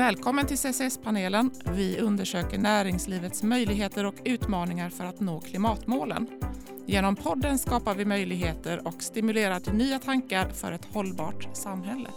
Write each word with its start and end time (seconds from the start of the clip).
Välkommen 0.00 0.46
till 0.46 0.58
CCS-panelen. 0.58 1.50
Vi 1.64 1.98
undersöker 1.98 2.58
näringslivets 2.58 3.42
möjligheter 3.42 4.06
och 4.06 4.14
utmaningar 4.24 4.90
för 4.90 5.04
att 5.04 5.20
nå 5.20 5.40
klimatmålen. 5.40 6.26
Genom 6.86 7.16
podden 7.16 7.58
skapar 7.58 7.94
vi 7.94 8.04
möjligheter 8.04 8.86
och 8.86 9.02
stimulerar 9.02 9.60
till 9.60 9.72
nya 9.72 9.98
tankar 9.98 10.48
för 10.48 10.72
ett 10.72 10.84
hållbart 10.84 11.56
samhälle. 11.56 12.08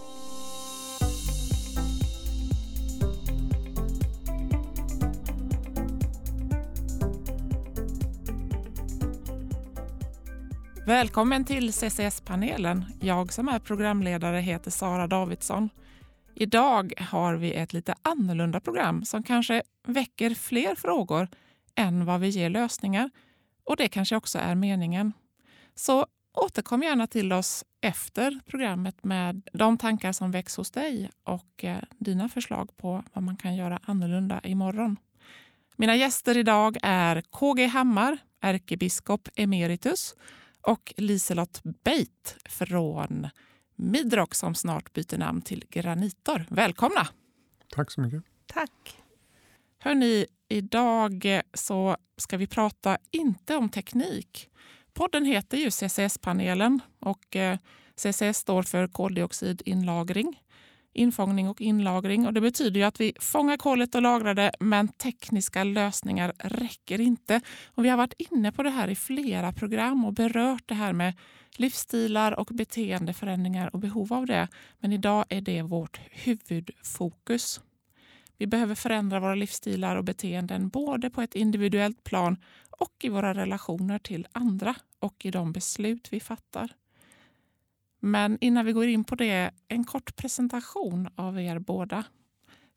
Välkommen 10.86 11.45
till 11.45 11.73
CCS-panelen. 11.73 12.86
Jag 13.00 13.34
som 13.34 13.47
är 13.47 13.59
programledare 13.59 14.38
heter 14.38 14.71
Sara 14.71 15.07
Davidsson. 15.07 15.70
Idag 16.36 16.93
har 16.97 17.36
vi 17.36 17.54
ett 17.54 17.73
lite 17.73 17.96
annorlunda 18.01 18.60
program 18.60 19.05
som 19.05 19.23
kanske 19.23 19.64
väcker 19.87 20.36
fler 20.36 20.75
frågor 20.75 21.28
än 21.75 22.06
vad 22.06 22.19
vi 22.19 22.29
ger 22.29 22.50
lösningar. 22.50 23.09
Och 23.64 23.75
det 23.78 23.87
kanske 23.87 24.15
också 24.15 24.39
är 24.39 24.56
meningen. 24.56 25.14
Så 25.75 26.06
återkom 26.33 26.83
gärna 26.83 27.07
till 27.07 27.33
oss 27.33 27.65
efter 27.82 28.39
programmet 28.46 29.04
med 29.04 29.50
de 29.54 29.78
tankar 29.78 30.11
som 30.11 30.32
väcks 30.32 30.57
hos 30.57 30.71
dig 30.71 31.09
och 31.23 31.64
eh, 31.64 31.78
dina 31.97 32.30
förslag 32.30 32.78
på 32.78 33.03
vad 33.14 33.23
man 33.23 33.38
kan 33.38 33.56
göra 33.56 33.80
annorlunda 33.86 34.42
imorgon. 34.44 34.97
Mina 35.75 35.95
gäster 35.95 36.38
idag 36.38 36.78
är 36.81 37.22
KG 37.22 37.66
Hammar, 37.66 38.17
ärkebiskop 38.42 39.30
emeritus 39.36 40.16
och 40.61 40.94
Liselott 40.97 41.61
Beit 41.84 42.38
från 42.45 43.30
Midrock 43.83 44.36
som 44.36 44.55
snart 44.55 44.94
byter 44.94 45.17
namn 45.17 45.42
till 45.42 45.66
Granitor. 45.69 46.45
Välkomna! 46.50 47.08
Tack 47.72 47.92
så 47.92 48.02
mycket. 48.02 48.23
Tack. 48.45 49.02
Hörni, 49.80 50.26
idag 50.50 51.42
så 51.53 51.98
ska 52.17 52.38
vi 52.38 52.48
prata 52.48 52.98
inte 53.11 53.56
om 53.56 53.70
teknik. 53.70 54.50
Podden 54.94 55.26
heter 55.26 55.58
ju 55.58 55.72
CCS-panelen 55.72 56.80
och 57.00 57.36
eh, 57.36 57.58
CCS 57.95 58.38
står 58.38 58.64
för 58.64 58.88
koldioxidinlagring 58.88 60.42
infångning 60.94 61.49
och 61.49 61.61
inlagring. 61.61 62.27
Och 62.27 62.33
det 62.33 62.41
betyder 62.41 62.80
ju 62.80 62.86
att 62.86 62.99
vi 62.99 63.13
fångar 63.19 63.58
kolet 63.58 63.95
och 63.95 64.02
lagrar 64.02 64.33
det, 64.33 64.52
men 64.59 64.88
tekniska 64.88 65.63
lösningar 65.63 66.33
räcker 66.39 67.02
inte. 67.02 67.41
Och 67.66 67.86
vi 67.86 67.89
har 67.89 67.97
varit 67.97 68.13
inne 68.17 68.52
på 68.52 68.63
det 68.63 68.69
här 68.69 68.88
i 68.88 68.95
flera 68.95 69.53
program 69.53 70.05
och 70.05 70.14
berört 70.14 70.64
det 70.66 70.75
här 70.75 70.94
med 70.94 71.14
livsstilar 71.58 72.39
och 72.39 72.49
beteendeförändringar 72.53 73.69
och 73.73 73.80
behov 73.80 74.14
av 74.14 74.25
det. 74.25 74.47
Men 74.80 74.94
idag 74.94 75.25
är 75.30 75.41
det 75.41 75.61
vårt 75.61 75.99
huvudfokus. 76.11 77.61
Vi 78.38 78.47
behöver 78.47 78.75
förändra 78.75 79.19
våra 79.19 79.36
livsstilar 79.36 79.95
och 79.95 80.03
beteenden 80.03 80.69
både 80.69 81.09
på 81.09 81.21
ett 81.21 81.36
individuellt 81.36 82.03
plan 82.03 82.38
och 82.69 82.94
i 83.02 83.09
våra 83.09 83.33
relationer 83.33 83.99
till 83.99 84.27
andra 84.31 84.75
och 84.99 85.25
i 85.25 85.31
de 85.31 85.52
beslut 85.52 86.08
vi 86.11 86.19
fattar. 86.19 86.69
Men 88.06 88.38
innan 88.42 88.66
vi 88.66 88.72
går 88.72 88.86
in 88.86 89.04
på 89.04 89.16
det, 89.16 89.52
en 89.68 89.84
kort 89.84 90.16
presentation 90.16 91.08
av 91.16 91.40
er 91.40 91.59
båda. 91.59 92.04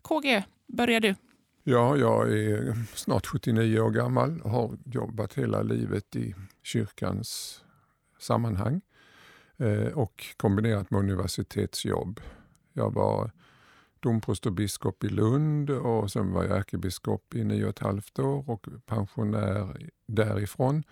KG, 0.02 0.44
börjar 0.66 1.00
du. 1.00 1.14
Ja, 1.62 1.96
jag 1.96 2.32
är 2.32 2.76
snart 2.94 3.26
79 3.26 3.80
år 3.80 3.90
gammal 3.90 4.40
och 4.40 4.50
har 4.50 4.78
jobbat 4.84 5.34
hela 5.34 5.62
livet 5.62 6.16
i 6.16 6.34
kyrkans 6.62 7.60
sammanhang 8.18 8.80
eh, 9.56 9.98
och 9.98 10.24
kombinerat 10.36 10.90
med 10.90 11.00
universitetsjobb. 11.00 12.20
Jag 12.72 12.94
var 12.94 13.30
domprost 14.00 14.46
och 14.46 14.52
biskop 14.52 15.04
i 15.04 15.08
Lund 15.08 15.70
och 15.70 16.10
sen 16.10 16.32
var 16.32 16.44
jag 16.44 16.58
ärkebiskop 16.58 17.34
i 17.34 17.44
nio 17.44 17.64
och 17.64 17.70
ett 17.70 17.78
halvt 17.78 18.18
år 18.18 18.50
och 18.50 18.66
pensionär 18.86 19.90
därifrån 20.06 20.82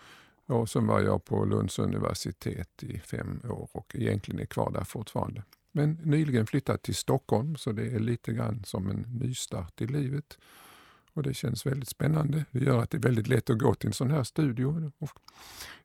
och 0.46 0.68
sen 0.68 0.86
var 0.86 1.00
jag 1.00 1.24
på 1.24 1.44
Lunds 1.44 1.78
universitet 1.78 2.82
i 2.82 2.98
fem 2.98 3.40
år 3.44 3.68
och 3.72 3.94
egentligen 3.94 4.40
är 4.40 4.46
kvar 4.46 4.70
där 4.70 4.84
fortfarande. 4.84 5.42
Men 5.72 5.92
nyligen 5.92 6.46
flyttat 6.46 6.82
till 6.82 6.94
Stockholm 6.94 7.56
så 7.56 7.72
det 7.72 7.86
är 7.86 7.98
lite 7.98 8.32
grann 8.32 8.64
som 8.64 8.90
en 8.90 9.06
nystart 9.20 9.80
i 9.80 9.86
livet. 9.86 10.38
Och 11.12 11.22
Det 11.22 11.34
känns 11.34 11.66
väldigt 11.66 11.88
spännande. 11.88 12.44
Det 12.50 12.64
gör 12.64 12.82
att 12.82 12.90
det 12.90 12.96
är 12.96 13.02
väldigt 13.02 13.28
lätt 13.28 13.50
att 13.50 13.58
gå 13.58 13.74
till 13.74 13.86
en 13.86 13.92
sån 13.92 14.10
här 14.10 14.24
studio 14.24 14.92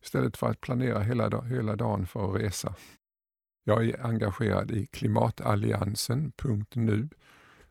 istället 0.03 0.37
för 0.37 0.49
att 0.49 0.61
planera 0.61 0.99
hela, 0.99 1.41
hela 1.41 1.75
dagen 1.75 2.07
för 2.07 2.29
att 2.29 2.35
resa. 2.41 2.75
Jag 3.63 3.85
är 3.85 4.05
engagerad 4.05 4.71
i 4.71 4.85
Klimatalliansen.nu 4.85 7.09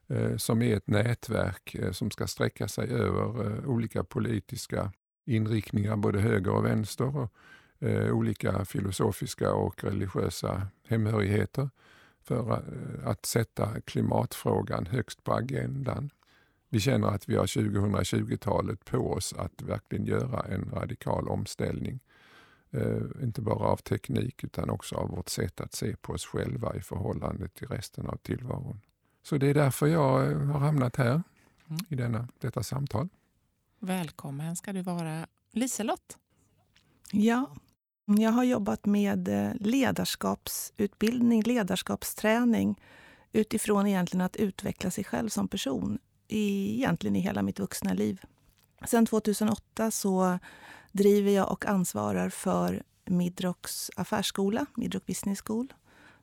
eh, 0.08 0.36
som 0.36 0.62
är 0.62 0.76
ett 0.76 0.86
nätverk 0.86 1.74
eh, 1.74 1.92
som 1.92 2.10
ska 2.10 2.26
sträcka 2.26 2.68
sig 2.68 2.90
över 2.90 3.46
eh, 3.46 3.68
olika 3.68 4.04
politiska 4.04 4.92
inriktningar, 5.28 5.96
både 5.96 6.20
höger 6.20 6.52
och 6.52 6.64
vänster, 6.64 7.16
och 7.16 7.32
eh, 7.78 8.12
olika 8.12 8.64
filosofiska 8.64 9.52
och 9.52 9.84
religiösa 9.84 10.62
hemhörigheter 10.88 11.70
för 12.22 12.52
eh, 12.52 13.08
att 13.08 13.26
sätta 13.26 13.80
klimatfrågan 13.80 14.86
högst 14.86 15.24
på 15.24 15.32
agendan. 15.32 16.10
Vi 16.68 16.80
känner 16.80 17.08
att 17.08 17.28
vi 17.28 17.36
har 17.36 17.46
2020-talet 17.46 18.84
på 18.84 19.12
oss 19.12 19.34
att 19.38 19.62
verkligen 19.62 20.06
göra 20.06 20.40
en 20.40 20.70
radikal 20.72 21.28
omställning. 21.28 22.00
Eh, 22.70 23.22
inte 23.22 23.40
bara 23.40 23.68
av 23.68 23.76
teknik 23.76 24.44
utan 24.44 24.70
också 24.70 24.96
av 24.96 25.08
vårt 25.08 25.28
sätt 25.28 25.60
att 25.60 25.74
se 25.74 25.96
på 25.96 26.12
oss 26.12 26.26
själva 26.26 26.76
i 26.76 26.80
förhållande 26.80 27.48
till 27.48 27.68
resten 27.68 28.06
av 28.06 28.16
tillvaron. 28.16 28.80
Så 29.22 29.36
det 29.36 29.46
är 29.46 29.54
därför 29.54 29.86
jag 29.86 30.32
eh, 30.32 30.38
har 30.38 30.60
hamnat 30.60 30.96
här 30.96 31.22
mm. 31.68 31.78
i 31.88 31.94
denna, 31.94 32.28
detta 32.40 32.62
samtal. 32.62 33.08
Välkommen 33.80 34.56
ska 34.56 34.72
du 34.72 34.82
vara. 34.82 35.26
Liselott? 35.52 36.18
Ja, 37.12 37.50
jag 38.04 38.30
har 38.30 38.44
jobbat 38.44 38.86
med 38.86 39.28
eh, 39.28 39.52
ledarskapsutbildning, 39.60 41.42
ledarskapsträning 41.42 42.80
utifrån 43.32 43.86
egentligen 43.86 44.20
att 44.20 44.36
utveckla 44.36 44.90
sig 44.90 45.04
själv 45.04 45.28
som 45.28 45.48
person 45.48 45.98
i, 46.28 46.74
egentligen 46.74 47.16
i 47.16 47.20
hela 47.20 47.42
mitt 47.42 47.58
vuxna 47.58 47.92
liv. 47.92 48.20
Sen 48.86 49.06
2008 49.06 49.90
så 49.90 50.38
driver 50.92 51.30
jag 51.30 51.52
och 51.52 51.66
ansvarar 51.66 52.28
för 52.28 52.82
Midrocks 53.04 53.90
affärsskola, 53.96 54.66
Midrock 54.74 55.06
Business 55.06 55.42
School, 55.42 55.72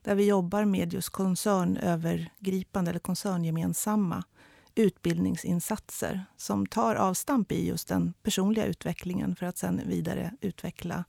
där 0.02 0.16
vi 0.16 0.26
jobbar 0.26 0.66
med 0.66 0.94
just 0.94 1.10
koncernövergripande 1.10 2.90
eller 2.92 3.00
koncerngemensamma 3.00 4.24
utbildningsinsatser 4.76 6.26
som 6.38 6.66
tar 6.66 6.96
avstamp 6.96 7.52
i 7.52 7.68
just 7.68 7.88
den 7.88 8.14
personliga 8.24 8.66
utvecklingen 8.66 9.36
för 9.36 9.46
att 9.46 9.58
sen 9.58 9.82
vidare 9.86 10.32
utveckla 10.42 11.04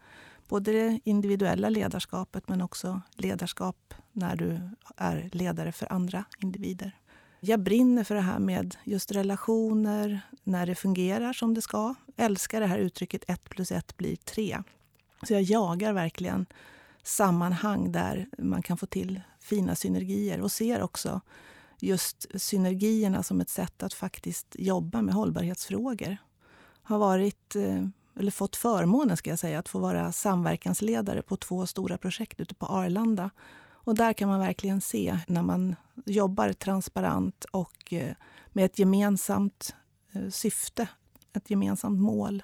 både 0.49 0.73
det 0.73 1.01
individuella 1.05 1.69
ledarskapet 1.69 2.49
men 2.49 2.63
också 2.63 3.01
ledarskap 3.17 3.95
när 4.13 4.37
du 4.37 4.61
är 4.97 5.31
ledare 5.33 5.73
för 5.73 5.93
andra 5.93 6.25
individer. 6.39 6.93
Jag 7.41 7.61
brinner 7.61 8.05
för 8.05 8.15
det 8.15 8.21
här 8.21 8.39
med 8.39 8.77
just 8.85 9.13
relationer, 9.13 10.21
när 10.45 10.67
det 10.67 10.75
fungerar 10.75 11.33
som 11.33 11.55
det 11.55 11.63
ska. 11.63 11.95
Älskar 12.17 12.61
det 12.61 12.67
här 12.67 12.79
uttrycket 12.79 13.25
ett 13.29 13.49
plus 13.49 13.73
ett 13.73 13.97
blir 13.97 14.17
tre. 14.17 14.63
Så 15.23 15.33
jag 15.33 15.43
jagar 15.43 15.93
verkligen 15.93 16.47
sammanhang 17.03 17.93
där 17.93 18.29
man 18.39 18.63
kan 18.63 18.77
få 18.77 18.87
till 18.87 19.21
fina 19.41 19.75
synergier 19.75 20.41
och 20.41 20.53
ser 20.53 20.83
också 20.83 21.21
just 21.81 22.27
synergierna 22.35 23.23
som 23.23 23.41
ett 23.41 23.51
sätt 23.51 23.83
att 23.83 23.95
faktiskt 23.95 24.47
jobba 24.59 25.03
med 25.03 25.15
hållbarhetsfrågor. 25.15 26.17
Har 26.83 26.99
varit, 26.99 27.57
eh, 27.57 27.87
eller 28.19 28.31
fått 28.31 28.57
förmånen 28.57 29.17
ska 29.17 29.31
jag 29.31 29.39
säga, 29.39 29.59
att 29.59 29.69
få 29.69 29.79
vara 29.79 30.13
samverkansledare 30.13 31.23
på 31.23 31.37
två 31.37 31.67
stora 31.67 31.99
projekt 31.99 32.41
ute 32.41 32.55
på 32.55 32.67
Arlanda. 32.67 33.31
Och 33.87 33.95
där 33.95 34.13
kan 34.13 34.29
man 34.29 34.41
verkligen 34.41 34.81
se 34.81 35.19
när 35.29 35.43
man 35.43 35.77
jobbar 36.05 36.53
transparent 36.53 37.45
och 37.45 37.93
eh, 37.93 38.15
med 38.53 38.65
ett 38.65 38.79
gemensamt 38.79 39.75
eh, 40.13 40.29
syfte, 40.29 40.89
ett 41.33 41.51
gemensamt 41.51 42.01
mål. 42.01 42.43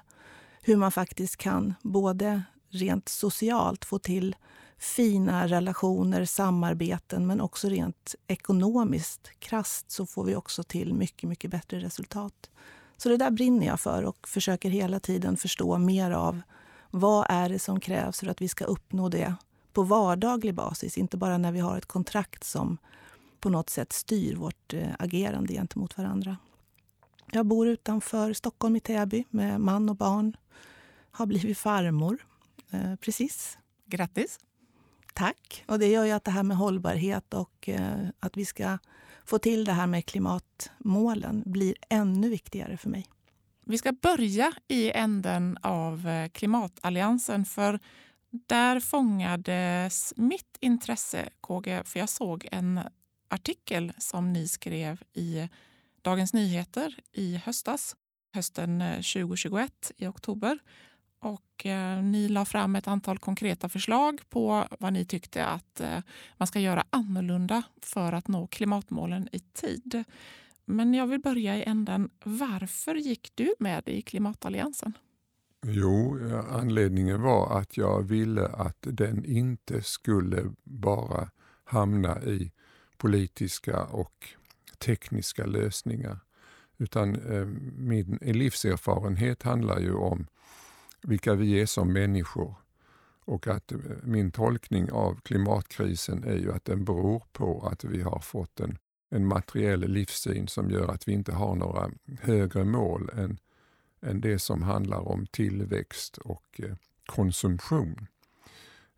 Hur 0.61 0.77
man 0.77 0.91
faktiskt 0.91 1.37
kan 1.37 1.73
både 1.81 2.43
rent 2.69 3.09
socialt 3.09 3.85
få 3.85 3.99
till 3.99 4.35
fina 4.77 5.47
relationer, 5.47 6.25
samarbeten 6.25 7.27
men 7.27 7.41
också 7.41 7.69
rent 7.69 8.15
ekonomiskt 8.27 9.39
krast 9.39 9.91
så 9.91 10.05
får 10.05 10.23
vi 10.23 10.35
också 10.35 10.63
till 10.63 10.93
mycket, 10.93 11.29
mycket 11.29 11.51
bättre 11.51 11.79
resultat. 11.79 12.49
Så 12.97 13.09
det 13.09 13.17
där 13.17 13.31
brinner 13.31 13.67
jag 13.67 13.79
för 13.79 14.03
och 14.03 14.27
försöker 14.27 14.69
hela 14.69 14.99
tiden 14.99 15.37
förstå 15.37 15.77
mer 15.77 16.11
av 16.11 16.41
vad 16.91 17.25
är 17.29 17.49
det 17.49 17.59
som 17.59 17.79
krävs 17.79 18.19
för 18.19 18.27
att 18.27 18.41
vi 18.41 18.47
ska 18.47 18.65
uppnå 18.65 19.09
det 19.09 19.35
på 19.73 19.83
vardaglig 19.83 20.53
basis, 20.53 20.97
inte 20.97 21.17
bara 21.17 21.37
när 21.37 21.51
vi 21.51 21.59
har 21.59 21.77
ett 21.77 21.85
kontrakt 21.85 22.43
som 22.43 22.77
på 23.39 23.49
något 23.49 23.69
sätt 23.69 23.93
styr 23.93 24.35
vårt 24.35 24.73
eh, 24.73 24.87
agerande 24.99 25.53
gentemot 25.53 25.97
varandra. 25.97 26.37
Jag 27.31 27.45
bor 27.45 27.67
utanför 27.67 28.33
Stockholm 28.33 28.75
i 28.75 28.79
Täby 28.79 29.23
med 29.29 29.61
man 29.61 29.89
och 29.89 29.95
barn. 29.95 30.37
Har 31.11 31.25
blivit 31.25 31.57
farmor 31.57 32.27
eh, 32.71 32.95
precis. 32.95 33.57
Grattis! 33.85 34.39
Tack. 35.13 35.63
Och 35.67 35.79
det 35.79 35.87
gör 35.87 36.05
ju 36.05 36.11
att 36.11 36.23
det 36.23 36.31
här 36.31 36.43
med 36.43 36.57
hållbarhet 36.57 37.33
och 37.33 37.69
eh, 37.69 38.07
att 38.19 38.37
vi 38.37 38.45
ska 38.45 38.77
få 39.25 39.39
till 39.39 39.65
det 39.65 39.73
här 39.73 39.87
med 39.87 40.05
klimatmålen 40.05 41.43
blir 41.45 41.75
ännu 41.89 42.29
viktigare 42.29 42.77
för 42.77 42.89
mig. 42.89 43.07
Vi 43.65 43.77
ska 43.77 43.91
börja 43.91 44.53
i 44.67 44.91
änden 44.91 45.57
av 45.61 46.07
eh, 46.07 46.29
Klimatalliansen 46.29 47.45
för 47.45 47.79
där 48.47 48.79
fångades 48.79 50.13
mitt 50.17 50.57
intresse, 50.59 51.29
KG, 51.41 51.83
för 51.85 51.99
jag 51.99 52.09
såg 52.09 52.47
en 52.51 52.79
artikel 53.29 53.93
som 53.97 54.33
ni 54.33 54.47
skrev 54.47 55.03
i 55.13 55.49
Dagens 56.01 56.33
Nyheter 56.33 56.99
i 57.11 57.37
höstas, 57.37 57.95
hösten 58.33 58.81
eh, 58.81 58.95
2021 58.95 59.91
i 59.97 60.07
oktober. 60.07 60.59
Och 61.23 61.65
eh, 61.65 62.03
ni 62.03 62.27
la 62.27 62.45
fram 62.45 62.75
ett 62.75 62.87
antal 62.87 63.17
konkreta 63.17 63.69
förslag 63.69 64.21
på 64.29 64.67
vad 64.79 64.93
ni 64.93 65.05
tyckte 65.05 65.45
att 65.45 65.79
eh, 65.79 65.99
man 66.37 66.47
ska 66.47 66.59
göra 66.59 66.83
annorlunda 66.89 67.63
för 67.81 68.13
att 68.13 68.27
nå 68.27 68.47
klimatmålen 68.47 69.29
i 69.31 69.39
tid. 69.39 70.03
Men 70.65 70.93
jag 70.93 71.07
vill 71.07 71.19
börja 71.21 71.57
i 71.57 71.63
änden. 71.63 72.09
Varför 72.23 72.95
gick 72.95 73.31
du 73.35 73.55
med 73.59 73.83
i 73.85 74.01
Klimatalliansen? 74.01 74.93
Jo, 75.65 76.19
eh, 76.27 76.55
anledningen 76.55 77.21
var 77.21 77.59
att 77.59 77.77
jag 77.77 78.03
ville 78.03 78.47
att 78.47 78.77
den 78.81 79.25
inte 79.25 79.81
skulle 79.81 80.43
bara 80.63 81.29
hamna 81.63 82.21
i 82.23 82.51
politiska 82.97 83.83
och 83.83 84.27
tekniska 84.77 85.45
lösningar. 85.45 86.19
Utan 86.77 87.15
eh, 87.15 87.45
min 87.77 88.19
livserfarenhet 88.21 89.43
handlar 89.43 89.79
ju 89.79 89.93
om 89.93 90.27
vilka 91.03 91.35
vi 91.35 91.61
är 91.61 91.65
som 91.65 91.93
människor. 91.93 92.55
Och 93.25 93.47
att 93.47 93.71
eh, 93.71 93.79
min 94.03 94.31
tolkning 94.31 94.91
av 94.91 95.19
klimatkrisen 95.21 96.23
är 96.23 96.35
ju 96.35 96.51
att 96.53 96.65
den 96.65 96.85
beror 96.85 97.23
på 97.31 97.67
att 97.71 97.83
vi 97.83 98.01
har 98.01 98.19
fått 98.19 98.59
en, 98.59 98.77
en 99.09 99.27
materiell 99.27 99.79
livssyn 99.79 100.47
som 100.47 100.71
gör 100.71 100.87
att 100.87 101.07
vi 101.07 101.13
inte 101.13 101.31
har 101.31 101.55
några 101.55 101.91
högre 102.21 102.63
mål 102.63 103.09
än, 103.13 103.39
än 104.01 104.21
det 104.21 104.39
som 104.39 104.63
handlar 104.63 105.07
om 105.07 105.25
tillväxt 105.25 106.17
och 106.17 106.61
eh, 106.63 106.75
konsumtion. 107.05 108.07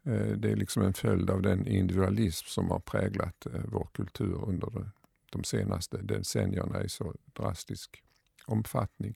Eh, 0.04 0.28
det 0.28 0.52
är 0.52 0.56
liksom 0.56 0.84
en 0.84 0.94
följd 0.94 1.30
av 1.30 1.42
den 1.42 1.68
individualism 1.68 2.46
som 2.48 2.70
har 2.70 2.80
präglat 2.80 3.48
vår 3.66 3.88
kultur 3.94 4.44
under 4.48 4.92
de 5.30 5.44
senaste 5.44 5.98
decennierna 5.98 6.84
i 6.84 6.90
så 6.90 7.14
drastisk 7.34 8.04
omfattning. 8.46 9.16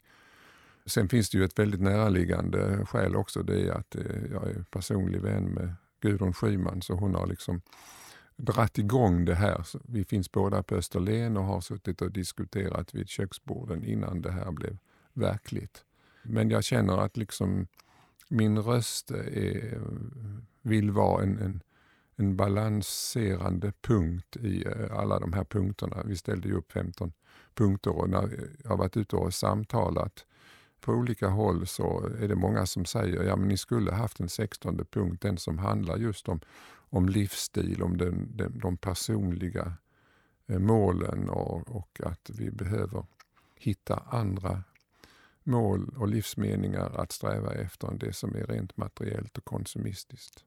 Sen 0.90 1.10
finns 1.10 1.30
det 1.30 1.38
ju 1.38 1.44
ett 1.44 1.60
väldigt 1.60 1.82
näraliggande 1.82 2.86
skäl 2.86 3.16
också. 3.16 3.44
Det 3.44 3.68
är 3.68 3.72
att 3.72 3.96
eh, 3.96 4.26
jag 4.32 4.50
är 4.50 4.66
personlig 4.72 5.22
vän 5.22 5.44
med 5.44 5.74
Gudrun 6.02 6.34
Schyman 6.34 6.82
så 6.82 6.94
hon 6.94 7.16
har 7.16 7.28
liksom 7.28 7.62
dratt 8.36 8.78
igång 8.78 9.26
det 9.26 9.36
här. 9.36 9.66
Vi 9.84 10.06
finns 10.06 10.32
båda 10.32 10.64
på 10.64 10.76
Österlen 10.76 11.38
och 11.38 11.44
har 11.44 11.62
suttit 11.62 12.02
och 12.02 12.12
diskuterat 12.12 12.94
vid 12.94 13.10
köksborden 13.10 13.84
innan 13.84 14.22
det 14.22 14.32
här 14.32 14.52
blev 14.52 14.78
verkligt. 15.14 15.84
Men 16.24 16.50
jag 16.50 16.64
känner 16.64 16.98
att 16.98 17.18
liksom 17.18 17.68
min 18.28 18.60
röst 18.60 19.12
är, 19.12 19.82
vill 20.62 20.92
vara 20.92 21.24
en, 21.24 21.40
en, 21.40 21.64
en 22.16 22.36
balanserande 22.36 23.74
punkt 23.82 24.38
i 24.38 24.66
eh, 24.66 25.00
alla 25.00 25.20
de 25.20 25.34
här 25.34 25.44
punkterna. 25.44 26.04
Vi 26.06 26.18
ställde 26.18 26.48
ju 26.48 26.54
upp 26.54 26.72
15 26.72 27.14
punkter 27.54 27.92
och 27.92 28.10
när 28.10 28.50
jag 28.64 28.70
har 28.70 28.78
varit 28.78 28.98
ute 28.98 29.16
och 29.16 29.34
samtalat 29.34 30.26
på 30.82 30.92
olika 30.92 31.28
håll 31.28 31.68
så 31.68 32.10
är 32.20 32.28
det 32.28 32.36
många 32.36 32.66
som 32.66 32.86
säger 32.86 33.24
ja 33.24 33.36
ni 33.36 33.58
skulle 33.58 33.92
haft 33.92 34.20
en 34.20 34.30
16 34.30 34.86
punkt, 34.92 35.22
den 35.22 35.38
som 35.38 35.58
handlar 35.58 35.98
just 35.98 36.30
om, 36.30 36.40
om 36.76 37.10
livsstil, 37.10 37.84
om 37.84 37.98
den, 37.98 38.38
den, 38.38 38.60
de 38.60 38.78
personliga 38.78 39.74
eh, 40.48 40.60
målen 40.60 41.30
och, 41.30 41.76
och 41.76 42.02
att 42.04 42.30
vi 42.30 42.52
behöver 42.52 43.06
hitta 43.56 44.04
andra 44.10 44.64
mål 45.44 45.94
och 45.98 46.08
livsmeningar 46.08 47.00
att 47.00 47.12
sträva 47.12 47.54
efter 47.54 47.88
än 47.88 47.98
det 47.98 48.14
som 48.14 48.36
är 48.36 48.48
rent 48.48 48.78
materiellt 48.78 49.38
och 49.38 49.46
konsumistiskt. 49.46 50.46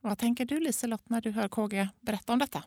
Vad 0.00 0.18
tänker 0.18 0.44
du 0.44 0.60
Liselott 0.60 1.08
när 1.08 1.20
du 1.20 1.30
hör 1.30 1.48
KG 1.48 1.88
berätta 2.00 2.32
om 2.32 2.38
detta? 2.38 2.64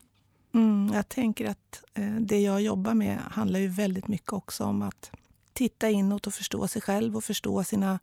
Mm, 0.53 0.93
jag 0.93 1.09
tänker 1.09 1.49
att 1.49 1.83
eh, 1.93 2.15
det 2.15 2.39
jag 2.39 2.61
jobbar 2.61 2.93
med 2.93 3.17
handlar 3.17 3.59
ju 3.59 3.67
väldigt 3.67 4.07
mycket 4.07 4.33
också 4.33 4.63
om 4.63 4.81
att 4.81 5.11
titta 5.53 5.89
inåt 5.89 6.27
och 6.27 6.33
förstå 6.33 6.67
sig 6.67 6.81
själv 6.81 7.17
och 7.17 7.23
förstå 7.23 7.63
sina 7.63 7.99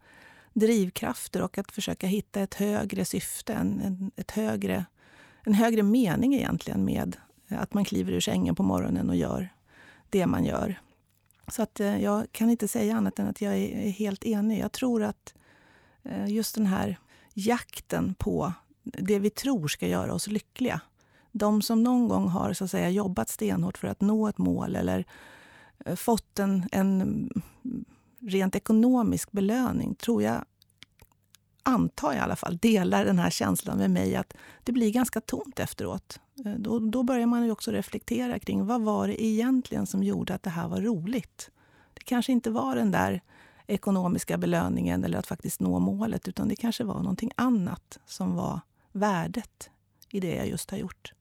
drivkrafter 0.53 1.43
och 1.43 1.59
att 1.59 1.73
försöka 1.73 2.07
hitta 2.07 2.41
ett 2.41 2.55
högre 2.55 3.05
syfte, 3.05 3.53
en, 3.53 4.11
ett 4.17 4.31
högre, 4.31 4.85
en 5.45 5.55
högre 5.55 5.83
mening 5.83 6.35
egentligen 6.35 6.85
med 6.85 7.17
att 7.49 7.75
man 7.75 7.85
kliver 7.85 8.13
ur 8.13 8.21
sängen 8.21 8.55
på 8.55 8.63
morgonen 8.63 9.09
och 9.09 9.17
gör 9.17 9.49
det 10.11 10.27
man 10.27 10.45
gör. 10.45 10.81
Så 11.49 11.63
att 11.63 11.81
eh, 11.81 12.03
jag 12.03 12.33
kan 12.33 12.51
inte 12.51 12.69
säga 12.69 12.97
annat 12.97 13.19
än 13.19 13.29
att 13.29 13.41
jag 13.41 13.57
är 13.59 13.91
helt 13.91 14.25
enig. 14.25 14.61
Jag 14.61 14.73
tror 14.73 15.03
att 15.03 15.35
eh, 16.03 16.29
just 16.29 16.55
den 16.55 16.67
här 16.67 16.99
jakten 17.35 18.15
på 18.15 18.53
det 18.83 19.19
vi 19.19 19.31
tror 19.31 19.69
ska 19.69 19.87
göra 19.87 20.15
oss 20.15 20.27
lyckliga. 20.27 20.81
De 21.33 21.63
som 21.63 21.83
någon 21.83 22.09
gång 22.09 22.29
har 22.29 22.53
så 22.53 22.65
att 22.65 22.71
säga, 22.71 22.91
jobbat 22.91 23.29
stenhårt 23.29 23.79
för 23.79 23.89
att 23.89 24.01
nå 24.01 24.29
ett 24.29 24.39
mål 24.39 24.77
eller 24.77 25.05
fått 25.97 26.39
en, 26.39 26.69
en 26.73 27.29
rent 28.21 28.57
ekonomisk 28.57 29.33
belöning 29.33 29.95
tror 29.95 30.23
jag, 30.23 30.45
antar 31.63 32.09
jag 32.09 32.17
i 32.17 32.21
alla 32.21 32.37
fall, 32.37 32.59
delar 32.59 33.05
den 33.05 33.19
här 33.19 33.31
känslan 33.31 33.79
med 33.79 33.91
mig 33.91 34.17
att 34.17 34.35
det 34.65 34.73
blir 34.73 34.93
ganska 34.93 35.21
tomt 35.21 35.59
efteråt. 35.59 36.21
Eh, 36.45 36.53
då, 36.53 36.79
då 36.79 37.03
börjar 37.03 37.27
man 37.27 37.45
ju 37.45 37.51
också 37.51 37.71
reflektera 37.71 38.39
kring 38.39 38.67
vad 38.67 38.83
var 38.83 39.07
det 39.07 39.25
egentligen 39.25 39.87
som 39.87 40.03
gjorde 40.03 40.35
att 40.35 40.43
det 40.43 40.51
här 40.51 40.69
var 40.69 40.81
roligt. 40.81 41.51
Det 41.95 42.05
kanske 42.05 42.33
inte 42.33 42.51
var 42.51 42.77
den 42.77 42.91
där 42.91 43.21
ekonomiska 43.67 44.39
belöningen 44.39 45.05
eller 45.05 45.19
att 45.19 45.27
faktiskt 45.27 45.61
nå 45.61 45.79
målet 45.79 46.29
utan 46.29 46.49
det 46.49 46.57
kanske 46.57 46.85
var 46.85 46.95
någonting 46.95 47.31
annat 47.37 47.99
som 48.07 48.37
var 48.37 48.61
värdet 48.93 49.71
i 50.11 50.21
det 50.21 50.35
jag 50.35 50.49
just 50.49 50.71
har 50.71 50.79
gjort. 50.79 51.13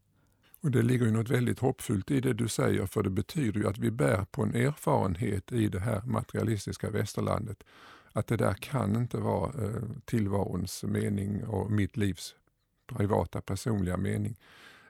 Och 0.62 0.72
Det 0.72 0.82
ligger 0.82 1.06
ju 1.06 1.12
något 1.12 1.30
väldigt 1.30 1.60
hoppfullt 1.60 2.12
i 2.12 2.22
det 2.22 2.34
du 2.34 2.48
säger 2.48 2.86
för 2.86 3.04
det 3.04 3.10
betyder 3.10 3.60
ju 3.60 3.68
att 3.68 3.78
vi 3.78 3.92
bär 3.92 4.26
på 4.32 4.44
en 4.44 4.56
erfarenhet 4.56 5.52
i 5.52 5.68
det 5.68 5.80
här 5.80 6.02
materialistiska 6.06 6.90
västerlandet. 6.90 7.64
Att 8.14 8.28
det 8.28 8.38
där 8.38 8.54
kan 8.54 8.96
inte 8.96 9.18
vara 9.18 9.64
eh, 9.64 9.82
tillvarons 10.06 10.84
mening 10.84 11.44
och 11.44 11.72
mitt 11.72 11.98
livs 11.98 12.36
privata 12.88 13.42
personliga 13.42 13.98
mening. 13.98 14.38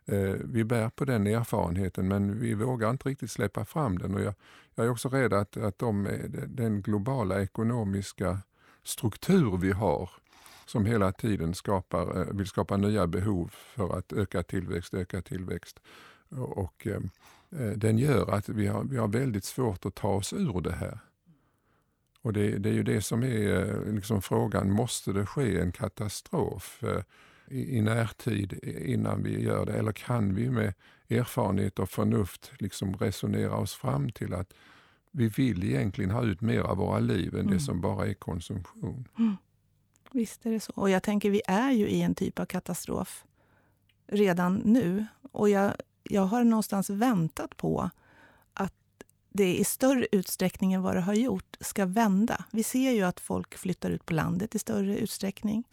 Eh, 0.05 0.35
vi 0.43 0.63
bär 0.63 0.89
på 0.89 1.05
den 1.05 1.27
erfarenheten 1.27 2.07
men 2.07 2.39
vi 2.39 2.53
vågar 2.53 2.89
inte 2.89 3.09
riktigt 3.09 3.31
släppa 3.31 3.65
fram 3.65 3.97
den. 3.97 4.15
Och 4.15 4.21
jag, 4.21 4.33
jag 4.75 4.85
är 4.85 4.89
också 4.89 5.09
rädd 5.09 5.33
att, 5.33 5.57
att 5.57 5.79
de, 5.79 6.07
eh, 6.07 6.29
den 6.47 6.81
globala 6.81 7.41
ekonomiska 7.41 8.39
struktur 8.83 9.57
vi 9.57 9.71
har 9.71 10.09
som 10.67 10.85
hela 10.85 11.11
tiden 11.11 11.53
skapar, 11.53 12.21
eh, 12.21 12.33
vill 12.33 12.47
skapa 12.47 12.77
nya 12.77 13.07
behov 13.07 13.53
för 13.53 13.97
att 13.97 14.13
öka 14.13 14.43
tillväxt, 14.43 14.93
öka 14.93 15.21
tillväxt. 15.21 15.79
Och, 16.29 16.87
eh, 16.87 17.01
den 17.75 17.97
gör 17.97 18.31
att 18.31 18.49
vi 18.49 18.67
har, 18.67 18.83
vi 18.83 18.97
har 18.97 19.07
väldigt 19.07 19.43
svårt 19.43 19.85
att 19.85 19.95
ta 19.95 20.09
oss 20.09 20.33
ur 20.33 20.61
det 20.61 20.75
här. 20.75 20.99
Och 22.21 22.33
det, 22.33 22.57
det 22.57 22.69
är 22.69 22.73
ju 22.73 22.83
det 22.83 23.01
som 23.01 23.23
är 23.23 23.91
liksom 23.91 24.21
frågan, 24.21 24.71
måste 24.71 25.13
det 25.13 25.25
ske 25.25 25.59
en 25.59 25.71
katastrof? 25.71 26.83
i, 27.47 27.77
i 27.77 27.81
närtid 27.81 28.59
innan 28.85 29.23
vi 29.23 29.43
gör 29.43 29.65
det? 29.65 29.73
Eller 29.73 29.91
kan 29.91 30.35
vi 30.35 30.49
med 30.49 30.73
erfarenhet 31.09 31.79
och 31.79 31.89
förnuft 31.89 32.51
liksom 32.59 32.93
resonera 32.93 33.55
oss 33.55 33.73
fram 33.73 34.09
till 34.09 34.33
att 34.33 34.53
vi 35.11 35.27
vill 35.27 35.63
egentligen 35.63 36.11
ha 36.11 36.23
ut 36.23 36.41
mer 36.41 36.59
av 36.59 36.77
våra 36.77 36.99
liv 36.99 37.33
än 37.33 37.39
mm. 37.39 37.53
det 37.53 37.59
som 37.59 37.81
bara 37.81 38.07
är 38.07 38.13
konsumtion? 38.13 39.07
Mm. 39.17 39.37
Visst 40.11 40.45
är 40.45 40.51
det 40.51 40.59
så. 40.59 40.73
Och 40.75 40.89
jag 40.89 41.03
tänker, 41.03 41.29
vi 41.29 41.41
är 41.47 41.71
ju 41.71 41.89
i 41.89 42.01
en 42.01 42.15
typ 42.15 42.39
av 42.39 42.45
katastrof 42.45 43.25
redan 44.07 44.55
nu. 44.55 45.05
Och 45.31 45.49
jag, 45.49 45.73
jag 46.03 46.21
har 46.21 46.43
någonstans 46.43 46.89
väntat 46.89 47.57
på 47.57 47.89
att 48.53 48.73
det 49.29 49.57
i 49.57 49.63
större 49.63 50.07
utsträckning 50.11 50.73
än 50.73 50.81
vad 50.81 50.95
det 50.95 51.01
har 51.01 51.13
gjort 51.13 51.57
ska 51.59 51.85
vända. 51.85 52.45
Vi 52.51 52.63
ser 52.63 52.91
ju 52.91 53.03
att 53.03 53.19
folk 53.19 53.57
flyttar 53.57 53.89
ut 53.89 54.05
på 54.05 54.13
landet 54.13 54.55
i 54.55 54.59
större 54.59 54.97
utsträckning. 54.97 55.63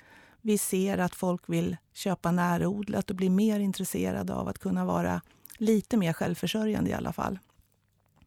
Vi 0.40 0.58
ser 0.58 0.98
att 0.98 1.14
folk 1.14 1.48
vill 1.48 1.76
köpa 1.92 2.32
närodlat 2.32 3.10
och 3.10 3.16
blir 3.16 3.30
mer 3.30 3.60
intresserade 3.60 4.34
av 4.34 4.48
att 4.48 4.58
kunna 4.58 4.84
vara 4.84 5.20
lite 5.56 5.96
mer 5.96 6.12
självförsörjande 6.12 6.90
i 6.90 6.94
alla 6.94 7.12
fall. 7.12 7.38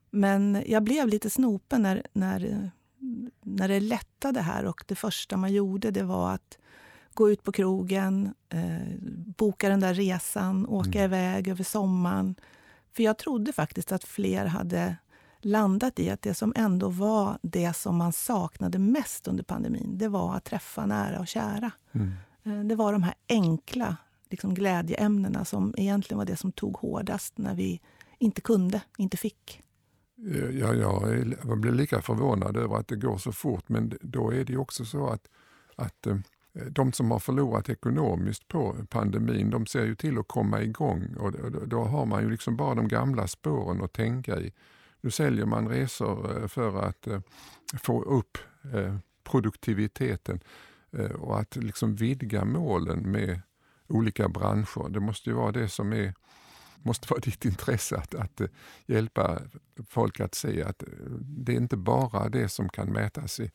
Men 0.10 0.64
jag 0.68 0.84
blev 0.84 1.08
lite 1.08 1.30
snopen 1.30 1.82
när, 1.82 2.08
när, 2.14 2.72
när 3.44 3.68
det 3.68 3.80
lättade 3.80 4.42
här 4.42 4.66
och 4.66 4.84
det 4.88 4.96
första 4.96 5.38
man 5.38 5.54
gjorde 5.54 5.92
det 5.92 6.04
var 6.04 6.32
att 6.34 6.58
gå 7.14 7.32
ut 7.32 7.44
på 7.44 7.52
krogen, 7.52 8.34
eh, 8.50 8.98
boka 9.38 9.70
den 9.70 9.80
där 9.80 9.94
resan, 9.94 10.68
åka 10.68 11.00
mm. 11.00 11.04
iväg 11.04 11.48
över 11.48 11.64
sommaren. 11.64 12.36
För 12.96 13.04
jag 13.04 13.18
trodde 13.18 13.54
faktiskt 13.54 13.92
att 13.92 14.04
fler 14.04 14.46
hade 14.46 14.96
landat 15.42 16.00
i 16.00 16.10
att 16.10 16.22
det 16.22 16.34
som 16.34 16.54
ändå 16.56 16.90
var 16.90 17.38
det 17.42 17.74
som 17.74 17.98
man 17.98 18.14
saknade 18.14 18.80
mest 18.80 19.28
under 19.28 19.44
pandemin, 19.44 19.98
det 19.98 20.08
var 20.08 20.36
att 20.36 20.44
träffa 20.44 20.86
nära 20.86 21.20
och 21.20 21.28
kära. 21.28 21.72
Mm. 21.92 22.14
Eh, 22.44 22.60
det 22.60 22.76
var 22.76 22.94
de 22.94 23.04
här 23.04 23.16
enkla 23.30 23.98
liksom 24.30 24.54
glädjeämnena 24.54 25.46
som 25.46 25.74
egentligen 25.78 26.18
var 26.18 26.26
det 26.26 26.38
som 26.38 26.52
tog 26.52 26.78
hårdast 26.78 27.38
när 27.38 27.56
vi 27.56 27.82
inte 28.18 28.42
kunde, 28.42 28.82
inte 28.98 29.18
fick. 29.18 29.64
Eh, 30.26 30.60
ja, 30.60 30.74
jag 30.74 31.60
blir 31.60 31.72
lika 31.72 32.02
förvånad 32.02 32.58
över 32.58 32.76
att 32.76 32.88
det 32.88 32.96
går 32.96 33.18
så 33.18 33.32
fort 33.32 33.70
men 33.70 33.98
då 34.02 34.34
är 34.34 34.44
det 34.44 34.58
också 34.58 34.86
så 34.86 35.08
att, 35.08 35.30
att 35.76 36.08
eh, 36.08 36.18
de 36.70 36.94
som 36.94 37.12
har 37.12 37.20
förlorat 37.20 37.70
ekonomiskt 37.70 38.48
på 38.48 38.76
pandemin, 38.90 39.50
de 39.50 39.66
ser 39.66 39.86
ju 39.86 39.96
till 39.96 40.18
att 40.18 40.28
komma 40.28 40.62
igång 40.62 41.16
och 41.16 41.32
då 41.68 41.84
har 41.84 42.06
man 42.06 42.24
ju 42.24 42.30
liksom 42.30 42.58
bara 42.58 42.76
de 42.76 42.88
gamla 42.88 43.28
spåren 43.28 43.84
att 43.84 43.94
tänka 43.94 44.40
i. 44.40 44.54
Nu 45.02 45.12
säljer 45.12 45.46
man 45.46 45.68
resor 45.68 46.42
eh, 46.42 46.48
för 46.48 46.82
att 46.84 47.08
få 47.82 48.04
upp 48.04 48.38
produktiviteten 49.24 50.40
och 51.20 51.40
att 51.40 51.56
liksom 51.56 51.96
vidga 51.96 52.46
målen 52.46 53.12
med 53.12 53.42
olika 53.88 54.30
branscher. 54.30 54.90
Det 54.90 55.00
måste 55.00 55.30
ju 55.30 55.36
vara 55.36 55.52
det 55.52 55.70
som 55.70 55.94
är 55.94 56.14
måste 56.84 57.08
vara 57.10 57.20
ditt 57.20 57.46
intresse 57.46 57.98
att, 57.98 58.16
att 58.16 58.42
eh, 58.42 58.48
hjälpa 58.86 59.42
folk 59.88 60.20
att 60.20 60.36
se 60.36 60.64
att 60.64 60.84
eh, 60.84 60.90
det 61.20 61.52
är 61.52 61.58
inte 61.58 61.78
bara 61.78 62.30
det 62.30 62.50
som 62.50 62.70
kan 62.70 62.92
mätas 62.92 63.40
i, 63.40 63.52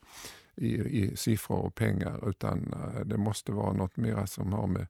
i, 0.57 0.69
i 0.77 1.17
siffror 1.17 1.59
och 1.59 1.75
pengar 1.75 2.29
utan 2.29 2.73
eh, 2.73 3.01
det 3.01 3.17
måste 3.17 3.53
vara 3.53 3.73
något 3.73 3.97
mer 3.97 4.27
som 4.27 4.53
har 4.53 4.67
med, 4.67 4.87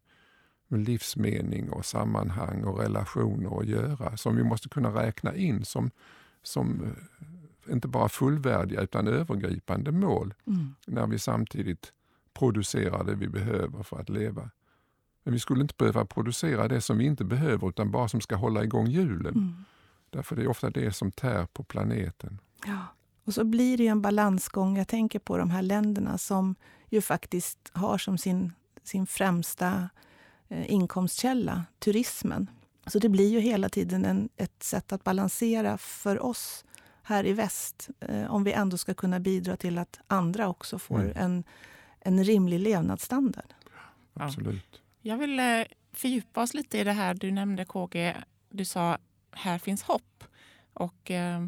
med 0.69 0.81
livsmening 0.81 1.71
och 1.71 1.87
sammanhang 1.87 2.65
och 2.65 2.79
relationer 2.79 3.61
att 3.61 3.67
göra 3.67 4.17
som 4.17 4.37
vi 4.37 4.45
måste 4.45 4.69
kunna 4.69 5.03
räkna 5.03 5.35
in 5.35 5.65
som, 5.65 5.91
som 6.43 6.95
inte 7.71 7.89
bara 7.89 8.09
fullvärdiga 8.09 8.81
utan 8.81 9.09
övergripande 9.09 9.93
mål 9.93 10.35
mm. 10.47 10.75
när 10.87 11.07
vi 11.07 11.19
samtidigt 11.19 11.93
producerar 12.35 13.05
det 13.05 13.15
vi 13.15 13.29
behöver 13.29 13.83
för 13.83 14.01
att 14.01 14.09
leva. 14.09 14.51
Men 15.23 15.35
vi 15.35 15.41
skulle 15.41 15.63
inte 15.63 15.75
behöva 15.79 16.05
producera 16.05 16.69
det 16.69 16.81
som 16.81 16.99
vi 16.99 17.05
inte 17.05 17.25
behöver 17.25 17.69
utan 17.69 17.91
bara 17.91 18.09
som 18.09 18.21
ska 18.21 18.37
hålla 18.37 18.65
igång 18.65 18.87
hjulen. 18.87 19.35
Mm. 19.35 19.65
Därför 20.11 20.37
det 20.37 20.43
är 20.43 20.49
ofta 20.49 20.71
det 20.71 20.93
som 20.93 21.13
tär 21.13 21.47
på 21.47 21.65
planeten. 21.65 22.39
Ja. 22.67 22.87
Och 23.25 23.35
så 23.35 23.45
blir 23.45 23.79
det 23.79 23.87
en 23.87 24.03
balansgång. 24.03 24.79
Jag 24.79 24.89
tänker 24.89 25.19
på 25.19 25.39
de 25.39 25.51
här 25.51 25.63
länderna 25.63 26.19
som 26.19 26.55
ju 26.89 27.01
faktiskt 27.01 27.59
har 27.73 27.99
som 27.99 28.19
sin, 28.19 28.53
sin 28.83 29.07
främsta 29.07 29.89
eh, 30.49 30.73
inkomstkälla 30.73 31.65
turismen. 31.79 32.51
Så 32.87 32.99
det 32.99 33.09
blir 33.09 33.31
ju 33.31 33.41
hela 33.41 33.69
tiden 33.69 34.05
en, 34.05 34.29
ett 34.37 34.63
sätt 34.63 34.93
att 34.93 35.05
balansera 35.05 35.79
för 35.79 36.23
oss 36.23 36.65
här 37.03 37.27
i 37.27 37.33
väst 37.33 37.91
eh, 38.01 38.35
om 38.35 38.45
vi 38.45 38.53
ändå 38.53 38.79
ska 38.79 38.95
kunna 38.95 39.21
bidra 39.21 39.57
till 39.57 39.79
att 39.79 40.01
andra 40.07 40.49
också 40.49 40.79
får 40.79 41.01
mm. 41.01 41.13
en, 41.17 41.45
en 42.01 42.25
rimlig 42.25 42.59
levnadsstandard. 42.59 43.55
Absolut. 44.15 44.82
Jag 45.05 45.17
vill 45.17 45.39
eh, 45.39 45.63
fördjupa 45.93 46.43
oss 46.43 46.55
lite 46.55 46.79
i 46.79 46.85
det 46.85 46.93
här 46.93 47.15
du 47.15 47.31
nämnde 47.31 47.65
KG. 47.65 48.15
Du 48.49 48.65
sa 48.65 48.99
här 49.31 49.59
finns 49.59 49.83
hopp. 49.83 50.25
Och 50.73 51.11
eh, 51.11 51.47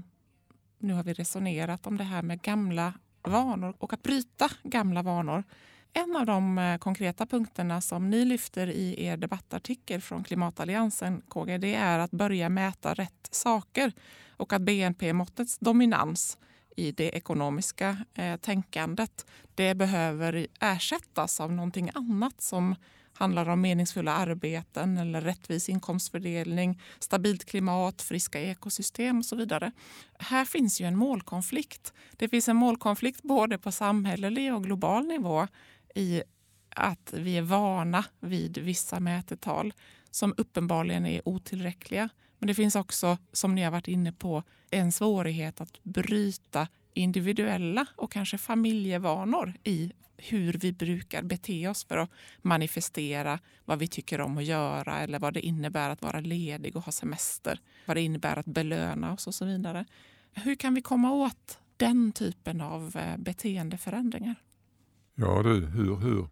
nu 0.78 0.92
har 0.92 1.04
vi 1.04 1.12
resonerat 1.12 1.86
om 1.86 1.96
det 1.96 2.04
här 2.04 2.22
med 2.22 2.42
gamla 2.42 2.94
vanor 3.22 3.74
och 3.78 3.92
att 3.92 4.02
bryta 4.02 4.48
gamla 4.62 5.02
vanor. 5.02 5.44
En 5.92 6.16
av 6.16 6.26
de 6.26 6.58
eh, 6.58 6.78
konkreta 6.78 7.26
punkterna 7.26 7.80
som 7.80 8.10
ni 8.10 8.24
lyfter 8.24 8.66
i 8.66 9.04
er 9.04 9.16
debattartikel 9.16 10.00
från 10.00 10.24
Klimatalliansen, 10.24 11.22
KG, 11.28 11.58
det 11.58 11.74
är 11.74 11.98
att 11.98 12.10
börja 12.10 12.48
mäta 12.48 12.94
rätt 12.94 13.28
saker 13.30 13.92
och 14.36 14.52
att 14.52 14.62
BNP-måttets 14.62 15.58
dominans 15.58 16.38
i 16.76 16.92
det 16.92 17.10
ekonomiska 17.10 17.96
eh, 18.14 18.36
tänkandet, 18.36 19.26
det 19.54 19.74
behöver 19.74 20.46
ersättas 20.60 21.40
av 21.40 21.52
någonting 21.52 21.90
annat 21.94 22.40
som 22.40 22.74
handlar 23.14 23.48
om 23.48 23.60
meningsfulla 23.60 24.12
arbeten 24.12 24.98
eller 24.98 25.20
rättvis 25.20 25.68
inkomstfördelning, 25.68 26.80
stabilt 26.98 27.44
klimat, 27.44 28.02
friska 28.02 28.40
ekosystem 28.40 29.18
och 29.18 29.24
så 29.24 29.36
vidare. 29.36 29.72
Här 30.18 30.44
finns 30.44 30.80
ju 30.80 30.86
en 30.86 30.96
målkonflikt. 30.96 31.92
Det 32.16 32.28
finns 32.28 32.48
en 32.48 32.56
målkonflikt 32.56 33.22
både 33.22 33.58
på 33.58 33.72
samhällelig 33.72 34.54
och 34.54 34.64
global 34.64 35.06
nivå 35.06 35.46
i 35.94 36.22
att 36.76 37.14
vi 37.16 37.38
är 37.38 37.42
vana 37.42 38.04
vid 38.20 38.58
vissa 38.58 39.00
mätetal 39.00 39.72
som 40.10 40.34
uppenbarligen 40.36 41.06
är 41.06 41.28
otillräckliga. 41.28 42.08
Men 42.38 42.46
det 42.46 42.54
finns 42.54 42.76
också, 42.76 43.18
som 43.32 43.54
ni 43.54 43.62
har 43.62 43.70
varit 43.70 43.88
inne 43.88 44.12
på, 44.12 44.42
en 44.70 44.92
svårighet 44.92 45.60
att 45.60 45.82
bryta 45.82 46.68
individuella 46.94 47.86
och 47.96 48.12
kanske 48.12 48.38
familjevanor 48.38 49.54
i 49.64 49.92
hur 50.16 50.52
vi 50.52 50.72
brukar 50.72 51.22
bete 51.22 51.68
oss 51.68 51.84
för 51.84 51.96
att 51.96 52.10
manifestera 52.42 53.38
vad 53.64 53.78
vi 53.78 53.88
tycker 53.88 54.20
om 54.20 54.38
att 54.38 54.44
göra 54.44 55.00
eller 55.00 55.18
vad 55.18 55.34
det 55.34 55.40
innebär 55.40 55.90
att 55.90 56.02
vara 56.02 56.20
ledig 56.20 56.76
och 56.76 56.84
ha 56.84 56.92
semester. 56.92 57.60
Vad 57.86 57.96
det 57.96 58.00
innebär 58.00 58.38
att 58.38 58.46
belöna 58.46 59.12
oss 59.12 59.26
och 59.26 59.34
så 59.34 59.44
vidare. 59.44 59.84
Hur 60.32 60.54
kan 60.54 60.74
vi 60.74 60.82
komma 60.82 61.12
åt 61.12 61.58
den 61.76 62.12
typen 62.12 62.60
av 62.60 62.96
eh, 62.96 63.16
beteendeförändringar? 63.16 64.34
Ja 65.14 65.42
du, 65.42 65.66
hur, 65.66 65.96
hur? 65.96 66.28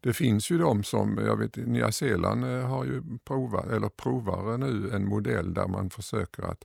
Det 0.00 0.12
finns 0.12 0.50
ju 0.50 0.58
de 0.58 0.84
som, 0.84 1.18
jag 1.18 1.36
vet 1.36 1.56
Nya 1.56 1.92
Zeeland 1.92 2.44
eh, 2.44 2.68
har 2.68 2.84
ju 2.84 3.02
provat, 3.24 3.66
eller 3.66 3.88
provar 3.88 4.58
nu 4.58 4.90
en 4.94 5.08
modell 5.08 5.54
där 5.54 5.68
man 5.68 5.90
försöker 5.90 6.42
att, 6.42 6.64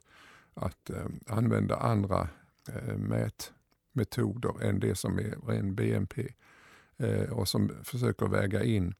att 0.54 0.90
eh, 0.90 1.06
använda 1.26 1.76
andra 1.76 2.28
Eh, 2.68 2.96
mätmetoder 2.96 4.62
än 4.62 4.80
det 4.80 4.94
som 4.94 5.18
är 5.18 5.46
ren 5.46 5.74
BNP 5.74 6.28
eh, 6.96 7.32
och 7.32 7.48
som 7.48 7.70
försöker 7.82 8.26
väga 8.26 8.64
in 8.64 8.94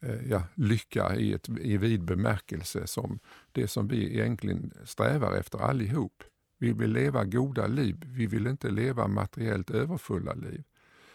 eh, 0.00 0.30
ja, 0.30 0.42
lycka 0.54 1.14
i, 1.16 1.32
ett, 1.34 1.48
i 1.48 1.76
vid 1.76 2.04
bemärkelse 2.04 2.86
som 2.86 3.18
det 3.52 3.68
som 3.68 3.88
vi 3.88 4.14
egentligen 4.14 4.72
strävar 4.84 5.36
efter 5.36 5.58
allihop. 5.58 6.22
Vi 6.58 6.72
vill 6.72 6.92
leva 6.92 7.24
goda 7.24 7.66
liv, 7.66 7.96
vi 8.06 8.26
vill 8.26 8.46
inte 8.46 8.70
leva 8.70 9.08
materiellt 9.08 9.70
överfulla 9.70 10.34
liv. 10.34 10.64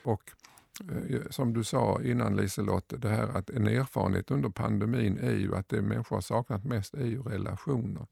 Och 0.04 0.32
eh, 0.92 1.22
som 1.30 1.54
du 1.54 1.64
sa 1.64 2.02
innan 2.04 2.36
Liselott, 2.36 2.94
det 2.98 3.10
här 3.10 3.28
att 3.38 3.50
en 3.50 3.68
erfarenhet 3.68 4.32
under 4.32 4.50
pandemin 4.50 5.18
är 5.18 5.36
ju 5.36 5.56
att 5.56 5.70
det 5.70 5.82
människor 5.82 6.16
har 6.16 6.22
saknat 6.22 6.64
mest 6.64 6.94
är 6.94 7.06
ju 7.06 7.22
relationer. 7.22 8.08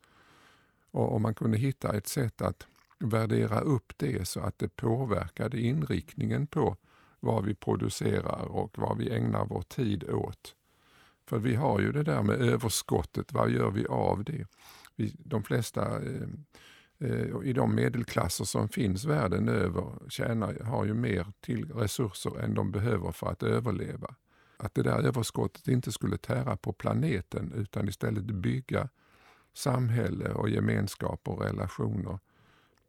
Och 0.92 1.16
om 1.16 1.22
man 1.22 1.36
kunde 1.36 1.58
hitta 1.58 1.98
ett 1.98 2.08
sätt 2.08 2.42
att 2.42 2.68
värdera 3.04 3.60
upp 3.60 3.94
det 3.98 4.28
så 4.28 4.40
att 4.40 4.60
det 4.60 4.76
påverkade 4.76 5.60
inriktningen 5.60 6.48
på 6.48 6.78
vad 7.20 7.46
vi 7.46 7.56
producerar 7.56 8.46
och 8.46 8.78
vad 8.78 8.98
vi 8.98 9.10
ägnar 9.10 9.46
vår 9.46 9.62
tid 9.62 10.10
åt. 10.10 10.56
För 11.28 11.40
vi 11.40 11.56
har 11.56 11.80
ju 11.80 11.92
det 11.92 12.04
där 12.04 12.24
med 12.24 12.42
överskottet, 12.42 13.34
vad 13.34 13.50
gör 13.50 13.72
vi 13.72 13.86
av 13.86 14.24
det? 14.24 14.48
Vi, 14.96 15.16
de 15.20 15.44
flesta 15.44 16.02
eh, 16.02 16.28
eh, 17.00 17.44
i 17.44 17.54
de 17.54 17.76
medelklasser 17.76 18.46
som 18.46 18.70
finns 18.70 19.06
världen 19.06 19.50
över 19.50 20.10
tjänar, 20.10 20.60
har 20.60 20.86
ju 20.86 20.94
mer 20.94 21.28
till 21.42 21.72
resurser 21.72 22.40
än 22.40 22.54
de 22.54 22.72
behöver 22.72 23.12
för 23.12 23.28
att 23.28 23.44
överleva. 23.44 24.16
Att 24.58 24.76
det 24.76 24.84
där 24.84 25.08
överskottet 25.08 25.68
inte 25.68 25.92
skulle 25.92 26.18
tära 26.18 26.58
på 26.58 26.74
planeten 26.74 27.54
utan 27.56 27.88
istället 27.88 28.24
bygga 28.24 28.90
samhälle 29.54 30.30
och 30.30 30.50
gemenskap 30.50 31.28
och 31.28 31.42
relationer 31.42 32.20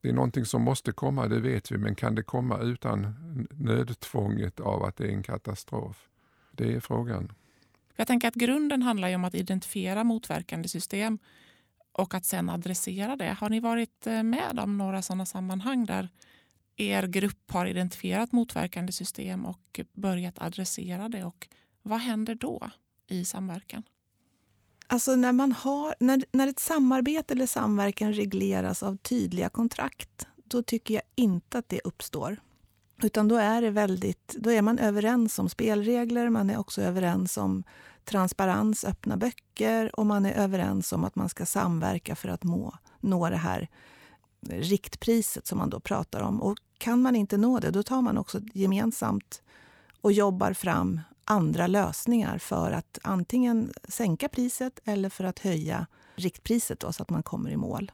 det 0.05 0.11
är 0.11 0.13
någonting 0.13 0.45
som 0.45 0.63
måste 0.63 0.93
komma, 0.93 1.29
det 1.29 1.41
vet 1.41 1.73
vi, 1.73 1.79
men 1.79 1.95
kan 1.95 2.15
det 2.15 2.23
komma 2.23 2.59
utan 2.59 3.15
nödtvånget 3.51 4.61
av 4.61 4.85
att 4.85 4.97
det 4.97 5.05
är 5.05 5.09
en 5.09 5.23
katastrof? 5.23 6.09
Det 6.53 6.75
är 6.75 6.81
frågan. 6.81 7.33
Jag 7.97 8.07
tänker 8.07 8.29
att 8.29 8.35
grunden 8.35 8.83
handlar 8.83 9.15
om 9.15 9.25
att 9.25 9.35
identifiera 9.35 10.05
motverkande 10.05 10.69
system 10.69 11.19
och 11.93 12.15
att 12.15 12.25
sen 12.25 12.51
adressera 12.51 13.17
det. 13.17 13.37
Har 13.41 13.49
ni 13.49 13.61
varit 13.61 14.07
eh, 14.07 14.23
med 14.23 14.59
om 14.59 14.79
några 14.79 15.03
sådana 15.03 15.27
sammanhang 15.27 15.87
där 15.87 16.09
er 16.77 17.07
grupp 17.07 17.51
har 17.51 17.67
identifierat 17.67 18.33
motverkande 18.33 18.93
system 18.93 19.47
och 19.47 19.81
börjat 19.93 20.39
adressera 20.39 21.09
det? 21.09 21.25
Och 21.25 21.49
vad 21.83 22.01
händer 22.01 22.35
då 22.35 22.71
i 23.07 23.25
samverkan? 23.25 23.83
Alltså 24.87 25.17
när, 25.17 25.33
man 25.33 25.53
har, 25.53 25.95
när, 26.01 26.25
när 26.33 26.49
ett 26.49 26.59
samarbete 26.59 27.35
eller 27.35 27.47
samverkan 27.47 28.13
regleras 28.13 28.83
av 28.83 28.97
tydliga 28.97 29.49
kontrakt, 29.49 30.27
då 30.45 30.63
tycker 30.63 30.95
jag 30.95 31.03
inte 31.15 31.59
att 31.59 31.69
det 31.69 31.81
uppstår. 31.85 32.37
Utan 33.03 33.29
då 33.29 33.37
är, 33.37 33.63
det 33.63 33.71
väldigt, 33.71 34.35
då 34.39 34.51
är 34.51 34.63
man 34.63 34.79
överens 34.79 35.39
om 35.39 35.49
spelregler, 35.49 36.29
man 36.29 36.51
är 36.51 36.59
också 36.59 36.83
överens 36.83 37.37
om 37.37 37.65
transparens, 38.05 38.85
öppna 38.85 39.17
böcker 39.17 40.01
och 40.01 40.07
man 40.07 40.27
är 40.27 40.33
överens 40.33 40.93
om 40.93 41.05
att 41.05 41.17
man 41.17 41.29
ska 41.29 41.47
samverka 41.47 42.17
för 42.17 42.29
att 42.29 42.45
må, 42.45 42.75
nå 43.01 43.31
det 43.31 43.37
här 43.37 43.69
riktpriset 44.51 45.47
som 45.47 45.59
man 45.59 45.71
då 45.71 45.81
pratar 45.81 46.21
om. 46.21 46.43
Och 46.43 46.59
kan 46.79 47.03
man 47.03 47.17
inte 47.17 47.37
nå 47.37 47.59
det, 47.59 47.71
då 47.71 47.83
tar 47.83 48.03
man 48.03 48.19
också 48.19 48.41
gemensamt 48.53 49.43
och 50.01 50.13
jobbar 50.13 50.53
fram 50.53 51.01
andra 51.25 51.67
lösningar 51.67 52.39
för 52.39 52.73
att 52.73 52.99
antingen 53.03 53.73
sänka 53.89 54.29
priset 54.29 54.81
eller 54.85 55.09
för 55.11 55.25
att 55.25 55.39
höja 55.39 55.87
riktpriset 56.15 56.81
då, 56.81 56.93
så 56.93 57.03
att 57.03 57.11
man 57.11 57.23
kommer 57.23 57.51
i 57.51 57.57
mål. 57.57 57.93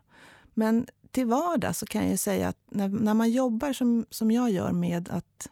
Men 0.54 0.86
till 1.10 1.26
vardags 1.26 1.78
så 1.78 1.86
kan 1.86 2.10
jag 2.10 2.18
säga 2.18 2.48
att 2.48 2.58
när, 2.68 2.88
när 2.88 3.14
man 3.14 3.30
jobbar 3.30 3.72
som, 3.72 4.06
som 4.10 4.30
jag 4.30 4.50
gör 4.50 4.72
med 4.72 5.08
att 5.08 5.48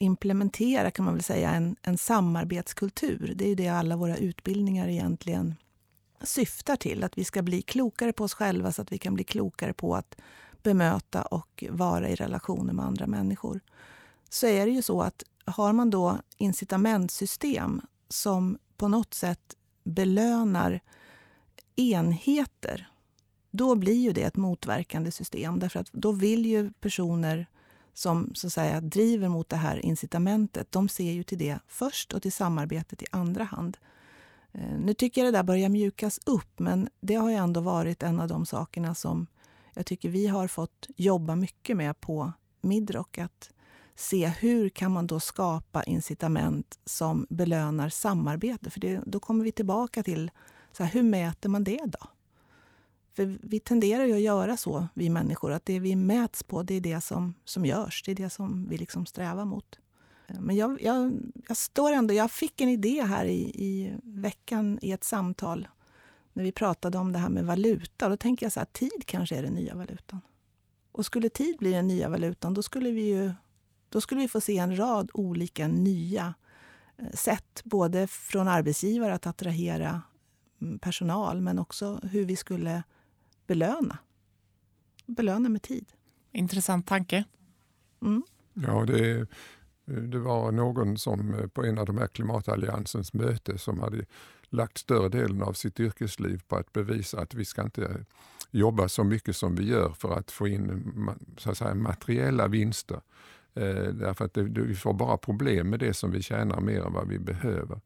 implementera 0.00 0.90
kan 0.90 1.04
man 1.04 1.14
väl 1.14 1.22
säga 1.22 1.50
en, 1.50 1.76
en 1.82 1.98
samarbetskultur. 1.98 3.32
Det 3.36 3.44
är 3.44 3.48
ju 3.48 3.54
det 3.54 3.68
alla 3.68 3.96
våra 3.96 4.16
utbildningar 4.16 4.88
egentligen 4.88 5.54
syftar 6.22 6.76
till. 6.76 7.04
Att 7.04 7.18
vi 7.18 7.24
ska 7.24 7.42
bli 7.42 7.62
klokare 7.62 8.12
på 8.12 8.24
oss 8.24 8.34
själva 8.34 8.72
så 8.72 8.82
att 8.82 8.92
vi 8.92 8.98
kan 8.98 9.14
bli 9.14 9.24
klokare 9.24 9.72
på 9.72 9.94
att 9.96 10.16
bemöta 10.62 11.22
och 11.22 11.64
vara 11.70 12.08
i 12.08 12.14
relationer 12.14 12.72
med 12.72 12.84
andra 12.84 13.06
människor. 13.06 13.60
Så 14.28 14.46
är 14.46 14.66
det 14.66 14.72
ju 14.72 14.82
så 14.82 15.02
att 15.02 15.22
har 15.44 15.72
man 15.72 15.90
då 15.90 16.18
incitamentsystem 16.38 17.80
som 18.08 18.58
på 18.76 18.88
något 18.88 19.14
sätt 19.14 19.56
belönar 19.84 20.80
enheter, 21.76 22.88
då 23.50 23.74
blir 23.74 24.00
ju 24.00 24.12
det 24.12 24.22
ett 24.22 24.36
motverkande 24.36 25.10
system. 25.10 25.58
Därför 25.58 25.80
att 25.80 25.92
då 25.92 26.12
vill 26.12 26.46
ju 26.46 26.72
personer 26.72 27.46
som 27.94 28.30
så 28.34 28.46
att 28.46 28.52
säga, 28.52 28.80
driver 28.80 29.28
mot 29.28 29.48
det 29.48 29.56
här 29.56 29.84
incitamentet, 29.84 30.72
de 30.72 30.88
ser 30.88 31.12
ju 31.12 31.22
till 31.22 31.38
det 31.38 31.58
först 31.68 32.12
och 32.12 32.22
till 32.22 32.32
samarbetet 32.32 33.02
i 33.02 33.06
andra 33.10 33.44
hand. 33.44 33.76
Eh, 34.52 34.78
nu 34.78 34.94
tycker 34.94 35.24
jag 35.24 35.32
det 35.32 35.38
där 35.38 35.42
börjar 35.42 35.68
mjukas 35.68 36.20
upp, 36.26 36.58
men 36.58 36.88
det 37.00 37.14
har 37.14 37.30
ju 37.30 37.36
ändå 37.36 37.60
varit 37.60 38.02
en 38.02 38.20
av 38.20 38.28
de 38.28 38.46
sakerna 38.46 38.94
som 38.94 39.26
jag 39.74 39.86
tycker 39.86 40.08
vi 40.08 40.26
har 40.26 40.48
fått 40.48 40.86
jobba 40.96 41.36
mycket 41.36 41.76
med 41.76 42.00
på 42.00 42.32
Midrock. 42.60 43.18
Att 43.18 43.50
se 43.94 44.26
hur 44.26 44.68
kan 44.68 44.92
man 44.92 45.06
då 45.06 45.20
skapa 45.20 45.82
incitament 45.82 46.78
som 46.84 47.26
belönar 47.30 47.88
samarbete? 47.88 48.70
För 48.70 48.80
det, 48.80 49.00
då 49.06 49.20
kommer 49.20 49.44
vi 49.44 49.52
tillbaka 49.52 50.02
till 50.02 50.30
så 50.72 50.82
här, 50.84 50.92
hur 50.92 51.02
mäter 51.02 51.48
man 51.48 51.64
det 51.64 51.80
då? 51.86 52.08
För 53.12 53.38
vi 53.42 53.60
tenderar 53.60 54.04
ju 54.04 54.12
att 54.12 54.20
göra 54.20 54.56
så, 54.56 54.88
vi 54.94 55.10
människor, 55.10 55.52
att 55.52 55.66
det 55.66 55.80
vi 55.80 55.96
mäts 55.96 56.42
på, 56.42 56.62
det 56.62 56.74
är 56.74 56.80
det 56.80 57.00
som, 57.00 57.34
som 57.44 57.64
görs. 57.64 58.02
Det 58.06 58.10
är 58.10 58.16
det 58.16 58.30
som 58.30 58.68
vi 58.68 58.78
liksom 58.78 59.06
strävar 59.06 59.44
mot. 59.44 59.78
Men 60.26 60.56
jag, 60.56 60.82
jag, 60.82 61.12
jag 61.48 61.56
står 61.56 61.92
ändå, 61.92 62.14
jag 62.14 62.30
fick 62.30 62.60
en 62.60 62.68
idé 62.68 63.02
här 63.02 63.24
i, 63.24 63.40
i 63.40 63.94
veckan 64.02 64.78
i 64.82 64.92
ett 64.92 65.04
samtal 65.04 65.68
när 66.32 66.44
vi 66.44 66.52
pratade 66.52 66.98
om 66.98 67.12
det 67.12 67.18
här 67.18 67.28
med 67.28 67.46
valuta. 67.46 68.08
Då 68.08 68.16
tänker 68.16 68.46
jag 68.46 68.52
så 68.52 68.60
här, 68.60 68.66
tid 68.72 69.06
kanske 69.06 69.36
är 69.36 69.42
den 69.42 69.54
nya 69.54 69.74
valutan. 69.74 70.20
Och 70.92 71.06
skulle 71.06 71.28
tid 71.28 71.56
bli 71.58 71.72
den 71.72 71.86
nya 71.86 72.08
valutan, 72.08 72.54
då 72.54 72.62
skulle 72.62 72.90
vi 72.90 73.02
ju 73.02 73.32
då 73.92 74.00
skulle 74.00 74.20
vi 74.20 74.28
få 74.28 74.40
se 74.40 74.58
en 74.58 74.78
rad 74.78 75.10
olika 75.14 75.68
nya 75.68 76.34
eh, 76.98 77.10
sätt, 77.10 77.62
både 77.64 78.06
från 78.06 78.48
arbetsgivare 78.48 79.14
att 79.14 79.26
attrahera 79.26 80.02
mm, 80.60 80.78
personal, 80.78 81.40
men 81.40 81.58
också 81.58 82.00
hur 82.02 82.24
vi 82.24 82.36
skulle 82.36 82.82
belöna. 83.46 83.98
Belöna 85.06 85.48
med 85.48 85.62
tid. 85.62 85.92
Intressant 86.32 86.86
tanke. 86.86 87.24
Mm. 88.02 88.22
Ja, 88.54 88.84
det, 88.86 89.26
det 89.84 90.18
var 90.18 90.52
någon 90.52 90.98
som 90.98 91.34
eh, 91.34 91.46
på 91.46 91.64
en 91.64 91.78
av 91.78 91.86
de 91.86 91.98
här 91.98 92.06
klimatalliansens 92.06 93.12
möte 93.12 93.58
som 93.58 93.80
hade 93.80 94.04
lagt 94.48 94.78
större 94.78 95.08
delen 95.08 95.42
av 95.42 95.52
sitt 95.52 95.80
yrkesliv 95.80 96.42
på 96.48 96.56
att 96.56 96.72
bevisa 96.72 97.20
att 97.20 97.34
vi 97.34 97.44
ska 97.44 97.62
inte 97.62 98.04
jobba 98.50 98.88
så 98.88 99.04
mycket 99.04 99.36
som 99.36 99.54
vi 99.54 99.64
gör 99.64 99.92
för 99.92 100.18
att 100.18 100.30
få 100.30 100.48
in 100.48 101.10
så 101.36 101.50
att 101.50 101.58
säga, 101.58 101.74
materiella 101.74 102.48
vinster. 102.48 103.00
Eh, 103.54 103.84
därför 103.84 104.24
att 104.24 104.34
det, 104.34 104.42
vi 104.42 104.74
får 104.74 104.92
bara 104.92 105.16
problem 105.16 105.70
med 105.70 105.80
det 105.80 105.94
som 105.94 106.10
vi 106.10 106.22
tjänar 106.22 106.60
mer 106.60 106.80
än 106.80 106.92
vad 106.92 107.08
vi 107.08 107.18
behöver. 107.18 107.80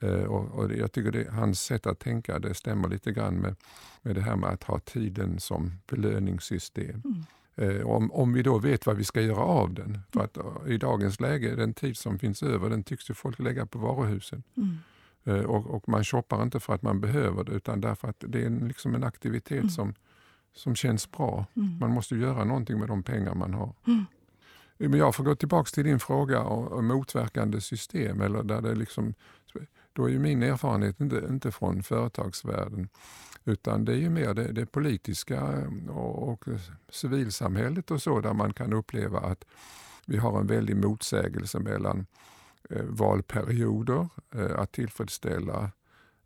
Eh, 0.00 0.24
och, 0.24 0.58
och 0.58 0.72
jag 0.72 0.92
tycker 0.92 1.12
det, 1.12 1.30
hans 1.30 1.60
sätt 1.60 1.86
att 1.86 1.98
tänka 1.98 2.38
det 2.38 2.54
stämmer 2.54 2.88
lite 2.88 3.12
grann 3.12 3.34
med, 3.34 3.56
med 4.02 4.14
det 4.14 4.20
här 4.20 4.36
med 4.36 4.50
att 4.50 4.64
ha 4.64 4.78
tiden 4.78 5.40
som 5.40 5.72
belöningssystem. 5.86 7.02
Mm. 7.04 7.24
Eh, 7.56 7.86
om, 7.86 8.12
om 8.12 8.32
vi 8.32 8.42
då 8.42 8.58
vet 8.58 8.86
vad 8.86 8.96
vi 8.96 9.04
ska 9.04 9.20
göra 9.20 9.42
av 9.42 9.74
den. 9.74 9.98
För 10.12 10.20
att 10.20 10.38
i 10.68 10.78
dagens 10.78 11.20
läge, 11.20 11.54
den 11.54 11.74
tid 11.74 11.96
som 11.96 12.18
finns 12.18 12.42
över, 12.42 12.70
den 12.70 12.82
tycks 12.82 13.10
ju 13.10 13.14
folk 13.14 13.38
lägga 13.38 13.66
på 13.66 13.78
varuhusen. 13.78 14.42
Mm. 14.56 14.78
Eh, 15.24 15.44
och, 15.44 15.66
och, 15.66 15.88
man 15.88 16.04
shoppar 16.04 16.42
inte 16.42 16.60
för 16.60 16.74
att 16.74 16.82
man 16.82 17.00
behöver 17.00 17.44
det 17.44 17.52
utan 17.52 17.80
därför 17.80 18.08
att 18.08 18.24
det 18.28 18.42
är 18.42 18.46
en, 18.46 18.68
liksom 18.68 18.94
en 18.94 19.04
aktivitet 19.04 19.58
mm. 19.58 19.70
som, 19.70 19.94
som 20.54 20.74
känns 20.74 21.10
bra. 21.10 21.46
Mm. 21.56 21.78
Man 21.78 21.90
måste 21.90 22.16
göra 22.16 22.44
någonting 22.44 22.78
med 22.78 22.88
de 22.88 23.02
pengar 23.02 23.34
man 23.34 23.54
har. 23.54 23.72
Men 24.78 24.98
jag 24.98 25.14
får 25.14 25.24
gå 25.24 25.34
tillbaka 25.34 25.70
till 25.74 25.84
din 25.84 26.00
fråga 26.00 26.40
om 26.42 26.86
motverkande 26.86 27.60
system. 27.60 28.20
Eller 28.20 28.42
där 28.42 28.62
det 28.62 28.74
liksom, 28.74 29.14
då 29.92 30.04
är 30.04 30.08
ju 30.08 30.18
min 30.18 30.42
erfarenhet 30.42 31.00
inte, 31.00 31.26
inte 31.28 31.52
från 31.52 31.82
företagsvärlden 31.82 32.88
utan 33.44 33.84
det 33.84 33.92
är 33.92 33.96
ju 33.96 34.10
mer 34.10 34.34
det, 34.34 34.52
det 34.52 34.66
politiska 34.66 35.36
eh, 35.36 35.96
och, 35.96 36.28
och 36.28 36.44
civilsamhället 36.88 37.90
och 37.90 38.02
så 38.02 38.20
där 38.20 38.32
man 38.32 38.52
kan 38.52 38.72
uppleva 38.72 39.20
att 39.20 39.44
vi 40.06 40.16
har 40.16 40.40
en 40.40 40.46
väldig 40.46 40.76
motsägelse 40.76 41.58
mellan 41.58 42.06
eh, 42.70 42.82
valperioder, 42.82 44.08
eh, 44.34 44.58
att 44.58 44.72
tillfredsställa 44.72 45.70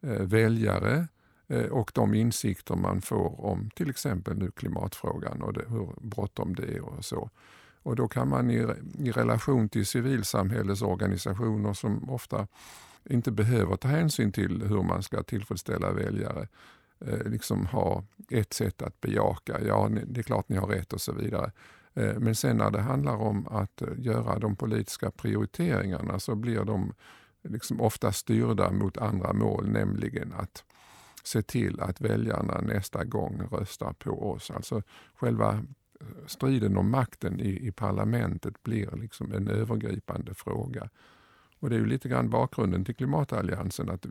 eh, 0.00 0.22
väljare 0.22 1.08
eh, 1.46 1.66
och 1.66 1.90
de 1.94 2.14
insikter 2.14 2.76
man 2.76 3.00
får 3.00 3.44
om 3.44 3.70
till 3.70 3.90
exempel 3.90 4.38
nu 4.38 4.50
klimatfrågan 4.50 5.42
och 5.42 5.52
det, 5.52 5.64
hur 5.68 5.88
bråttom 6.00 6.54
det 6.54 6.76
är 6.76 6.80
och 6.80 7.04
så. 7.04 7.30
Och 7.82 7.96
då 7.96 8.08
kan 8.08 8.28
man 8.28 8.50
i, 8.50 8.66
i 8.98 9.10
relation 9.10 9.68
till 9.68 9.86
civilsamhällets 9.86 10.82
organisationer 10.82 11.72
som 11.72 12.10
ofta 12.10 12.46
inte 13.10 13.30
behöver 13.30 13.76
ta 13.76 13.88
hänsyn 13.88 14.32
till 14.32 14.62
hur 14.62 14.82
man 14.82 15.02
ska 15.02 15.22
tillfredsställa 15.22 15.92
väljare, 15.92 16.48
eh, 17.00 17.22
liksom 17.24 17.66
ha 17.66 18.04
ett 18.30 18.52
sätt 18.52 18.82
att 18.82 19.00
bejaka, 19.00 19.60
ja 19.60 19.88
det 20.06 20.20
är 20.20 20.22
klart 20.22 20.48
ni 20.48 20.56
har 20.56 20.66
rätt 20.66 20.92
och 20.92 21.00
så 21.00 21.12
vidare. 21.12 21.52
Eh, 21.94 22.18
men 22.18 22.34
sen 22.34 22.56
när 22.56 22.70
det 22.70 22.80
handlar 22.80 23.16
om 23.16 23.48
att 23.48 23.82
eh, 23.82 23.88
göra 23.96 24.38
de 24.38 24.56
politiska 24.56 25.10
prioriteringarna 25.10 26.18
så 26.18 26.34
blir 26.34 26.64
de 26.64 26.94
liksom 27.42 27.80
ofta 27.80 28.12
styrda 28.12 28.70
mot 28.70 28.96
andra 28.96 29.32
mål, 29.32 29.70
nämligen 29.70 30.32
att 30.32 30.64
se 31.24 31.42
till 31.42 31.80
att 31.80 32.00
väljarna 32.00 32.60
nästa 32.60 33.04
gång 33.04 33.42
röstar 33.50 33.92
på 33.92 34.30
oss. 34.30 34.50
Alltså 34.50 34.82
själva 35.14 35.64
striden 36.26 36.76
om 36.76 36.90
makten 36.90 37.40
i, 37.40 37.66
i 37.66 37.72
parlamentet 37.72 38.62
blir 38.62 38.96
liksom 38.96 39.32
en 39.32 39.48
övergripande 39.48 40.34
fråga. 40.34 40.88
Och 41.60 41.70
Det 41.70 41.76
är 41.76 41.80
ju 41.80 41.86
lite 41.86 42.08
grann 42.08 42.30
bakgrunden 42.30 42.84
till 42.84 42.94
klimatalliansen 42.94 43.90
att 43.90 44.06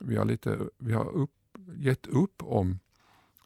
vi 0.00 0.16
har, 0.16 0.24
lite, 0.24 0.58
vi 0.78 0.92
har 0.92 1.08
upp, 1.08 1.30
gett 1.76 2.06
upp 2.06 2.42
om 2.42 2.78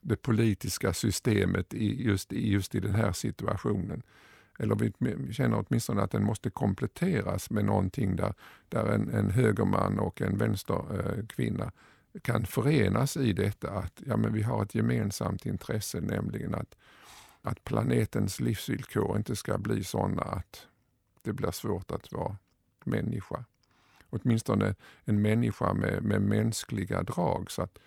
det 0.01 0.17
politiska 0.17 0.93
systemet 0.93 1.75
i 1.75 2.05
just, 2.05 2.33
i 2.33 2.53
just 2.53 2.75
i 2.75 2.81
den 2.81 2.95
här 2.95 3.13
situationen. 3.13 4.03
Eller 4.59 4.75
vi 4.75 5.33
känner 5.33 5.65
åtminstone 5.67 6.03
att 6.03 6.11
den 6.11 6.25
måste 6.25 6.51
kompletteras 6.51 7.51
med 7.51 7.65
någonting 7.65 8.17
där, 8.17 8.35
där 8.69 8.87
en, 8.87 9.11
en 9.11 9.31
högerman 9.31 9.99
och 9.99 10.23
en 10.23 10.39
vänsterkvinna 10.39 11.65
eh, 11.65 12.21
kan 12.23 12.47
förenas 12.47 13.17
i 13.17 13.33
detta 13.33 13.71
att 13.71 14.03
ja, 14.07 14.17
men 14.17 14.33
vi 14.33 14.43
har 14.43 14.63
ett 14.63 14.75
gemensamt 14.75 15.47
intresse, 15.47 16.01
nämligen 16.01 16.55
att 16.55 16.75
att 17.45 17.65
planetens 17.65 18.41
livsvillkor 18.41 19.17
inte 19.17 19.37
ska 19.37 19.59
bli 19.59 19.85
sådana 19.85 20.23
att 20.23 20.67
det 21.23 21.33
blir 21.33 21.51
svårt 21.51 21.91
att 21.91 22.13
vara 22.13 22.37
människa. 22.85 23.45
Åtminstone 24.11 24.75
en 25.05 25.23
människa 25.23 25.75
med, 25.75 26.03
med 26.03 26.23
mänskliga 26.23 27.03
drag 27.03 27.51
så 27.51 27.63
att 27.63 27.79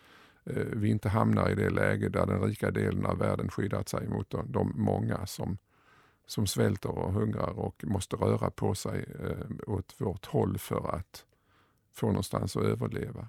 eh, 0.46 0.66
vi 0.74 0.90
inte 0.90 1.10
hamnar 1.10 1.50
i 1.50 1.56
det 1.56 1.70
läge 1.70 2.10
där 2.10 2.26
den 2.26 2.42
rika 2.42 2.72
delen 2.72 3.06
av 3.06 3.18
världen 3.18 3.50
skyddat 3.50 3.90
sig 3.90 4.08
mot 4.08 4.30
de, 4.30 4.52
de 4.52 4.74
många 4.76 5.26
som, 5.26 5.58
som 6.28 6.48
svälter 6.48 6.90
och 6.90 7.14
hungrar 7.14 7.60
och 7.60 7.84
måste 7.88 8.16
röra 8.16 8.52
på 8.52 8.76
sig 8.76 9.06
eh, 9.20 9.70
åt 9.74 9.96
vårt 9.98 10.26
håll 10.26 10.58
för 10.58 10.96
att 10.96 11.26
få 11.94 12.08
någonstans 12.08 12.56
att 12.56 12.64
överleva. 12.64 13.28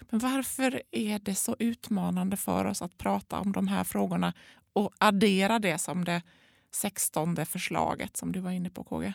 Men 0.00 0.20
varför 0.20 0.82
är 0.90 1.18
det 1.18 1.34
så 1.34 1.56
utmanande 1.58 2.36
för 2.36 2.64
oss 2.64 2.82
att 2.82 2.98
prata 2.98 3.40
om 3.40 3.52
de 3.52 3.68
här 3.68 3.84
frågorna 3.84 4.32
och 4.76 4.92
addera 4.98 5.58
det 5.58 5.78
som 5.78 6.04
det 6.04 6.22
sextonde 6.70 7.44
förslaget 7.44 8.16
som 8.16 8.32
du 8.32 8.40
var 8.40 8.50
inne 8.50 8.70
på 8.70 8.84
KG? 8.84 9.12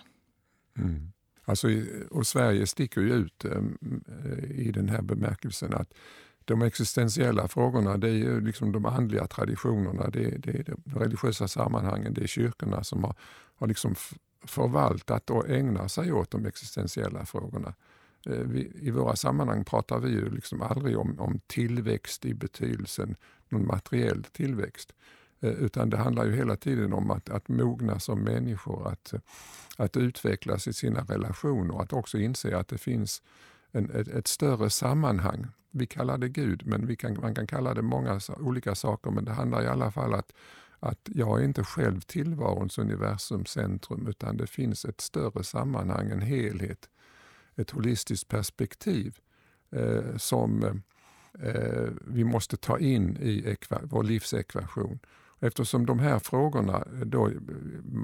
Mm. 0.78 1.12
Alltså, 1.45 1.67
och 2.10 2.28
Sverige 2.28 2.67
sticker 2.67 3.02
ju 3.02 3.13
ut 3.13 3.45
eh, 3.45 3.62
i 4.52 4.71
den 4.71 4.89
här 4.89 5.02
bemärkelsen 5.02 5.74
att 5.74 5.93
de 6.45 6.62
existentiella 6.62 7.47
frågorna 7.47 7.97
det 7.97 8.08
är 8.08 8.13
ju 8.13 8.41
liksom 8.41 8.71
de 8.71 8.86
andliga 8.86 9.28
traditionerna, 9.28 10.10
det 10.10 10.26
är, 10.26 10.38
det 10.38 10.52
är 10.52 10.63
de 10.63 11.00
religiösa 11.00 11.47
sammanhangen, 11.47 12.13
det 12.13 12.24
är 12.24 12.28
kyrkorna 12.28 12.84
som 12.84 13.04
har, 13.04 13.15
har 13.56 13.67
liksom 13.67 13.95
förvaltat 14.45 15.30
och 15.30 15.50
ägnar 15.50 15.88
sig 15.88 16.12
åt 16.12 16.32
de 16.32 16.45
existentiella 16.45 17.26
frågorna. 17.26 17.74
Eh, 18.26 18.38
vi, 18.38 18.71
I 18.82 18.91
våra 18.91 19.15
sammanhang 19.15 19.65
pratar 19.65 20.00
vi 20.00 20.10
ju 20.10 20.30
liksom 20.30 20.62
aldrig 20.62 20.97
om, 20.97 21.19
om 21.19 21.39
tillväxt 21.47 22.26
i 22.26 22.34
betydelsen 22.34 23.15
någon 23.50 23.67
materiell 23.67 24.24
tillväxt. 24.24 24.93
Eh, 25.41 25.49
utan 25.49 25.89
det 25.89 25.97
handlar 25.97 26.25
ju 26.25 26.36
hela 26.36 26.56
tiden 26.56 26.93
om 26.93 27.12
att, 27.12 27.30
att 27.30 27.47
mogna 27.47 27.99
som 27.99 28.23
människor, 28.23 28.88
att, 28.88 29.13
att 29.77 29.97
utvecklas 29.97 30.67
i 30.67 30.73
sina 30.73 31.01
relationer, 31.01 31.75
och 31.75 31.84
att 31.84 31.93
också 31.93 32.17
inse 32.17 32.58
att 32.58 32.67
det 32.67 32.77
finns 32.77 33.21
en, 33.71 33.91
ett, 33.91 34.08
ett, 34.08 34.27
större 34.27 34.69
sammanhang. 34.69 35.47
Vi 35.71 35.86
kallar 35.86 36.17
det 36.17 36.30
Gud, 36.30 36.65
men 36.65 36.88
vi 36.88 36.95
kan, 36.95 37.17
man 37.21 37.36
kan 37.36 37.47
kalla 37.47 37.73
det 37.73 37.82
många 37.82 38.19
olika 38.39 38.75
saker, 38.75 39.12
men 39.12 39.25
det 39.25 39.32
handlar 39.32 39.63
i 39.63 39.67
alla 39.67 39.91
fall 39.91 40.13
att, 40.13 40.34
att 40.80 41.10
jag 41.15 41.39
är 41.39 41.45
inte 41.45 41.63
själv 41.63 42.01
tillvarons 42.01 42.77
universums 42.77 43.49
centrum 43.49 44.08
utan 44.08 44.38
det 44.38 44.47
finns 44.47 44.86
ett 44.86 45.01
större 45.01 45.43
sammanhang, 45.43 46.10
en 46.10 46.21
helhet, 46.21 46.89
ett 47.56 47.71
holistiskt 47.71 48.27
perspektiv 48.27 49.17
eh, 49.71 50.17
som 50.17 50.63
eh, 51.39 51.89
vi 52.01 52.23
måste 52.23 52.58
ta 52.58 52.80
in 52.80 53.17
i 53.17 53.56
vår 53.82 54.04
livsekvation. 54.04 54.99
Eftersom 55.43 55.86
de 55.86 55.99
här 55.99 56.19
frågorna, 56.19 56.77
eh, 56.77 57.06
då, 57.06 57.27
eh, 57.27 57.36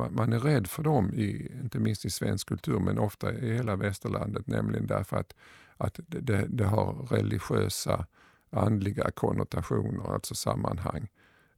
man 0.10 0.34
är 0.34 0.40
rädd 0.40 0.68
för 0.68 0.84
dem, 0.84 1.14
i, 1.14 1.52
inte 1.62 1.80
minst 1.80 2.06
i 2.06 2.10
svensk 2.10 2.48
kultur 2.48 2.80
men 2.80 3.00
ofta 3.00 3.34
i 3.34 3.54
hela 3.54 3.76
västerlandet, 3.76 4.48
nämligen 4.48 4.88
därför 4.88 5.18
att, 5.18 5.34
att 5.78 6.00
det, 6.08 6.46
det 6.50 6.66
har 6.66 6.94
religiösa, 6.94 8.06
andliga 8.50 9.12
konnotationer, 9.12 10.14
alltså 10.14 10.36
sammanhang. 10.36 11.08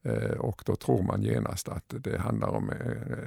Eh, 0.01 0.37
och 0.37 0.63
då 0.65 0.75
tror 0.75 1.03
man 1.03 1.23
genast 1.23 1.69
att 1.69 1.93
det 1.97 2.17
handlar 2.17 2.49
om 2.49 2.69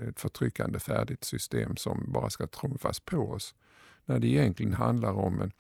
ett 0.09 0.21
förtryckande 0.21 0.79
färdigt 0.79 1.25
system 1.25 1.77
som 1.77 2.05
bara 2.09 2.31
ska 2.31 2.47
trumfas 2.47 3.01
på 3.01 3.19
oss. 3.19 3.55
När 4.05 4.19
det 4.19 4.27
egentligen 4.27 4.73
handlar 4.73 5.13
om 5.13 5.41
en, 5.41 5.53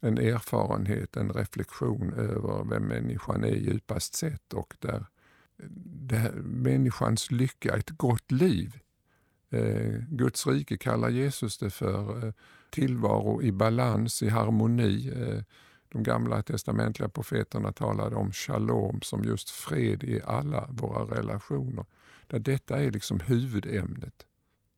en 0.00 0.18
erfarenhet, 0.18 1.16
en 1.16 1.32
reflektion 1.32 2.12
över 2.12 2.64
vem 2.64 2.82
människan 2.82 3.44
är 3.44 3.56
djupast 3.56 4.14
sett 4.14 4.52
och 4.52 4.74
där 4.78 5.06
det, 5.56 6.32
människans 6.44 7.30
lycka, 7.30 7.76
ett 7.76 7.90
gott 7.90 8.30
liv. 8.30 8.78
Eh, 9.50 9.94
Guds 10.08 10.46
rike 10.46 10.76
kallar 10.76 11.08
Jesus 11.08 11.58
det 11.58 11.70
för 11.70 12.26
eh, 12.26 12.32
tillvaro 12.70 13.42
i 13.42 13.52
balans, 13.52 14.22
i 14.22 14.28
harmoni. 14.28 15.12
Eh, 15.16 15.42
de 15.88 16.02
gamla 16.02 16.42
testamentliga 16.42 17.08
profeterna 17.08 17.72
talade 17.72 18.16
om 18.16 18.32
shalom 18.32 19.00
som 19.02 19.24
just 19.24 19.50
fred 19.50 20.04
i 20.04 20.20
alla 20.24 20.68
våra 20.70 21.18
relationer. 21.18 21.84
Där 22.26 22.38
detta 22.38 22.82
är 22.82 22.90
liksom 22.90 23.20
huvudämnet. 23.20 24.26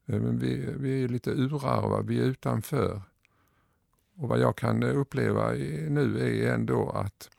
Eh, 0.07 0.21
men 0.21 0.39
vi, 0.39 0.75
vi 0.77 1.05
är 1.05 1.09
lite 1.09 1.31
urarva, 1.31 2.03
vi 2.03 2.19
är 2.19 2.25
utanför. 2.25 3.03
Och 4.17 4.29
vad 4.29 4.39
jag 4.41 4.57
kan 4.57 4.83
eh, 4.83 4.99
uppleva 4.99 5.51
nu 5.89 6.19
är 6.19 6.55
ändå 6.55 6.91
att 6.91 7.31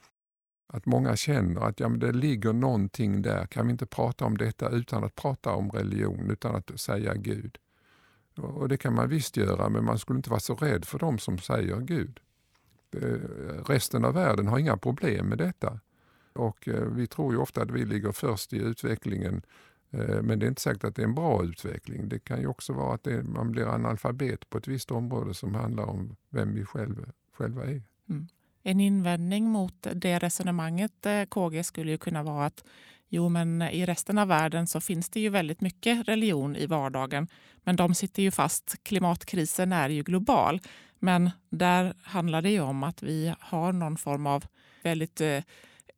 att 0.75 0.85
många 0.85 1.15
känner 1.15 1.61
att 1.61 1.79
ja, 1.79 1.89
men 1.89 1.99
det 1.99 2.11
ligger 2.11 2.53
någonting 2.53 3.21
där. 3.21 3.45
Kan 3.45 3.67
vi 3.67 3.71
inte 3.71 3.85
prata 3.85 4.25
om 4.25 4.37
detta 4.37 4.69
utan 4.69 5.03
att 5.03 5.15
prata 5.15 5.51
om 5.51 5.71
religion, 5.71 6.31
utan 6.31 6.55
att 6.55 6.79
säga 6.79 7.13
Gud? 7.13 7.57
Och 8.37 8.69
Det 8.69 8.77
kan 8.77 8.93
man 8.93 9.09
visst 9.09 9.37
göra, 9.37 9.69
men 9.69 9.85
man 9.85 9.99
skulle 9.99 10.17
inte 10.17 10.29
vara 10.29 10.39
så 10.39 10.55
rädd 10.55 10.85
för 10.85 10.99
dem 10.99 11.19
som 11.19 11.37
säger 11.37 11.79
Gud. 11.79 12.19
Resten 13.65 14.05
av 14.05 14.13
världen 14.13 14.47
har 14.47 14.59
inga 14.59 14.77
problem 14.77 15.27
med 15.27 15.37
detta. 15.37 15.79
Och 16.33 16.67
eh, 16.67 16.83
Vi 16.83 17.07
tror 17.07 17.33
ju 17.33 17.39
ofta 17.39 17.61
att 17.61 17.71
vi 17.71 17.85
ligger 17.85 18.11
först 18.11 18.53
i 18.53 18.57
utvecklingen, 18.57 19.41
eh, 19.91 20.21
men 20.21 20.39
det 20.39 20.45
är 20.45 20.47
inte 20.47 20.61
säkert 20.61 20.83
att 20.83 20.95
det 20.95 21.01
är 21.01 21.07
en 21.07 21.15
bra 21.15 21.43
utveckling. 21.43 22.09
Det 22.09 22.19
kan 22.19 22.41
ju 22.41 22.47
också 22.47 22.73
vara 22.73 22.95
att 22.95 23.03
det, 23.03 23.23
man 23.23 23.51
blir 23.51 23.65
analfabet 23.65 24.49
på 24.49 24.57
ett 24.57 24.67
visst 24.67 24.91
område 24.91 25.33
som 25.33 25.55
handlar 25.55 25.85
om 25.85 26.15
vem 26.29 26.53
vi 26.53 26.65
själva, 26.65 27.03
själva 27.33 27.63
är. 27.63 27.81
Mm. 28.09 28.27
En 28.67 28.79
invändning 28.79 29.49
mot 29.49 29.87
det 29.93 30.19
resonemanget 30.19 31.05
eh, 31.05 31.25
KG 31.25 31.63
skulle 31.63 31.91
ju 31.91 31.97
kunna 31.97 32.23
vara 32.23 32.45
att 32.45 32.63
jo, 33.09 33.29
men 33.29 33.61
i 33.61 33.85
resten 33.85 34.17
av 34.17 34.27
världen 34.27 34.67
så 34.67 34.81
finns 34.81 35.09
det 35.09 35.19
ju 35.19 35.29
väldigt 35.29 35.61
mycket 35.61 36.07
religion 36.07 36.55
i 36.55 36.65
vardagen. 36.65 37.27
Men 37.63 37.75
de 37.75 37.95
sitter 37.95 38.23
ju 38.23 38.31
fast. 38.31 38.83
Klimatkrisen 38.83 39.73
är 39.73 39.89
ju 39.89 40.03
global. 40.03 40.61
Men 40.99 41.31
där 41.49 41.93
handlar 42.01 42.41
det 42.41 42.49
ju 42.49 42.61
om 42.61 42.83
att 42.83 43.03
vi 43.03 43.33
har 43.39 43.71
någon 43.71 43.97
form 43.97 44.27
av 44.27 44.45
väldigt 44.83 45.21
eh, 45.21 45.43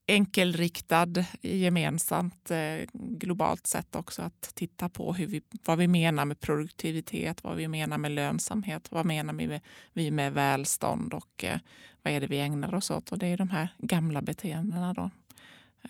enkelriktad 0.08 1.26
gemensamt 1.42 2.52
eh, 2.52 2.88
globalt 2.94 3.68
sett 3.68 3.96
också 3.96 4.22
att 4.22 4.52
titta 4.56 4.90
på 4.90 5.14
hur 5.14 5.28
vi, 5.28 5.42
vad 5.66 5.78
vi 5.78 5.88
menar 5.88 6.26
med 6.26 6.40
produktivitet, 6.40 7.44
vad 7.44 7.56
vi 7.56 7.68
menar 7.68 7.98
med 7.98 8.12
lönsamhet, 8.12 8.92
vad 8.92 9.06
menar 9.06 9.34
vi 9.34 9.48
med, 9.48 9.62
vi 9.94 10.12
med 10.12 10.34
välstånd 10.34 11.14
och 11.14 11.44
eh, 11.44 11.60
vad 12.02 12.14
är 12.14 12.22
det 12.22 12.28
vi 12.28 12.40
ägnar 12.40 12.76
oss 12.76 12.92
åt? 12.92 13.12
Och 13.12 13.18
det 13.18 13.28
är 13.28 13.38
de 13.38 13.50
här 13.50 13.68
gamla 13.78 14.22
beteendena 14.22 14.94
då, 14.94 15.10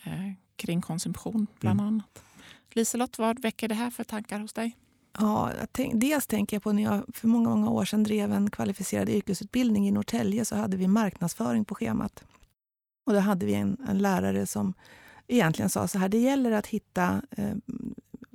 eh, 0.04 0.32
kring 0.56 0.82
konsumtion 0.82 1.48
bland 1.60 1.80
mm. 1.80 1.94
annat. 1.94 2.24
Liselott, 2.72 3.18
vad 3.18 3.42
väcker 3.42 3.68
det 3.68 3.76
här 3.76 3.90
för 3.90 4.04
tankar 4.04 4.40
hos 4.40 4.54
dig? 4.54 4.78
Ja, 5.20 5.52
tänk, 5.72 6.02
dels 6.02 6.28
tänker 6.28 6.56
jag 6.56 6.64
på 6.64 6.72
när 6.72 6.84
jag 6.84 7.04
för 7.14 7.28
många, 7.28 7.50
många 7.50 7.70
år 7.70 7.86
sedan 7.86 8.04
drev 8.04 8.34
en 8.34 8.50
kvalificerad 8.50 9.10
yrkesutbildning 9.10 9.88
i 9.88 9.92
Norrtälje 9.92 10.46
så 10.46 10.56
hade 10.56 10.78
vi 10.78 10.88
marknadsföring 10.88 11.66
på 11.66 11.76
schemat. 11.76 12.24
Och 13.08 13.14
då 13.14 13.20
hade 13.20 13.46
vi 13.46 13.54
en, 13.54 13.78
en 13.88 13.98
lärare 13.98 14.46
som 14.46 14.74
egentligen 15.28 15.70
sa 15.70 15.88
så 15.88 16.00
här, 16.00 16.10
det 16.10 16.18
gäller 16.18 16.52
att 16.52 16.68
hitta, 16.68 17.22
eh, 17.32 17.56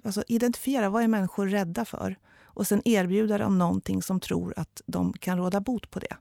alltså 0.04 0.24
identifiera 0.28 0.88
vad 0.88 1.02
är 1.02 1.08
människor 1.08 1.46
rädda 1.46 1.84
för 1.84 2.16
och 2.44 2.66
sen 2.66 2.82
erbjuda 2.84 3.38
dem 3.38 3.58
någonting 3.58 4.02
som 4.02 4.20
tror 4.20 4.54
att 4.56 4.82
de 4.86 5.12
kan 5.12 5.38
råda 5.38 5.60
bot 5.60 5.90
på 5.90 5.98
det. 5.98 6.16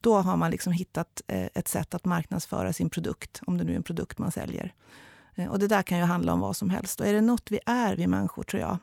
Då 0.00 0.16
har 0.16 0.36
man 0.36 0.50
liksom 0.50 0.72
hittat 0.72 1.22
eh, 1.26 1.48
ett 1.54 1.68
sätt 1.68 1.94
att 1.94 2.04
marknadsföra 2.04 2.72
sin 2.72 2.90
produkt, 2.90 3.40
om 3.46 3.58
det 3.58 3.64
nu 3.64 3.72
är 3.72 3.76
en 3.76 3.82
produkt 3.82 4.18
man 4.18 4.32
säljer. 4.32 4.74
Eh, 5.34 5.46
och 5.46 5.58
det 5.58 5.68
där 5.68 5.82
kan 5.82 5.98
ju 5.98 6.04
handla 6.04 6.32
om 6.32 6.40
vad 6.40 6.56
som 6.56 6.70
helst. 6.70 7.00
Och 7.00 7.06
är 7.06 7.12
det 7.12 7.20
något 7.20 7.50
vi 7.50 7.60
är, 7.66 7.96
vi 7.96 8.06
människor, 8.06 8.42
tror 8.42 8.62
jag, 8.62 8.78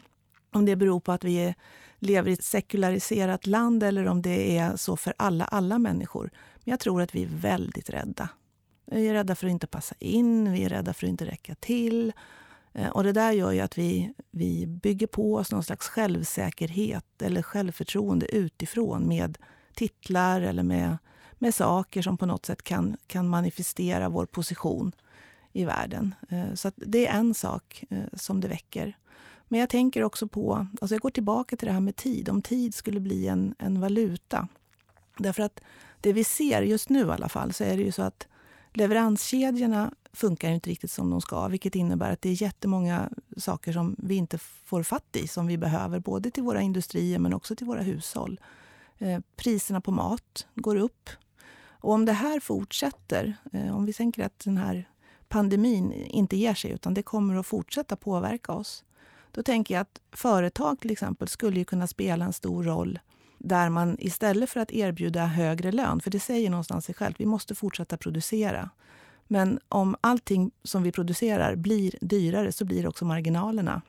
om 0.52 0.66
det 0.66 0.76
beror 0.76 1.00
på 1.00 1.12
att 1.12 1.24
vi 1.24 1.36
är, 1.36 1.56
lever 2.00 2.30
i 2.30 2.34
ett 2.34 2.44
sekulariserat 2.44 3.48
land 3.48 3.84
eller 3.84 4.08
om 4.08 4.22
det 4.22 4.58
är 4.58 4.76
så 4.76 4.98
för 4.98 5.14
alla, 5.18 5.46
alla 5.46 5.80
människor. 5.80 6.30
Men 6.64 6.72
jag 6.72 6.80
tror 6.80 7.02
att 7.02 7.16
vi 7.16 7.24
är 7.24 7.30
väldigt 7.30 7.90
rädda. 7.90 8.30
Vi 8.92 9.08
är 9.08 9.14
rädda 9.14 9.36
för 9.36 9.48
att 9.48 9.52
inte 9.52 9.68
passa 9.68 9.96
in, 10.00 10.52
vi 10.52 10.64
är 10.64 10.70
rädda 10.70 10.94
för 10.94 11.06
att 11.06 11.10
inte 11.10 11.26
räcka 11.26 11.56
till. 11.56 12.14
Eh, 12.74 12.90
och 12.90 13.04
det 13.04 13.12
där 13.12 13.32
gör 13.32 13.52
ju 13.52 13.60
att 13.60 13.78
vi, 13.78 14.14
vi 14.32 14.68
bygger 14.68 15.08
på 15.08 15.36
oss 15.36 15.52
någon 15.52 15.64
slags 15.64 15.88
självsäkerhet 15.88 17.22
eller 17.22 17.42
självförtroende 17.42 18.36
utifrån 18.36 19.08
med 19.08 19.38
titlar 19.74 20.42
eller 20.42 20.64
med, 20.64 20.98
med 21.34 21.56
saker 21.56 22.02
som 22.02 22.18
på 22.18 22.26
något 22.26 22.46
sätt 22.46 22.64
kan, 22.64 22.98
kan 23.08 23.30
manifestera 23.30 24.10
vår 24.10 24.26
position 24.26 24.92
i 25.54 25.66
världen. 25.66 26.16
Eh, 26.30 26.54
så 26.54 26.72
det 26.76 27.08
är 27.08 27.20
en 27.20 27.34
sak 27.34 27.84
eh, 27.90 28.04
som 28.14 28.42
det 28.42 28.48
väcker. 28.48 28.98
Men 29.48 29.60
jag 29.60 29.70
tänker 29.70 30.04
också 30.04 30.28
på, 30.28 30.68
alltså 30.82 30.96
jag 30.96 31.02
går 31.02 31.10
tillbaka 31.10 31.56
till 31.56 31.66
det 31.66 31.74
här 31.74 31.80
med 31.80 31.96
tid, 31.96 32.30
om 32.30 32.42
tid 32.42 32.74
skulle 32.74 33.00
bli 33.00 33.28
en, 33.28 33.56
en 33.60 33.82
valuta. 33.82 34.48
Därför 35.18 35.44
att 35.44 35.62
det 36.02 36.14
vi 36.14 36.24
ser 36.24 36.62
just 36.62 36.90
nu 36.90 37.00
i 37.00 37.12
alla 37.12 37.30
fall, 37.30 37.54
så 37.54 37.64
är 37.64 37.78
det 37.78 37.84
ju 37.84 37.92
så 37.92 38.02
att 38.02 38.28
leveranskedjorna 38.74 39.94
funkar 40.14 40.50
inte 40.50 40.70
riktigt 40.70 40.92
som 40.92 41.10
de 41.10 41.22
ska, 41.22 41.48
vilket 41.48 41.76
innebär 41.76 42.12
att 42.12 42.22
det 42.22 42.30
är 42.30 42.42
jättemånga 42.42 43.10
saker 43.38 43.74
som 43.74 43.96
vi 43.98 44.16
inte 44.16 44.38
får 44.38 44.84
fatt 44.84 45.16
i, 45.16 45.28
som 45.28 45.48
vi 45.48 45.58
behöver, 45.58 46.00
både 46.00 46.32
till 46.32 46.44
våra 46.44 46.62
industrier 46.62 47.20
men 47.20 47.34
också 47.34 47.56
till 47.56 47.68
våra 47.68 47.82
hushåll. 47.82 48.40
Eh, 48.98 49.20
priserna 49.36 49.82
på 49.82 49.92
mat 49.92 50.48
går 50.56 50.76
upp. 50.76 51.10
Och 51.82 51.94
om 51.94 52.06
det 52.06 52.14
här 52.14 52.40
fortsätter, 52.40 53.38
eh, 53.54 53.76
om 53.76 53.86
vi 53.86 53.94
tänker 53.94 54.26
att 54.26 54.40
den 54.40 54.58
här 54.58 54.90
pandemin 55.28 55.94
inte 55.94 56.38
ger 56.38 56.54
sig, 56.54 56.72
utan 56.72 56.94
det 56.94 57.04
kommer 57.04 57.36
att 57.36 57.48
fortsätta 57.48 57.96
påverka 57.96 58.52
oss, 58.52 58.84
då 59.32 59.44
tänker 59.44 59.74
jag 59.74 59.82
att 59.82 60.02
företag 60.12 60.80
till 60.80 60.92
exempel 60.92 61.28
skulle 61.28 61.64
kunna 61.64 61.88
spela 61.88 62.26
en 62.26 62.34
stor 62.34 62.64
roll 62.64 63.00
där 63.40 63.70
man 63.70 63.98
istället 64.00 64.50
för 64.50 64.60
att 64.60 64.72
erbjuda 64.72 65.26
högre 65.26 65.72
lön, 65.72 66.00
för 66.00 66.10
det 66.12 66.20
säger 66.20 66.50
någonstans 66.50 66.86
sig 66.86 66.96
självt, 66.96 67.20
vi 67.20 67.26
måste 67.26 67.56
fortsätta 67.56 67.98
producera. 67.98 68.70
Men 69.28 69.60
om 69.70 69.96
allting 70.02 70.52
som 70.64 70.84
vi 70.84 70.92
producerar 70.92 71.56
blir 71.56 71.96
dyrare 72.02 72.52
så 72.52 72.66
blir 72.66 72.88
också 72.88 73.06
marginalerna 73.06 73.82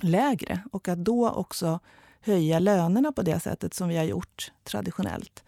lägre. 0.00 0.60
Och 0.72 0.88
att 0.88 0.98
då 0.98 1.30
också 1.30 1.80
höja 2.20 2.58
lönerna 2.58 3.12
på 3.12 3.22
det 3.22 3.40
sättet 3.40 3.74
som 3.74 3.88
vi 3.88 3.96
har 3.96 4.04
gjort 4.04 4.52
traditionellt, 4.64 5.44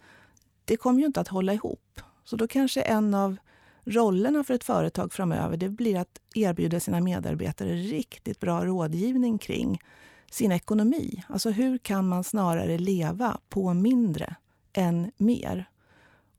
det 0.65 0.77
kommer 0.77 0.99
ju 0.99 1.05
inte 1.05 1.21
att 1.21 1.27
hålla 1.27 1.53
ihop. 1.53 2.01
Så 2.23 2.35
då 2.35 2.47
kanske 2.47 2.81
en 2.81 3.13
av 3.13 3.37
rollerna 3.85 4.43
för 4.43 4.53
ett 4.53 4.63
företag 4.63 5.13
framöver 5.13 5.57
det 5.57 5.69
blir 5.69 5.97
att 5.97 6.19
erbjuda 6.35 6.79
sina 6.79 6.99
medarbetare 6.99 7.73
riktigt 7.73 8.39
bra 8.39 8.65
rådgivning 8.65 9.37
kring 9.37 9.81
sin 10.31 10.51
ekonomi. 10.51 11.23
Alltså 11.27 11.49
hur 11.49 11.77
kan 11.77 12.07
man 12.07 12.23
snarare 12.23 12.77
leva 12.77 13.37
på 13.49 13.73
mindre 13.73 14.35
än 14.73 15.11
mer? 15.17 15.69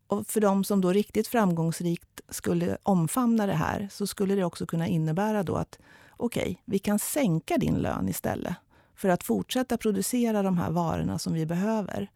Och 0.07 0.27
för 0.27 0.41
de 0.41 0.65
som 0.65 0.81
då 0.81 0.93
riktigt 0.93 1.29
framgångsrikt 1.29 2.21
skulle 2.29 2.79
omfamna 2.83 3.47
det 3.47 3.55
här 3.55 3.89
så 3.93 4.07
skulle 4.07 4.35
det 4.35 4.45
också 4.45 4.67
kunna 4.67 4.87
innebära 4.87 5.43
då 5.43 5.57
att 5.57 5.79
okej, 6.17 6.43
okay, 6.43 6.57
vi 6.65 6.79
kan 6.79 6.99
sänka 6.99 7.59
din 7.59 7.75
lön 7.75 8.09
istället 8.09 8.55
för 8.95 9.09
att 9.09 9.25
fortsätta 9.25 9.79
producera 9.79 10.43
de 10.43 10.59
här 10.59 10.71
varorna 10.71 11.19
som 11.19 11.33
vi 11.33 11.47
behöver. 11.47 12.11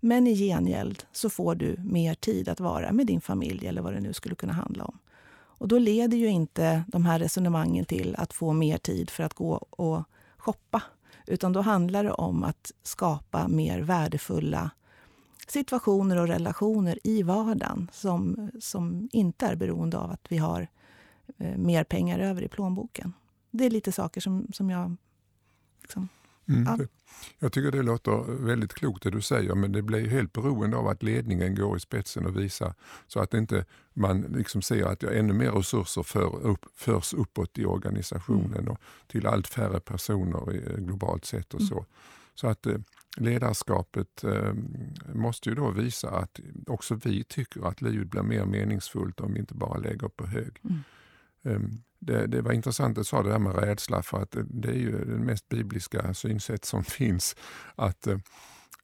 Men 0.00 0.26
i 0.26 0.34
gengäld 0.34 1.04
så 1.12 1.30
får 1.30 1.54
du 1.54 1.76
mer 1.78 2.14
tid 2.14 2.48
att 2.48 2.60
vara 2.60 2.92
med 2.92 3.06
din 3.06 3.20
familj 3.20 3.66
eller 3.66 3.82
vad 3.82 3.92
det 3.92 4.00
nu 4.00 4.12
skulle 4.12 4.34
kunna 4.34 4.52
handla 4.52 4.84
om. 4.84 4.98
Och 5.58 5.68
då 5.68 5.78
leder 5.78 6.18
ju 6.18 6.26
inte 6.26 6.84
de 6.88 7.04
här 7.04 7.18
resonemangen 7.18 7.84
till 7.84 8.14
att 8.18 8.32
få 8.32 8.52
mer 8.52 8.78
tid 8.78 9.10
för 9.10 9.22
att 9.22 9.34
gå 9.34 9.52
och 9.70 10.02
shoppa. 10.36 10.82
Utan 11.28 11.52
då 11.52 11.60
handlar 11.60 12.04
det 12.04 12.12
om 12.12 12.44
att 12.44 12.72
skapa 12.82 13.48
mer 13.48 13.80
värdefulla 13.80 14.70
situationer 15.48 16.16
och 16.16 16.28
relationer 16.28 16.98
i 17.04 17.22
vardagen 17.22 17.90
som, 17.92 18.50
som 18.60 19.08
inte 19.12 19.46
är 19.46 19.56
beroende 19.56 19.98
av 19.98 20.10
att 20.10 20.32
vi 20.32 20.38
har 20.38 20.68
eh, 21.38 21.56
mer 21.56 21.84
pengar 21.84 22.18
över 22.18 22.42
i 22.42 22.48
plånboken. 22.48 23.12
Det 23.50 23.66
är 23.66 23.70
lite 23.70 23.92
saker 23.92 24.20
som, 24.20 24.46
som 24.52 24.70
jag... 24.70 24.96
Liksom, 25.82 26.08
Mm, 26.48 26.64
Ja. 26.78 26.86
jag 27.38 27.52
tycker 27.52 27.70
det 27.72 27.82
låter 27.82 28.32
väldigt 28.44 28.74
klokt 28.74 29.02
det 29.02 29.10
du 29.10 29.20
säger, 29.20 29.54
men 29.54 29.72
det 29.72 29.82
blir 29.82 30.06
helt 30.08 30.32
beroende 30.32 30.76
av 30.76 30.86
att 30.88 31.02
ledningen 31.02 31.54
går 31.54 31.76
i 31.76 31.80
spetsen 31.80 32.26
och 32.26 32.36
visar 32.38 32.74
så 33.06 33.20
att 33.20 33.34
inte 33.34 33.64
man 33.94 34.20
liksom 34.20 34.62
ser 34.62 34.84
att 34.84 35.02
ännu 35.02 35.32
mer 35.32 35.50
resurser 35.50 36.02
för 36.02 36.36
upp, 36.46 36.64
förs 36.74 37.14
uppåt 37.14 37.58
i 37.58 37.64
organisationen 37.64 38.68
och 38.68 38.78
till 39.06 39.26
allt 39.26 39.48
färre 39.48 39.80
personer 39.80 40.54
i- 40.54 40.80
globalt 40.82 41.24
sett 41.24 41.54
och 41.54 41.62
så. 41.62 41.86
Så 42.34 42.46
att 42.48 42.66
eh, 42.66 42.76
ledarskapet 43.16 44.24
eh, 44.24 44.52
måste 45.14 45.48
ju 45.48 45.54
då 45.54 45.70
visa 45.70 46.10
att 46.10 46.40
också 46.66 46.94
vi 46.94 47.24
tycker 47.24 47.68
att 47.68 47.80
livet 47.82 48.10
blir 48.10 48.22
mer 48.22 48.44
meningsfullt 48.44 49.20
om 49.20 49.32
vi 49.32 49.40
inte 49.40 49.54
bara 49.54 49.78
lägger 49.78 50.08
på 50.08 50.26
hög. 50.26 50.60
Mm. 51.44 51.82
Det, 51.98 52.26
det 52.26 52.42
var 52.42 52.52
intressant 52.52 52.98
att 52.98 53.00
du 53.00 53.04
sa 53.04 53.22
det 53.22 53.30
där 53.30 53.38
med 53.38 53.54
rädsla 53.54 54.02
för 54.02 54.22
att 54.22 54.36
det, 54.44 54.68
är 54.68 54.78
ju 54.78 55.04
det 55.04 55.18
mest 55.18 55.48
bibliska 55.48 56.14
synsätt 56.14 56.64
som 56.64 56.84
finns. 56.98 57.36
Att 57.74 58.06
eh, 58.06 58.18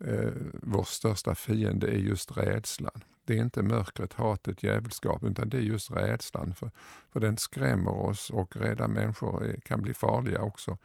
eh, 0.01 0.33
vår 0.63 0.85
största 0.85 1.35
fiende 1.35 1.87
är 1.87 1.99
just 1.99 2.37
rädslan. 2.37 3.05
Det 3.27 3.39
är 3.39 3.43
inte 3.43 3.63
mörkret, 3.63 4.13
hatet, 4.13 4.63
djävulskap 4.63 5.25
utan 5.25 5.49
det 5.49 5.57
är 5.57 5.63
just 5.63 5.91
rädslan. 5.91 6.55
För, 6.55 6.71
för 7.13 7.21
den 7.21 7.37
skrämmer 7.37 7.91
oss 7.91 8.31
och 8.31 8.57
rädda 8.57 8.89
människor 8.89 9.45
är, 9.45 9.61
kan 9.61 9.83
bli 9.83 9.95
farliga 9.95 10.43
också. 10.43 10.79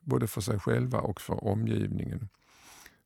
Både 0.00 0.26
för 0.26 0.40
sig 0.40 0.58
själva 0.60 1.00
och 1.00 1.20
för 1.20 1.44
omgivningen. 1.44 2.28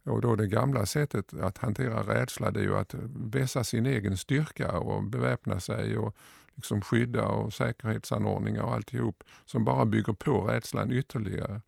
Och 0.05 0.21
då 0.21 0.37
det 0.37 0.47
gamla 0.47 0.87
sättet 0.87 1.35
att 1.35 1.59
hantera 1.59 2.03
rädsla 2.03 2.51
det 2.51 2.61
är 2.61 2.65
ju 2.65 2.77
att 2.77 2.95
vässa 3.15 3.65
sin 3.65 3.87
egen 3.87 4.17
styrka 4.17 4.79
och 4.79 5.03
beväpna 5.03 5.61
sig 5.61 5.99
och 5.99 6.17
liksom 6.57 6.81
skydda 6.81 7.29
och 7.29 7.53
säkerhetsanordningar 7.53 8.63
och 8.63 8.75
alltihop 8.75 9.25
som 9.45 9.65
bara 9.65 9.87
bygger 9.87 10.13
på 10.13 10.41
rädslan 10.41 10.93
ytterligare. 10.93 11.61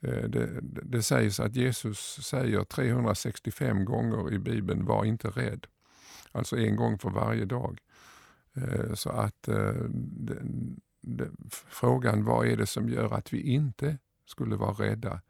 Eh, 0.00 0.24
det, 0.28 0.60
det, 0.62 1.02
sägs 1.02 1.40
att 1.40 1.56
Jesus 1.56 1.98
säger 2.22 2.64
365 2.64 3.84
gånger 3.84 4.32
i 4.32 4.38
Bibeln, 4.38 4.84
var 4.84 5.04
inte 5.04 5.28
rädd. 5.28 5.66
Alltså 6.32 6.56
en 6.56 6.76
gång 6.76 6.98
för 6.98 7.10
varje 7.10 7.44
dag. 7.44 7.80
Eh, 8.54 8.94
så 8.94 9.10
att 9.10 9.48
eh, 9.48 9.74
det, 9.88 10.42
det, 11.00 11.30
frågan 11.68 12.24
vad 12.24 12.46
är 12.46 12.56
det 12.56 12.66
som 12.66 12.88
gör 12.88 13.14
att 13.14 13.32
vi 13.32 13.40
inte 13.40 13.98
skulle 14.26 14.56
vara 14.56 14.72
rädda 14.72 15.20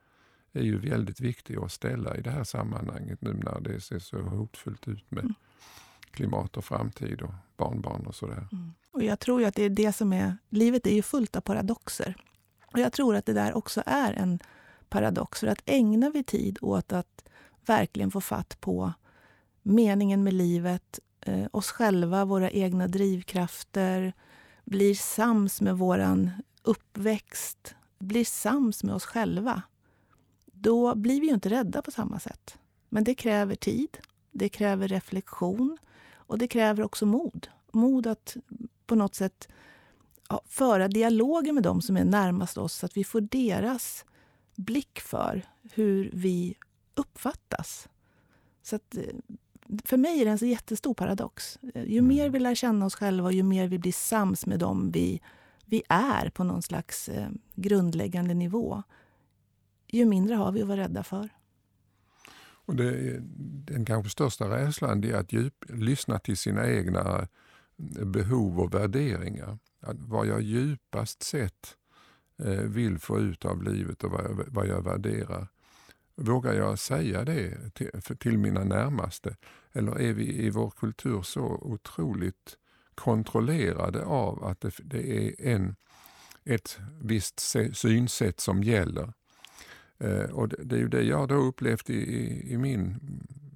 är 0.53 0.63
ju 0.63 0.79
väldigt 0.79 1.21
viktig 1.21 1.57
att 1.57 1.73
ställa 1.73 2.17
i 2.17 2.21
det 2.21 2.31
här 2.31 2.45
sammanhanget 2.45 3.21
nu 3.21 3.33
när 3.33 3.61
det 3.61 3.81
ser 3.81 3.99
så 3.99 4.19
hotfullt 4.19 4.89
ut 4.89 5.11
med 5.11 5.25
Mm 5.25 5.35
klimat 6.15 6.57
och 6.57 6.65
framtid 6.65 7.23
och 7.23 7.35
barnbarn 7.57 8.07
och 8.07 8.15
sådär. 8.15 8.49
Mm. 8.53 8.75
Och 8.91 9.03
jag 9.03 9.21
tror 9.21 9.41
ju 9.41 9.47
att 9.47 9.55
det 9.55 9.65
är 9.65 9.71
det 9.71 9.93
som 9.93 10.13
är... 10.13 10.37
Livet 10.49 10.87
är 10.87 10.95
ju 10.95 11.03
fullt 11.03 11.37
av 11.37 11.41
paradoxer. 11.41 12.17
Och 12.73 12.79
jag 12.79 12.93
tror 12.93 13.17
att 13.17 13.27
det 13.27 13.33
där 13.33 13.55
också 13.55 13.83
är 13.87 14.13
en 14.13 14.39
paradox. 14.89 15.41
För 15.41 15.47
att 15.47 15.63
ägnar 15.67 16.11
vi 16.11 16.25
tid 16.25 16.59
åt 16.61 16.93
att 16.93 17.25
verkligen 17.67 18.11
få 18.11 18.21
fatt 18.21 18.61
på 18.61 18.93
meningen 19.63 20.25
med 20.25 20.35
livet, 20.35 21.01
eh, 21.21 21.47
oss 21.51 21.71
själva, 21.71 22.25
våra 22.25 22.51
egna 22.51 22.89
drivkrafter, 22.89 24.13
blir 24.65 24.95
sams 24.95 25.61
med 25.61 25.79
våran 25.79 26.31
uppväxt, 26.63 27.75
blir 27.99 28.25
sams 28.25 28.85
med 28.85 28.95
oss 28.95 29.05
själva, 29.05 29.63
då 30.45 30.95
blir 30.95 31.21
vi 31.21 31.27
ju 31.27 31.35
inte 31.35 31.49
rädda 31.49 31.83
på 31.83 31.91
samma 31.91 32.19
sätt. 32.19 32.59
Men 32.89 33.05
det 33.05 33.15
kräver 33.15 33.55
tid, 33.55 33.99
det 34.31 34.49
kräver 34.49 34.89
reflektion 34.89 35.79
och 36.35 36.39
det 36.39 36.49
kräver 36.49 36.83
också 36.83 37.07
mod. 37.07 37.49
Mod 37.73 38.07
att 38.07 38.37
på 38.87 38.95
något 38.95 39.15
sätt 39.15 39.49
ja, 40.29 40.41
föra 40.47 40.89
dialoger 40.89 41.53
med 41.53 41.63
dem 41.63 41.83
som 41.83 41.97
är 41.97 42.05
närmast 42.05 42.59
oss 42.59 42.75
så 42.75 42.87
att 42.87 42.97
vi 42.97 43.05
får 43.05 43.21
deras 43.21 44.05
blick 44.57 45.01
för 45.01 45.43
hur 45.73 46.11
vi 46.13 46.55
uppfattas. 46.95 47.89
Så 48.63 48.77
att, 48.77 48.97
eh, 48.97 49.03
för 49.85 49.97
mig 49.97 50.21
är 50.21 50.25
det 50.25 50.31
en 50.31 50.39
så 50.39 50.47
jättestor 50.47 50.95
paradox. 50.95 51.59
Eh, 51.75 51.85
Ju 51.85 52.03
mer 52.03 52.29
vi 52.29 52.39
lär 52.39 52.55
känna 52.55 52.87
oss 52.87 52.95
själva 52.95 53.27
och 53.27 53.33
ju 53.33 53.43
mer 53.43 53.69
vi 53.69 53.79
blir 53.79 53.93
sams 53.93 54.47
med 54.47 54.59
dem 54.59 54.91
vi, 54.91 55.21
vi 55.65 55.83
är 55.89 56.31
på 56.31 56.45
någon 56.45 56.63
slags 56.63 57.09
eh, 57.09 57.29
grundläggande 57.55 58.35
nivå, 58.35 58.83
ju 59.89 60.05
mindre 60.05 60.35
har 60.35 60.53
vi 60.53 60.63
att 60.63 60.69
vara 60.69 60.81
rädda 60.81 61.03
för. 61.03 61.29
Och 62.67 62.77
det, 62.77 63.21
den 63.73 63.85
kanske 63.85 64.11
största 64.11 64.49
rädslan 64.49 65.05
är 65.05 65.15
att 65.15 65.33
djup, 65.33 65.65
lyssna 65.69 66.19
till 66.19 66.37
sina 66.37 66.71
egna 66.71 67.29
eh, 67.99 68.05
behov 68.05 68.61
och 68.61 68.75
värderingar. 68.75 69.59
Att 69.81 69.97
vad 69.99 70.27
jag 70.27 70.43
djupast 70.43 71.23
sett 71.23 71.77
eh, 72.39 72.51
vill 72.51 72.99
få 72.99 73.21
ut 73.21 73.45
av 73.45 73.63
livet 73.63 74.05
och 74.05 74.11
vad 74.11 74.25
jag, 74.25 74.45
vad 74.49 74.67
jag 74.67 74.83
värderar. 74.83 75.49
Vågar 76.17 76.53
jag 76.53 76.79
säga 76.79 77.25
det 77.25 77.75
till, 77.75 77.91
för, 78.01 78.15
till 78.15 78.39
mina 78.39 78.65
närmaste? 78.65 79.37
Eller 79.73 80.01
är 80.01 80.13
vi 80.13 80.45
i 80.45 80.51
vår 80.51 80.71
kultur 80.71 81.23
så 81.23 81.43
otroligt 81.43 82.57
kontrollerade 82.95 84.05
av 84.05 84.45
att 84.45 84.61
det, 84.61 84.75
det 84.85 85.17
är 85.17 85.35
en, 85.55 85.77
ett 86.45 86.79
visst 87.01 87.41
se- 87.41 87.75
synsätt 87.75 88.41
som 88.41 88.63
gäller? 88.63 89.13
Eh, 89.99 90.31
och 90.31 90.49
det, 90.49 90.57
det 90.65 90.77
är 90.77 90.81
ju 90.81 90.89
det 90.89 91.03
jag 91.03 91.29
då 91.29 91.35
upplevt 91.35 91.91
i, 91.91 91.95
i, 91.95 92.53
i 92.53 92.59
min, 92.59 92.97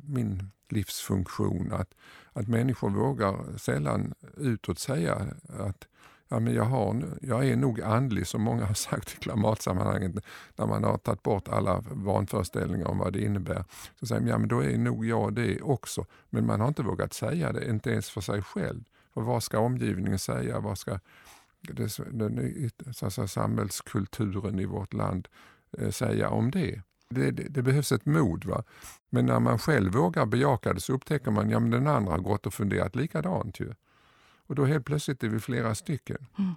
min 0.07 0.51
livsfunktion. 0.69 1.73
Att, 1.73 1.95
att 2.33 2.49
människor 2.49 2.91
vågar 2.91 3.59
sällan 3.59 4.15
utåt 4.37 4.79
säga 4.79 5.15
att 5.49 5.87
ja, 6.29 6.39
men 6.39 6.55
jag, 6.55 6.65
har, 6.65 7.03
jag 7.23 7.49
är 7.49 7.57
nog 7.57 7.81
andlig, 7.81 8.27
som 8.27 8.43
många 8.43 8.65
har 8.65 8.75
sagt 8.75 9.13
i 9.13 9.17
klimatsammanhanget, 9.17 10.25
när 10.57 10.67
man 10.67 10.85
har 10.85 10.99
tagit 10.99 11.23
bort 11.23 11.49
alla 11.49 11.85
vanföreställningar 11.91 12.87
om 12.87 12.99
vad 12.99 13.13
det 13.13 13.25
innebär. 13.25 13.65
Så 14.01 14.07
säger 14.07 14.21
man, 14.21 14.31
ja 14.31 14.39
men 14.39 14.49
då 14.49 14.65
är 14.65 14.79
nog 14.79 15.07
jag 15.07 15.35
det 15.35 15.61
också. 15.61 16.07
Men 16.31 16.47
man 16.47 16.61
har 16.61 16.69
inte 16.69 16.83
vågat 16.83 17.13
säga 17.13 17.53
det, 17.53 17.71
inte 17.71 17.91
ens 17.91 18.11
för 18.11 18.21
sig 18.21 18.43
själv. 18.43 18.85
För 19.15 19.21
vad 19.21 19.43
ska 19.43 19.59
omgivningen 19.59 20.19
säga? 20.19 20.61
Vad 20.61 20.79
ska 20.79 21.01
den, 21.61 21.89
den, 22.13 22.71
så 22.95 23.07
att 23.07 23.13
säga, 23.13 23.29
samhällskulturen 23.29 24.59
i 24.59 24.65
vårt 24.65 24.95
land 24.95 25.29
Eh, 25.79 25.91
säga 25.91 26.31
om 26.31 26.51
det. 26.51 26.83
Det, 27.11 27.31
det, 27.31 27.43
det 27.43 27.63
behövs 27.63 27.93
ett 27.93 28.07
mod. 28.07 28.45
Va? 28.45 28.65
Men 29.11 29.27
när 29.27 29.41
man 29.41 29.59
själv 29.59 29.93
vågar 29.93 30.27
bejaka 30.27 30.73
det 30.73 30.81
så 30.81 30.93
upptäcker 30.93 31.31
man 31.31 31.47
att 31.47 31.53
ja, 31.53 31.61
men 31.61 31.71
den 31.71 31.87
andra 31.87 32.13
har 32.13 32.19
gått 32.19 32.47
och 32.47 32.55
funderat 32.55 32.97
likadant. 32.97 33.61
Ju. 33.61 33.75
Och 34.47 34.55
då 34.55 34.65
helt 34.65 34.87
plötsligt 34.87 35.25
är 35.25 35.29
vi 35.29 35.41
flera 35.41 35.75
stycken. 35.75 36.27
Mm. 36.39 36.55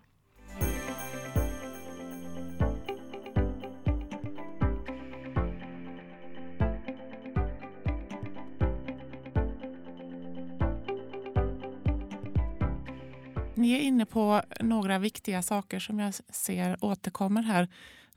Ni 13.61 13.71
är 13.71 13.79
inne 13.79 14.05
på 14.05 14.41
några 14.59 14.99
viktiga 14.99 15.41
saker 15.41 15.79
som 15.79 15.99
jag 15.99 16.13
ser 16.29 16.77
återkommer 16.81 17.41
här. 17.41 17.67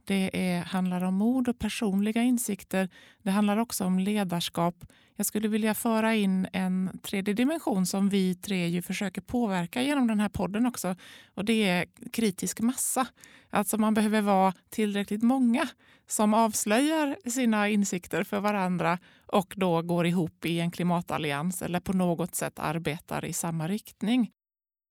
Det 0.04 0.30
är, 0.32 0.62
handlar 0.62 1.04
om 1.04 1.14
mod 1.14 1.48
och 1.48 1.58
personliga 1.58 2.22
insikter. 2.22 2.88
Det 3.22 3.30
handlar 3.30 3.56
också 3.56 3.84
om 3.84 3.98
ledarskap. 3.98 4.84
Jag 5.16 5.26
skulle 5.26 5.48
vilja 5.48 5.74
föra 5.74 6.14
in 6.14 6.48
en 6.52 6.98
tredje 7.02 7.34
dimension 7.34 7.86
som 7.86 8.08
vi 8.08 8.34
tre 8.34 8.68
ju 8.68 8.82
försöker 8.82 9.20
påverka 9.20 9.82
genom 9.82 10.06
den 10.06 10.20
här 10.20 10.28
podden 10.28 10.66
också. 10.66 10.96
Och 11.34 11.44
Det 11.44 11.68
är 11.68 11.86
kritisk 12.12 12.60
massa. 12.60 13.06
Alltså 13.50 13.78
man 13.78 13.94
behöver 13.94 14.20
vara 14.20 14.54
tillräckligt 14.70 15.22
många 15.22 15.68
som 16.06 16.34
avslöjar 16.34 17.30
sina 17.30 17.68
insikter 17.68 18.24
för 18.24 18.40
varandra 18.40 18.98
och 19.26 19.54
då 19.56 19.82
går 19.82 20.06
ihop 20.06 20.46
i 20.46 20.60
en 20.60 20.70
klimatallians 20.70 21.62
eller 21.62 21.80
på 21.80 21.92
något 21.92 22.34
sätt 22.34 22.58
arbetar 22.58 23.24
i 23.24 23.32
samma 23.32 23.68
riktning. 23.68 24.30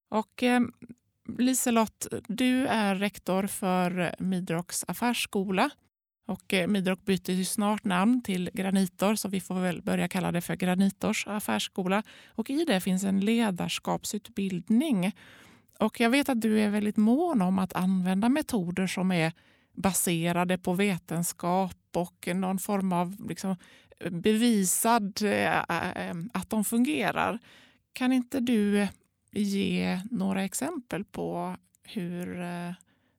Och 0.10 0.44
eh, 0.44 0.62
Liselott, 1.28 2.08
du 2.28 2.68
är 2.68 2.96
rektor 2.96 3.48
för 3.48 4.16
Midroks 4.20 4.86
affärsskola. 4.88 5.70
Och 6.26 6.54
eh, 6.54 6.68
Midrock 6.68 7.06
byter 7.06 7.32
ju 7.32 7.46
snart 7.46 7.84
namn 7.84 8.24
till 8.24 8.50
Granitor 8.54 9.16
så 9.16 9.28
vi 9.30 9.42
får 9.42 9.56
väl 9.56 9.82
börja 9.82 10.08
kalla 10.08 10.32
det 10.32 10.42
för 10.42 10.56
Granitors 10.56 11.28
affärsskola. 11.28 12.04
Och 12.28 12.50
I 12.50 12.66
det 12.66 12.82
finns 12.82 13.04
en 13.04 13.20
ledarskapsutbildning. 13.20 15.12
Och 15.80 16.00
Jag 16.00 16.10
vet 16.10 16.30
att 16.30 16.42
du 16.42 16.60
är 16.60 16.70
väldigt 16.70 16.98
mån 16.98 17.42
om 17.42 17.60
att 17.60 17.74
använda 17.74 18.30
metoder 18.30 18.88
som 18.88 19.12
är 19.12 19.34
baserade 19.74 20.58
på 20.58 20.74
vetenskap 20.74 21.78
och 21.96 22.30
någon 22.36 22.60
form 22.60 22.94
av 22.94 23.16
liksom, 23.30 23.56
bevisad 24.12 25.22
eh, 25.24 25.58
eh, 25.58 26.16
att 26.34 26.50
de 26.50 26.64
fungerar. 26.64 27.40
Kan 27.94 28.14
inte 28.14 28.40
du 28.40 28.88
ge 29.42 30.02
några 30.12 30.44
exempel 30.44 31.04
på 31.04 31.58
hur 31.84 32.42
eh, 32.42 32.72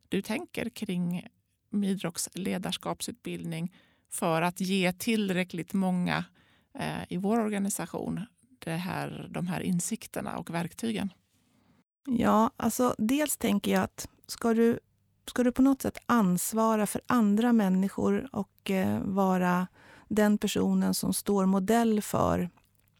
du 0.09 0.22
tänker 0.22 0.68
kring 0.68 1.27
Midroks 1.70 2.29
ledarskapsutbildning 2.35 3.72
för 4.11 4.42
att 4.42 4.61
ge 4.61 4.92
tillräckligt 4.92 5.72
många 5.72 6.24
eh, 6.79 7.03
i 7.09 7.16
vår 7.16 7.40
organisation 7.40 8.20
det 8.59 8.77
här, 8.77 9.29
de 9.31 9.46
här 9.46 9.61
insikterna 9.61 10.38
och 10.38 10.50
verktygen? 10.50 11.12
Ja, 12.07 12.50
alltså 12.57 12.94
dels 12.98 13.37
tänker 13.37 13.72
jag 13.72 13.83
att 13.83 14.09
ska 14.27 14.55
du 14.55 14.79
ska 15.27 15.42
du 15.42 15.53
på 15.53 15.62
något 15.62 15.83
sätt 15.83 15.98
ansvara 16.07 16.87
för 16.87 17.00
andra 17.07 17.53
människor 17.53 18.29
och 18.33 18.70
eh, 18.70 19.00
vara 19.05 19.66
den 20.09 20.38
personen 20.38 20.94
som 20.94 21.14
står 21.14 21.46
modell 21.46 22.03
för 22.03 22.50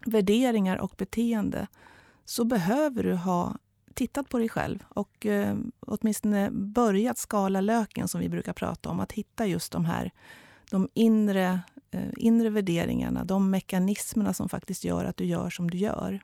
värderingar 0.07 0.77
och 0.77 0.95
beteende 0.97 1.67
så 2.25 2.45
behöver 2.45 3.03
du 3.03 3.15
ha 3.15 3.57
tittat 3.95 4.29
på 4.29 4.39
dig 4.39 4.49
själv 4.49 4.85
och 4.89 5.27
eh, 5.27 5.57
åtminstone 5.81 6.51
börjat 6.51 7.19
skala 7.19 7.61
löken 7.61 8.09
som 8.09 8.21
vi 8.21 8.29
brukar 8.29 8.53
prata 8.53 8.89
om. 8.89 9.01
Att 9.01 9.13
hitta 9.13 9.47
just 9.47 9.73
de 9.73 9.85
här 9.85 10.13
de 10.71 10.89
inre, 10.95 11.61
eh, 11.91 12.09
inre 12.17 12.51
värderingarna, 12.51 13.25
de 13.25 13.51
mekanismerna 13.51 14.35
som 14.35 14.49
faktiskt 14.49 14.85
gör 14.85 15.05
att 15.05 15.17
du 15.17 15.25
gör 15.25 15.51
som 15.51 15.71
du 15.71 15.79
gör. 15.79 16.21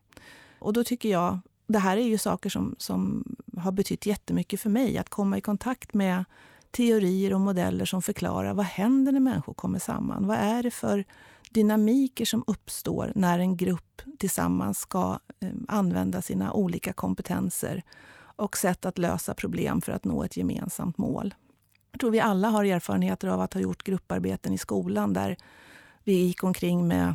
Och 0.59 0.73
då 0.73 0.85
tycker 0.85 1.09
jag, 1.09 1.39
det 1.67 1.79
här 1.79 1.97
är 1.97 2.07
ju 2.07 2.19
saker 2.19 2.51
som, 2.51 2.75
som 2.79 3.25
har 3.57 3.73
betytt 3.73 4.07
jättemycket 4.07 4.61
för 4.61 4.71
mig. 4.71 4.99
Att 4.99 5.09
komma 5.09 5.39
i 5.39 5.41
kontakt 5.41 5.95
med 5.95 6.25
teorier 6.71 7.35
och 7.35 7.41
modeller 7.41 7.85
som 7.85 8.03
förklarar 8.03 8.55
vad 8.55 8.67
händer 8.67 9.13
när 9.13 9.21
människor 9.21 9.55
kommer 9.55 9.79
samman. 9.79 10.27
Vad 10.27 10.37
är 10.37 10.63
det 10.63 10.71
för 10.71 11.05
dynamiker 11.51 12.25
som 12.25 12.45
uppstår 12.47 13.13
när 13.15 13.39
en 13.39 13.57
grupp 13.57 14.03
tillsammans 14.21 14.79
ska 14.79 15.19
eh, 15.41 15.49
använda 15.69 16.23
sina 16.23 16.53
olika 16.53 16.93
kompetenser 16.93 17.83
och 18.19 18.57
sätt 18.57 18.85
att 18.85 18.99
lösa 18.99 19.35
problem 19.35 19.81
för 19.81 19.93
att 19.93 20.05
nå 20.05 20.25
ett 20.25 20.37
gemensamt 20.37 20.99
mål. 20.99 21.35
Jag 21.93 22.01
tror 22.01 22.11
vi 22.11 22.21
alla 22.21 22.49
har 22.49 22.65
erfarenheter 22.65 23.29
av 23.29 23.41
att 23.41 23.55
ha 23.55 23.61
gjort 23.61 23.83
grupparbeten 23.83 24.53
i 24.53 24.59
skolan 24.59 25.13
där 25.13 25.37
vi 26.05 26.13
gick 26.13 26.45
omkring 26.45 26.89
med 26.89 27.15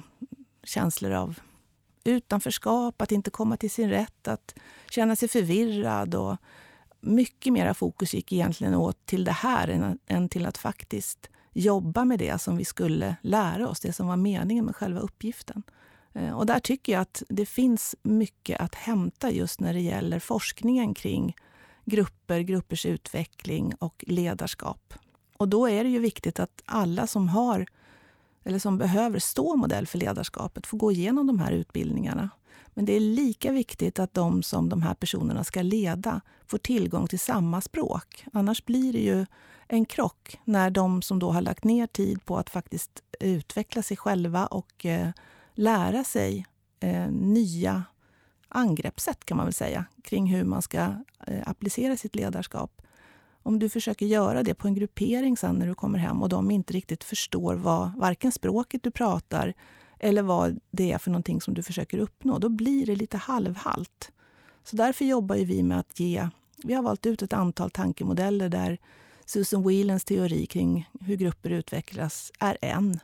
känslor 0.64 1.12
av 1.12 1.40
utanförskap, 2.04 3.02
att 3.02 3.12
inte 3.12 3.32
komma 3.32 3.58
till 3.58 3.72
sin 3.72 3.90
rätt, 3.90 4.28
att 4.28 4.56
känna 4.90 5.16
sig 5.16 5.30
förvirrad. 5.30 6.16
Och 6.16 6.38
mycket 7.02 7.54
mera 7.54 7.74
fokus 7.74 8.14
gick 8.14 8.34
egentligen 8.34 8.76
åt 8.76 9.06
till 9.06 9.24
det 9.24 9.32
här 9.32 9.98
än 10.08 10.30
till 10.30 10.46
att 10.46 10.58
faktiskt 10.58 11.30
jobba 11.54 12.06
med 12.06 12.20
det 12.20 12.42
som 12.42 12.58
vi 12.58 12.66
skulle 12.66 13.16
lära 13.22 13.70
oss, 13.70 13.80
det 13.80 13.94
som 13.94 14.08
var 14.08 14.18
meningen 14.18 14.66
med 14.66 14.76
själva 14.76 15.00
uppgiften. 15.00 15.64
Eh, 16.16 16.38
och 16.38 16.46
där 16.46 16.60
tycker 16.60 16.94
jag 16.94 17.02
att 17.02 17.24
det 17.30 17.46
finns 17.46 17.96
mycket 18.04 18.62
att 18.62 18.76
hämta 18.76 19.32
just 19.32 19.60
när 19.60 19.74
det 19.74 19.82
gäller 19.82 20.20
forskningen 20.20 20.94
kring 20.94 21.36
grupper, 21.86 22.40
gruppers 22.40 22.86
utveckling 22.86 23.74
och 23.80 24.04
ledarskap. 24.08 24.94
Och 25.38 25.48
då 25.48 25.70
är 25.70 25.84
det 25.84 25.90
ju 25.90 26.00
viktigt 26.00 26.40
att 26.40 26.62
alla 26.66 27.08
som 27.08 27.30
har 27.30 27.66
eller 28.44 28.60
som 28.60 28.78
behöver 28.78 29.20
stå 29.20 29.56
modell 29.56 29.88
för 29.88 29.98
ledarskapet 29.98 30.68
får 30.68 30.78
gå 30.78 30.92
igenom 30.92 31.28
de 31.28 31.40
här 31.40 31.52
utbildningarna. 31.52 32.30
Men 32.74 32.86
det 32.86 32.96
är 32.96 33.00
lika 33.00 33.52
viktigt 33.52 34.00
att 34.00 34.14
de 34.14 34.44
som 34.44 34.70
de 34.70 34.82
här 34.82 34.94
personerna 34.94 35.44
ska 35.44 35.62
leda 35.62 36.22
får 36.48 36.58
tillgång 36.58 37.08
till 37.08 37.20
samma 37.20 37.62
språk. 37.62 38.26
Annars 38.34 38.66
blir 38.66 38.94
det 38.94 39.00
ju 39.00 39.26
en 39.68 39.86
krock 39.86 40.40
när 40.44 40.70
de 40.70 41.02
som 41.02 41.20
då 41.20 41.32
har 41.32 41.42
lagt 41.42 41.64
ner 41.64 41.88
tid 41.88 42.26
på 42.26 42.38
att 42.38 42.50
faktiskt 42.50 43.04
utveckla 43.20 43.84
sig 43.84 43.98
själva 43.98 44.46
och 44.46 44.86
eh, 44.86 45.10
lära 45.56 46.04
sig 46.04 46.46
eh, 46.80 47.12
nya 47.12 47.84
angreppssätt 48.50 49.26
kan 49.26 49.38
man 49.38 49.46
väl 49.46 49.54
säga 49.54 49.86
kring 50.04 50.28
hur 50.28 50.44
man 50.44 50.62
ska 50.62 50.80
eh, 51.28 51.42
applicera 51.46 51.98
sitt 51.98 52.16
ledarskap. 52.16 52.82
Om 53.44 53.60
du 53.60 53.70
försöker 53.70 54.06
göra 54.06 54.44
det 54.44 54.54
på 54.54 54.68
en 54.68 54.76
gruppering 54.76 55.38
sen 55.38 55.56
när 55.56 55.68
du 55.68 55.76
kommer 55.76 56.00
hem 56.00 56.22
och 56.22 56.30
de 56.30 56.52
inte 56.52 56.74
riktigt 56.74 57.04
förstår 57.04 57.56
vad, 57.56 57.92
varken 57.98 58.32
språket 58.32 58.84
du 58.84 58.92
pratar 58.92 59.54
eller 60.00 60.22
vad 60.22 60.60
det 60.72 60.92
är 60.92 60.98
för 60.98 61.12
någonting 61.12 61.42
som 61.42 61.54
du 61.54 61.64
försöker 61.64 61.98
uppnå, 61.98 62.40
då 62.40 62.50
blir 62.50 62.86
det 62.86 62.96
lite 62.96 63.18
halvhalt. 63.18 64.12
Så 64.64 64.76
därför 64.76 65.06
jobbar 65.06 65.36
vi 65.36 65.64
med 65.64 65.80
att 65.80 66.00
ge... 66.00 66.30
Vi 66.64 66.74
har 66.74 66.84
valt 66.84 67.06
ut 67.06 67.22
ett 67.22 67.34
antal 67.34 67.72
tankemodeller 67.72 68.50
där 68.50 68.78
Susan 69.26 69.68
Whelans 69.68 70.06
teori 70.06 70.46
kring 70.46 70.90
hur 71.02 71.16
grupper 71.16 71.50
utvecklas 71.50 72.32
är 72.40 72.58
en. 72.62 73.00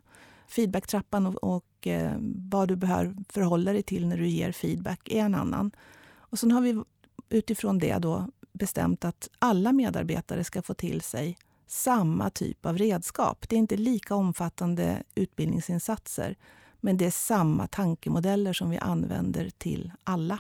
Feedbacktrappan 0.48 1.26
och, 1.26 1.44
och 1.44 1.66
eh, 1.88 2.14
vad 2.50 2.68
du 2.68 2.76
behöver 2.76 3.16
förhålla 3.30 3.74
dig 3.74 3.84
till 3.84 4.08
när 4.08 4.18
du 4.18 4.28
ger 4.28 4.52
feedback 4.52 5.10
är 5.12 5.22
en 5.22 5.36
annan. 5.36 5.72
Och 6.14 6.40
sen 6.40 6.52
har 6.52 6.62
vi 6.62 6.84
utifrån 7.30 7.80
det 7.80 7.98
då 7.98 8.28
bestämt 8.54 9.06
att 9.06 9.30
alla 9.40 9.72
medarbetare 9.72 10.44
ska 10.44 10.62
få 10.62 10.74
till 10.74 11.02
sig 11.02 11.38
samma 11.68 12.30
typ 12.30 12.66
av 12.66 12.78
redskap. 12.78 13.50
Det 13.50 13.56
är 13.56 13.60
inte 13.60 13.78
lika 13.78 14.16
omfattande 14.16 15.04
utbildningsinsatser, 15.16 16.36
men 16.80 16.98
det 16.98 17.06
är 17.06 17.12
samma 17.12 17.68
tankemodeller 17.68 18.54
som 18.54 18.70
vi 18.70 18.78
använder 18.78 19.50
till 19.50 19.92
alla. 20.04 20.40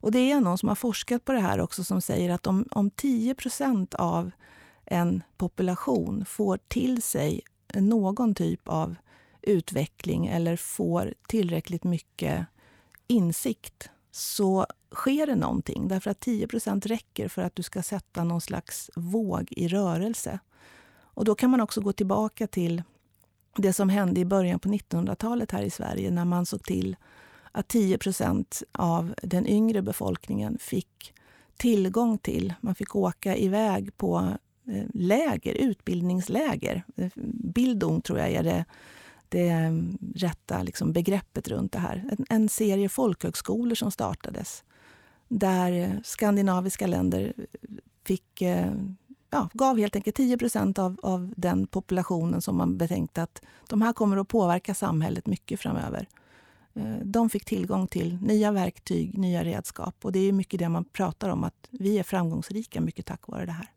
Och 0.00 0.12
Det 0.12 0.30
är 0.30 0.40
någon 0.40 0.58
som 0.58 0.68
har 0.68 0.76
forskat 0.76 1.24
på 1.24 1.32
det 1.32 1.40
här 1.40 1.60
också 1.60 1.84
som 1.84 2.00
säger 2.00 2.30
att 2.30 2.46
om, 2.46 2.68
om 2.70 2.90
10% 2.90 3.94
av 3.94 4.30
en 4.84 5.22
population 5.36 6.24
får 6.24 6.58
till 6.68 7.02
sig 7.02 7.40
någon 7.74 8.34
typ 8.34 8.68
av 8.68 8.96
utveckling 9.46 10.26
eller 10.26 10.56
får 10.56 11.14
tillräckligt 11.28 11.84
mycket 11.84 12.46
insikt 13.06 13.90
så 14.10 14.66
sker 14.94 15.26
det 15.26 15.34
någonting. 15.34 15.88
Därför 15.88 16.10
att 16.10 16.26
10% 16.26 16.88
räcker 16.88 17.28
för 17.28 17.42
att 17.42 17.56
du 17.56 17.62
ska 17.62 17.82
sätta 17.82 18.24
någon 18.24 18.40
slags 18.40 18.90
våg 18.96 19.48
i 19.50 19.68
rörelse. 19.68 20.38
Och 20.98 21.24
Då 21.24 21.34
kan 21.34 21.50
man 21.50 21.60
också 21.60 21.80
gå 21.80 21.92
tillbaka 21.92 22.46
till 22.46 22.82
det 23.56 23.72
som 23.72 23.88
hände 23.88 24.20
i 24.20 24.24
början 24.24 24.58
på 24.58 24.68
1900-talet 24.68 25.50
här 25.50 25.62
i 25.62 25.70
Sverige 25.70 26.10
när 26.10 26.24
man 26.24 26.46
såg 26.46 26.62
till 26.62 26.96
att 27.52 27.68
10% 27.68 28.62
av 28.72 29.14
den 29.22 29.46
yngre 29.46 29.82
befolkningen 29.82 30.58
fick 30.58 31.14
tillgång 31.56 32.18
till, 32.18 32.54
man 32.60 32.74
fick 32.74 32.96
åka 32.96 33.36
iväg 33.36 33.96
på 33.96 34.36
eh, 34.68 34.84
läger, 34.94 35.54
utbildningsläger. 35.54 36.84
Bildung 37.54 38.00
tror 38.00 38.18
jag 38.18 38.30
är 38.30 38.42
det 38.42 38.64
det 39.28 39.48
mm, 39.48 39.98
rätta 40.14 40.62
liksom 40.62 40.92
begreppet 40.92 41.48
runt 41.48 41.72
det 41.72 41.78
här. 41.78 42.04
En, 42.10 42.26
en 42.28 42.48
serie 42.48 42.88
folkhögskolor 42.88 43.74
som 43.74 43.90
startades 43.90 44.64
där 45.28 45.72
eh, 45.72 45.90
skandinaviska 46.04 46.86
länder 46.86 47.32
eh, 47.36 47.44
fick, 48.04 48.42
eh, 48.42 48.72
ja, 49.30 49.48
gav 49.52 49.78
helt 49.78 49.96
enkelt 49.96 50.16
10 50.16 50.38
av, 50.76 51.00
av 51.02 51.32
den 51.36 51.66
populationen 51.66 52.42
som 52.42 52.56
man 52.56 52.78
betänkte 52.78 53.22
att 53.22 53.42
de 53.68 53.82
här 53.82 53.92
kommer 53.92 54.16
att 54.16 54.28
påverka 54.28 54.74
samhället 54.74 55.26
mycket 55.26 55.60
framöver. 55.60 56.08
De 57.02 57.30
fick 57.30 57.44
tillgång 57.44 57.86
till 57.86 58.18
nya 58.22 58.52
verktyg, 58.52 59.18
nya 59.18 59.44
redskap. 59.44 59.94
Och 60.02 60.12
det 60.12 60.18
är 60.18 60.32
mycket 60.32 60.58
det 60.58 60.68
man 60.68 60.84
pratar 60.84 61.28
om, 61.30 61.44
att 61.44 61.68
vi 61.70 61.98
är 61.98 62.02
framgångsrika 62.02 62.80
mycket 62.80 63.06
tack 63.06 63.28
vare 63.28 63.46
det 63.46 63.52
här. 63.52 63.70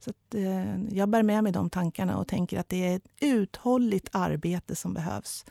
Så 0.00 0.10
att, 0.10 0.34
eh, 0.34 0.84
jag 0.88 1.08
bär 1.08 1.22
med 1.22 1.42
mig 1.44 1.52
de 1.52 1.70
tankarna 1.70 2.18
och 2.18 2.28
tänker 2.28 2.60
att 2.60 2.68
det 2.68 2.86
är 2.86 2.96
ett 2.96 3.08
uthålligt 3.20 4.08
arbete 4.12 4.76
som 4.76 4.94
behövs. 4.94 5.44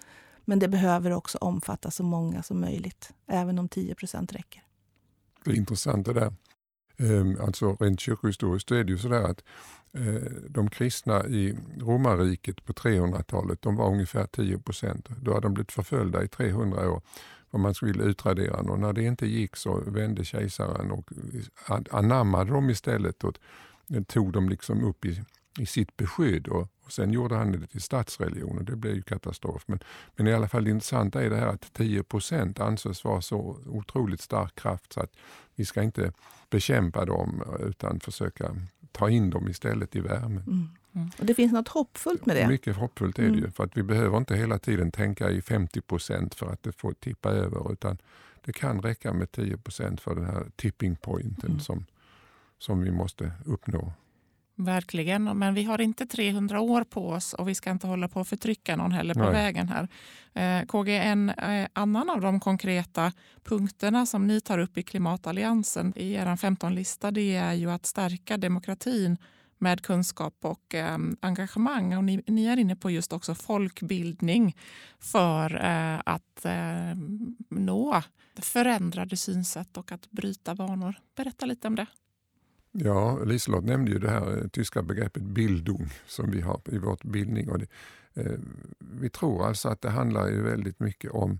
Men 0.45 0.59
det 0.59 0.67
behöver 0.67 1.11
också 1.11 1.37
omfatta 1.37 1.91
så 1.91 2.03
många 2.03 2.43
som 2.43 2.59
möjligt, 2.59 3.13
även 3.27 3.59
om 3.59 3.69
10% 3.69 4.33
räcker. 4.33 4.63
Det 5.43 5.51
är 5.51 5.55
intressant 5.55 6.05
det 6.05 6.13
där. 6.13 6.33
Eh, 6.97 7.45
alltså 7.45 7.77
rent 7.79 7.99
kyrkohistoriskt 7.99 8.71
är 8.71 8.83
det 8.83 8.91
ju 8.91 8.97
sådär 8.97 9.23
att 9.23 9.43
eh, 9.93 10.31
de 10.49 10.69
kristna 10.69 11.27
i 11.27 11.57
romarriket 11.77 12.65
på 12.65 12.73
300-talet 12.73 13.61
de 13.61 13.75
var 13.75 13.87
ungefär 13.91 14.25
10% 14.25 15.11
Då 15.21 15.33
hade 15.33 15.45
de 15.45 15.53
blivit 15.53 15.71
förföljda 15.71 16.23
i 16.23 16.27
300 16.27 16.91
år 16.91 17.01
och 17.51 17.59
man 17.59 17.73
skulle 17.73 18.03
utradera 18.03 18.57
dem. 18.57 18.69
Och 18.69 18.79
när 18.79 18.93
det 18.93 19.03
inte 19.03 19.25
gick 19.25 19.55
så 19.55 19.83
vände 19.87 20.25
kejsaren 20.25 20.91
och 20.91 21.11
anammade 21.91 22.51
dem 22.51 22.69
istället 22.69 23.23
och 23.23 23.33
tog 24.07 24.33
dem 24.33 24.49
liksom 24.49 24.83
upp 24.83 25.05
i, 25.05 25.23
i 25.59 25.65
sitt 25.65 25.97
beskydd 25.97 26.47
och, 26.47 26.67
och 26.85 26.91
sen 26.91 27.11
gjorde 27.11 27.35
han 27.35 27.51
det 27.51 27.67
till 27.67 27.81
statsreligion 27.81 28.57
och 28.57 28.63
det 28.63 28.75
blev 28.75 28.95
ju 28.95 29.01
katastrof. 29.01 29.63
Men, 29.67 29.79
men 30.15 30.27
i 30.27 30.33
alla 30.33 30.47
fall 30.47 30.63
det 30.63 30.69
intressanta 30.69 31.23
är 31.23 31.29
det 31.29 31.37
här 31.37 31.47
att 31.47 31.73
10 31.73 32.03
anses 32.57 33.03
vara 33.03 33.21
så 33.21 33.59
otroligt 33.65 34.21
stark 34.21 34.55
kraft 34.55 34.93
så 34.93 34.99
att 34.99 35.13
vi 35.55 35.65
ska 35.65 35.83
inte 35.83 36.11
bekämpa 36.49 37.05
dem 37.05 37.43
utan 37.59 37.99
försöka 37.99 38.55
ta 38.91 39.09
in 39.09 39.29
dem 39.29 39.47
istället 39.49 39.95
i 39.95 39.99
värmen. 39.99 40.43
Mm. 40.47 40.69
Mm. 40.95 41.09
Och 41.19 41.25
det 41.25 41.33
finns 41.33 41.51
något 41.51 41.67
hoppfullt 41.67 42.25
med 42.25 42.35
det. 42.35 42.47
Mycket 42.47 42.75
hoppfullt 42.75 43.19
är 43.19 43.23
det 43.23 43.29
ju. 43.29 43.37
Mm. 43.37 43.51
För 43.51 43.63
att 43.63 43.77
vi 43.77 43.83
behöver 43.83 44.17
inte 44.17 44.35
hela 44.35 44.59
tiden 44.59 44.91
tänka 44.91 45.29
i 45.29 45.39
50% 45.39 46.35
för 46.35 46.47
att 46.53 46.63
det 46.63 46.71
får 46.71 46.93
tippa 46.93 47.29
över. 47.29 47.71
Utan 47.71 47.97
det 48.45 48.53
kan 48.53 48.81
räcka 48.81 49.13
med 49.13 49.27
10% 49.27 49.99
för 49.99 50.15
den 50.15 50.25
här 50.25 50.45
tipping 50.55 50.95
pointen 50.95 51.49
mm. 51.49 51.59
som, 51.59 51.85
som 52.59 52.81
vi 52.81 52.91
måste 52.91 53.31
uppnå. 53.45 53.93
Verkligen, 54.55 55.23
men 55.23 55.53
vi 55.53 55.63
har 55.63 55.81
inte 55.81 56.05
300 56.05 56.59
år 56.59 56.83
på 56.83 57.09
oss 57.09 57.33
och 57.33 57.49
vi 57.49 57.55
ska 57.55 57.71
inte 57.71 57.87
hålla 57.87 58.07
på 58.07 58.19
att 58.19 58.27
förtrycka 58.27 58.75
någon 58.75 58.91
heller 58.91 59.13
på 59.13 59.19
Nej. 59.19 59.31
vägen 59.31 59.69
här. 59.69 59.87
Eh, 60.33 60.65
KG, 60.65 60.97
en 60.97 61.29
eh, 61.29 61.67
annan 61.73 62.09
av 62.09 62.21
de 62.21 62.39
konkreta 62.39 63.13
punkterna 63.43 64.05
som 64.05 64.27
ni 64.27 64.41
tar 64.41 64.57
upp 64.57 64.77
i 64.77 64.83
Klimatalliansen 64.83 65.93
i 65.95 66.13
er 66.13 66.25
15-lista 66.25 67.11
det 67.11 67.35
är 67.35 67.53
ju 67.53 67.71
att 67.71 67.85
stärka 67.85 68.37
demokratin 68.37 69.17
med 69.57 69.81
kunskap 69.81 70.35
och 70.41 70.75
eh, 70.75 70.97
engagemang. 71.19 71.97
Och 71.97 72.03
ni, 72.03 72.23
ni, 72.27 72.45
är 72.45 72.57
inne 72.57 72.75
på 72.75 72.91
just 72.91 73.13
också 73.13 73.35
folkbildning 73.35 74.57
för 74.99 75.65
eh, 75.65 76.01
att 76.05 76.45
eh, 76.45 76.97
nå 77.49 78.03
förändrade 78.35 79.17
synsätt 79.17 79.77
och 79.77 79.91
att 79.91 80.11
bryta 80.11 80.53
vanor. 80.53 80.95
Berätta 81.15 81.45
lite 81.45 81.67
om 81.67 81.75
det. 81.75 81.85
Ja, 82.71 83.19
Liselott 83.25 83.63
nämnde 83.63 83.91
ju 83.91 83.99
det 83.99 84.09
här 84.09 84.37
eh, 84.37 84.47
tyska 84.47 84.81
begreppet 84.81 85.23
Bildung 85.23 85.89
som 86.07 86.31
vi 86.31 86.41
har 86.41 86.61
i 86.65 86.77
vårt 86.77 87.03
bildning. 87.03 87.49
Och 87.49 87.59
det, 87.59 87.67
eh, 88.13 88.39
vi 88.79 89.09
tror 89.09 89.45
alltså 89.45 89.69
att 89.69 89.81
det 89.81 89.89
handlar 89.89 90.27
ju 90.27 90.41
väldigt 90.41 90.79
mycket 90.79 91.11
om 91.11 91.39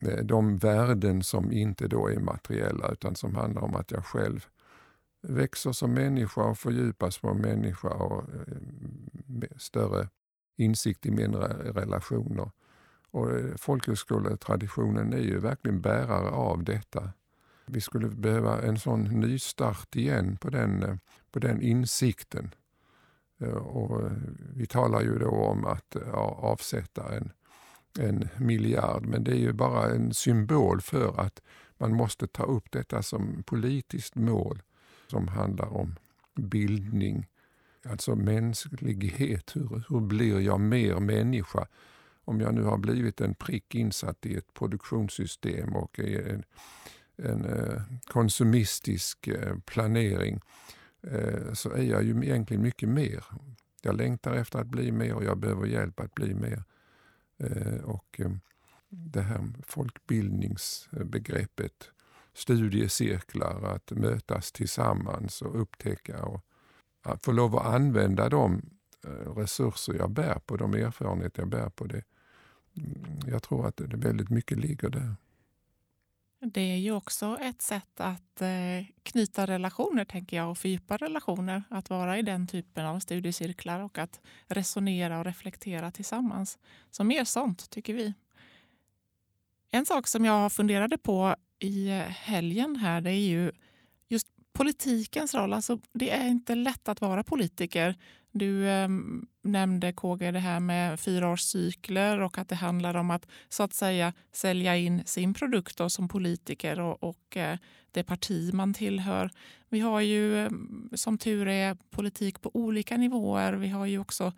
eh, 0.00 0.24
de 0.24 0.58
värden 0.58 1.22
som 1.22 1.52
inte 1.52 1.88
då 1.88 2.08
är 2.08 2.20
materiella 2.20 2.88
utan 2.88 3.16
som 3.16 3.34
handlar 3.34 3.62
om 3.62 3.76
att 3.76 3.90
jag 3.90 4.04
själv 4.04 4.46
växer 5.22 5.72
som 5.72 5.94
människa 5.94 6.42
och 6.42 6.58
fördjupas 6.58 7.14
som 7.14 7.38
människa 7.38 7.88
och 7.88 8.24
eh, 8.30 9.48
större 9.56 10.08
insikt 10.56 11.06
i 11.06 11.10
mindre 11.10 11.72
relationer. 11.72 12.50
Och 13.10 13.30
eh, 13.30 13.56
folkhögskoletraditionen 13.56 15.12
är 15.12 15.22
ju 15.22 15.38
verkligen 15.38 15.80
bärare 15.80 16.30
av 16.30 16.64
detta. 16.64 17.12
Vi 17.72 17.80
skulle 17.80 18.08
behöva 18.08 18.62
en 18.62 18.78
sån 18.78 19.02
nystart 19.02 19.96
igen 19.96 20.36
på 20.36 20.50
den, 20.50 20.82
eh, 20.82 20.96
på 21.30 21.38
den 21.38 21.62
insikten. 21.62 22.54
Eh, 23.38 23.48
och 23.48 24.02
eh, 24.02 24.12
vi 24.54 24.66
talar 24.66 25.00
ju 25.00 25.18
då 25.18 25.30
om 25.30 25.64
att 25.64 25.96
avsätta 26.36 27.16
en, 27.16 27.32
en 27.98 28.28
miljard, 28.38 29.06
men 29.06 29.24
det 29.24 29.32
är 29.32 29.38
ju 29.38 29.52
bara 29.52 29.90
en 29.90 30.14
symbol 30.14 30.80
för 30.80 31.20
att 31.20 31.42
man 31.78 31.94
måste 31.94 32.26
ta 32.26 32.42
upp 32.42 32.70
detta 32.70 33.02
som 33.02 33.42
politiskt 33.42 34.14
mål 34.14 34.62
som 35.06 35.28
handlar 35.28 35.76
om 35.76 35.96
bildning, 36.34 37.26
alltså 37.84 38.14
mänsklighet. 38.14 39.56
Hur, 39.56 39.84
hur 39.88 40.00
blir 40.00 40.40
jag 40.40 40.60
mer 40.60 41.00
människa? 41.00 41.66
Om 42.24 42.40
jag 42.40 42.54
nu 42.54 42.62
har 42.62 42.78
blivit 42.78 43.20
en 43.20 43.34
prick 43.34 43.74
insatt 43.74 44.26
i 44.26 44.36
ett 44.36 44.54
produktionssystem 44.54 45.76
och 45.76 45.98
är 45.98 46.28
en, 46.28 46.44
en 47.24 47.44
eh, 47.44 47.82
konsumistisk 48.04 49.28
eh, 49.28 49.56
planering 49.66 50.40
eh, 51.02 51.52
så 51.52 51.70
är 51.70 51.82
jag 51.82 52.02
ju 52.02 52.10
egentligen 52.10 52.62
mycket 52.62 52.88
mer. 52.88 53.24
Jag 53.82 53.96
längtar 53.96 54.34
efter 54.34 54.58
att 54.58 54.66
bli 54.66 54.92
mer 54.92 55.14
och 55.14 55.24
jag 55.24 55.38
behöver 55.38 55.66
hjälp 55.66 56.00
att 56.00 56.14
bli 56.14 56.34
mer. 56.34 56.64
Och 57.84 58.20
det 58.88 59.20
här 59.20 59.52
folkbildningsbegreppet 59.66 61.90
studiecirklar, 62.34 63.62
att 63.62 63.90
mötas 63.90 64.52
tillsammans 64.52 65.42
och 65.42 65.60
upptäcka 65.60 66.24
och 66.24 66.44
att 67.02 67.24
få 67.24 67.32
lov 67.32 67.56
att 67.56 67.66
använda 67.66 68.28
de 68.28 68.62
resurser 69.36 69.94
jag 69.94 70.10
bär 70.10 70.38
på, 70.46 70.56
de 70.56 70.74
erfarenheter 70.74 71.42
jag 71.42 71.48
bär 71.48 71.68
på. 71.68 71.86
det. 71.86 72.02
Mm, 72.76 73.20
jag 73.26 73.42
tror 73.42 73.66
att 73.66 73.76
det 73.76 73.96
väldigt 73.96 74.30
mycket 74.30 74.58
ligger 74.58 74.88
där. 74.88 75.14
Det 76.42 76.60
är 76.60 76.76
ju 76.76 76.92
också 76.92 77.38
ett 77.40 77.62
sätt 77.62 78.00
att 78.00 78.42
eh, 78.42 78.86
knyta 79.02 79.46
relationer, 79.46 80.04
tänker 80.04 80.36
jag, 80.36 80.50
och 80.50 80.58
fördjupa 80.58 80.96
relationer. 80.96 81.62
Att 81.68 81.90
vara 81.90 82.18
i 82.18 82.22
den 82.22 82.46
typen 82.46 82.86
av 82.86 83.00
studiecirklar 83.00 83.80
och 83.80 83.98
att 83.98 84.20
resonera 84.46 85.18
och 85.18 85.24
reflektera 85.24 85.90
tillsammans. 85.90 86.58
Så 86.90 87.04
mer 87.04 87.24
sånt, 87.24 87.70
tycker 87.70 87.94
vi. 87.94 88.14
En 89.70 89.86
sak 89.86 90.06
som 90.06 90.24
jag 90.24 90.52
funderade 90.52 90.98
på 90.98 91.36
i 91.58 91.88
helgen 92.08 92.76
här, 92.76 93.00
det 93.00 93.10
är 93.10 93.28
ju 93.28 93.52
just 94.08 94.26
politikens 94.52 95.34
roll. 95.34 95.52
Alltså, 95.52 95.78
det 95.92 96.10
är 96.10 96.28
inte 96.28 96.54
lätt 96.54 96.88
att 96.88 97.00
vara 97.00 97.24
politiker. 97.24 97.96
Du 98.32 98.70
ehm, 98.70 99.26
nämnde 99.42 99.92
KG 99.92 100.30
det 100.30 100.38
här 100.38 100.60
med 100.60 101.00
fyraårscykler 101.00 102.20
och 102.20 102.38
att 102.38 102.48
det 102.48 102.54
handlar 102.54 102.94
om 102.94 103.10
att 103.10 103.26
så 103.48 103.62
att 103.62 103.74
säga 103.74 104.12
sälja 104.32 104.76
in 104.76 105.02
sin 105.06 105.34
produkt 105.34 105.76
då, 105.76 105.90
som 105.90 106.08
politiker 106.08 106.80
och, 106.80 107.02
och 107.02 107.36
eh, 107.36 107.58
det 107.90 108.02
parti 108.02 108.52
man 108.52 108.74
tillhör. 108.74 109.30
Vi 109.68 109.80
har 109.80 110.00
ju 110.00 110.44
eh, 110.44 110.50
som 110.94 111.18
tur 111.18 111.48
är 111.48 111.76
politik 111.90 112.40
på 112.40 112.50
olika 112.54 112.96
nivåer. 112.96 113.52
Vi 113.52 113.68
har 113.68 113.86
ju 113.86 113.98
också 113.98 114.32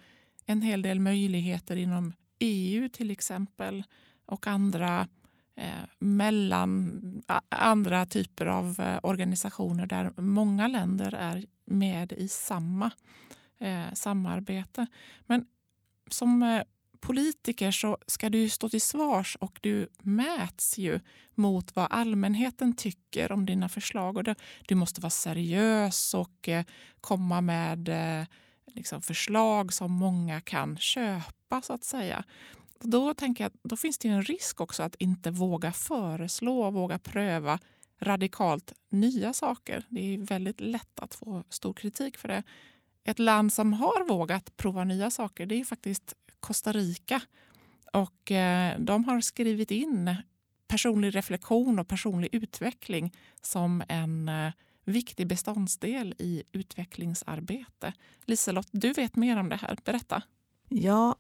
en 0.47 0.63
hel 0.63 0.83
del 0.83 1.01
möjligheter 1.01 1.77
inom 1.77 2.13
EU 2.39 2.89
till 2.89 3.11
exempel 3.11 3.85
och 4.27 4.47
andra 4.47 5.09
eh, 5.57 5.85
mellan 5.99 6.93
andra 7.49 8.07
typer 8.07 8.47
av 8.47 8.81
eh, 8.81 8.99
organisationer 9.03 9.87
där 9.87 10.13
många 10.17 10.69
länder 10.69 11.15
är 11.15 11.45
med 11.65 12.13
i 12.13 12.29
samma 12.29 12.91
eh, 13.63 13.93
samarbete. 13.93 14.87
Men 15.27 15.47
som 16.11 16.43
eh, 16.43 16.63
politiker 17.01 17.71
så 17.71 17.99
ska 18.07 18.31
du 18.31 18.49
stå 18.49 18.69
till 18.69 18.81
svars 18.81 19.37
och 19.41 19.59
du 19.63 19.89
mäts 20.03 20.79
ju 20.79 21.01
mot 21.35 21.77
vad 21.77 21.87
allmänheten 21.91 22.77
tycker 22.77 23.33
om 23.33 23.47
dina 23.47 23.69
förslag. 23.69 24.17
Och 24.17 24.25
det, 24.25 24.35
du 24.69 24.75
måste 24.75 25.01
vara 25.01 25.11
seriös 25.11 26.15
och 26.15 26.49
eh, 26.49 26.65
komma 27.01 27.41
med 27.41 27.89
eh, 27.89 28.27
liksom 28.67 29.03
förslag 29.03 29.73
som 29.73 29.93
många 29.93 30.41
kan 30.41 30.77
köpa 30.77 31.63
så 31.63 31.73
att 31.73 31.85
säga. 31.85 32.25
Då 32.81 33.15
tänker 33.15 33.45
jag 33.45 33.53
då 33.63 33.77
finns 33.77 33.99
det 33.99 34.09
en 34.09 34.23
risk 34.23 34.61
också 34.61 34.83
att 34.83 34.95
inte 34.95 35.31
våga 35.31 35.73
föreslå, 35.73 36.63
och 36.63 36.75
våga 36.75 36.99
pröva 36.99 37.59
radikalt 38.01 38.73
nya 38.91 39.33
saker. 39.33 39.85
Det 39.89 40.15
är 40.15 40.19
väldigt 40.19 40.61
lätt 40.61 41.01
att 41.01 41.15
få 41.15 41.45
stor 41.49 41.73
kritik 41.73 42.19
för 42.19 42.29
det. 42.29 42.43
Ett 43.05 43.19
land 43.19 43.53
som 43.53 43.73
har 43.73 44.09
vågat 44.09 44.57
prova 44.57 44.85
nya 44.85 45.11
saker 45.11 45.47
det 45.47 45.61
är 45.61 45.65
faktiskt 45.65 46.15
Costa 46.41 46.73
Rica. 46.73 47.21
Och 47.93 48.31
eh, 48.31 48.79
de 48.79 49.05
har 49.05 49.21
skrivit 49.21 49.71
in 49.71 50.17
personlig 50.69 51.17
reflektion 51.17 51.79
och 51.79 51.89
personlig 51.89 52.29
utveckling 52.33 53.17
som 53.41 53.83
en 53.89 54.29
eh, 54.29 54.53
viktig 54.85 55.27
beståndsdel 55.27 56.15
i 56.19 56.43
utvecklingsarbete. 56.53 57.93
Liselott, 58.25 58.69
du 58.71 58.93
vet 58.93 59.17
mer 59.17 59.37
om 59.37 59.49
det 59.49 59.57
här. 59.57 59.79
Berätta. 59.85 60.23
Ja, 60.69 61.17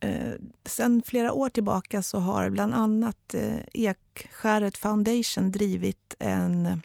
Eh, 0.00 0.34
sen 0.64 1.02
flera 1.06 1.32
år 1.32 1.48
tillbaka 1.48 2.02
så 2.02 2.18
har 2.18 2.50
bland 2.50 2.74
annat 2.74 3.34
eh, 3.34 3.58
Ekskäret 3.72 4.78
Foundation 4.78 5.50
drivit 5.50 6.14
en, 6.18 6.66
eh, 6.66 6.76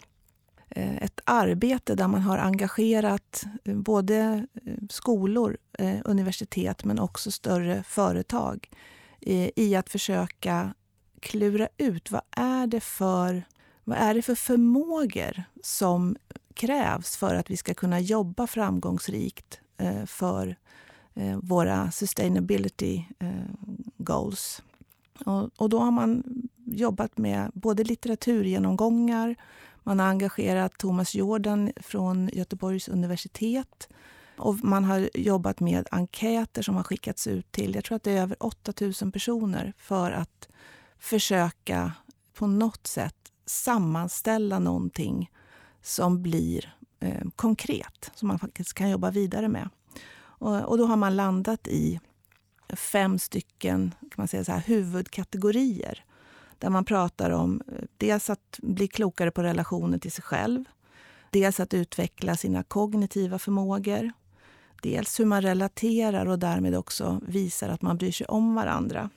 Eh, 0.70 0.96
ett 0.96 1.20
arbete 1.24 1.96
där 1.96 2.08
man 2.08 2.22
har 2.22 2.38
engagerat 2.38 3.44
eh, 3.64 3.76
både 3.76 4.46
eh, 4.66 4.74
skolor, 4.90 5.58
universitet 6.06 6.84
men 6.84 7.00
också 7.00 7.32
större 7.32 7.84
företag 7.84 8.70
i 9.56 9.76
att 9.76 9.90
försöka 9.90 10.74
klura 11.20 11.68
ut 11.78 12.12
vad 12.12 12.22
är 12.32 12.68
det 12.68 12.80
för 12.80 13.44
vad 13.84 13.98
är 13.98 14.14
det 14.14 14.22
för 14.22 14.36
förmågor 14.36 15.44
som 15.64 16.16
krävs 16.54 17.18
för 17.18 17.36
att 17.36 17.50
vi 17.50 17.58
ska 17.58 17.74
kunna 17.74 18.00
jobba 18.00 18.48
framgångsrikt 18.48 19.60
för 20.06 20.56
våra 21.42 21.92
sustainability 21.92 23.04
goals. 23.98 24.62
Och, 25.58 25.70
då 25.70 25.80
har 25.80 25.92
man 25.92 26.24
jobbat 26.66 27.18
med 27.18 27.52
både 27.54 27.84
litteraturgenomgångar, 27.84 29.36
man 29.86 30.00
har 30.00 30.08
engagerat 30.08 30.78
Thomas 30.78 31.16
Jordan 31.16 31.72
från 31.76 32.30
Göteborgs 32.34 32.88
universitet 32.88 33.90
och 34.38 34.64
man 34.64 34.84
har 34.84 35.10
jobbat 35.14 35.60
med 35.60 35.88
enkäter 35.92 36.62
som 36.62 36.76
har 36.76 36.84
skickats 36.84 37.28
ut 37.28 37.52
till, 37.52 37.76
jag 37.76 37.84
tror 37.84 37.96
att 37.96 38.04
det 38.04 38.12
är 38.12 38.22
över 38.22 38.44
8000 38.44 39.12
personer 39.12 39.74
för 39.78 40.12
att 40.12 40.48
försöka 41.00 41.92
på 42.34 42.48
något 42.48 42.88
sätt 42.88 43.16
sammanställa 43.46 44.60
någonting 44.60 45.32
som 45.82 46.22
blir 46.22 46.76
eh, 47.00 47.28
konkret, 47.36 48.12
som 48.16 48.28
man 48.28 48.40
faktiskt 48.40 48.74
kan 48.74 48.90
jobba 48.90 49.12
vidare 49.12 49.48
med. 49.48 49.70
Och, 50.18 50.62
och 50.62 50.78
då 50.78 50.86
har 50.86 50.96
man 50.96 51.16
landat 51.16 51.68
i 51.68 52.00
fem 52.74 53.20
stycken 53.20 53.94
kan 54.00 54.16
man 54.18 54.28
säga 54.28 54.44
så 54.44 54.52
här, 54.52 54.60
huvudkategorier. 54.60 56.06
Där 56.60 56.70
man 56.70 56.86
pratar 56.86 57.30
om 57.30 57.62
eh, 57.68 57.84
dels 57.98 58.30
att 58.30 58.60
bli 58.62 58.88
klokare 58.88 59.32
på 59.32 59.44
relationer 59.44 59.98
till 59.98 60.12
sig 60.12 60.24
själv. 60.24 60.64
Dels 61.30 61.60
att 61.60 61.74
utveckla 61.74 62.36
sina 62.36 62.64
kognitiva 62.64 63.40
förmågor. 63.40 64.12
Dels 64.82 65.20
hur 65.20 65.26
man 65.26 65.42
relaterar 65.42 66.26
och 66.26 66.40
därmed 66.40 66.76
också 66.76 67.22
visar 67.28 67.70
att 67.70 67.82
man 67.82 67.98
bryr 67.98 68.12
sig 68.12 68.28
om 68.28 68.56
varandra. 68.56 69.10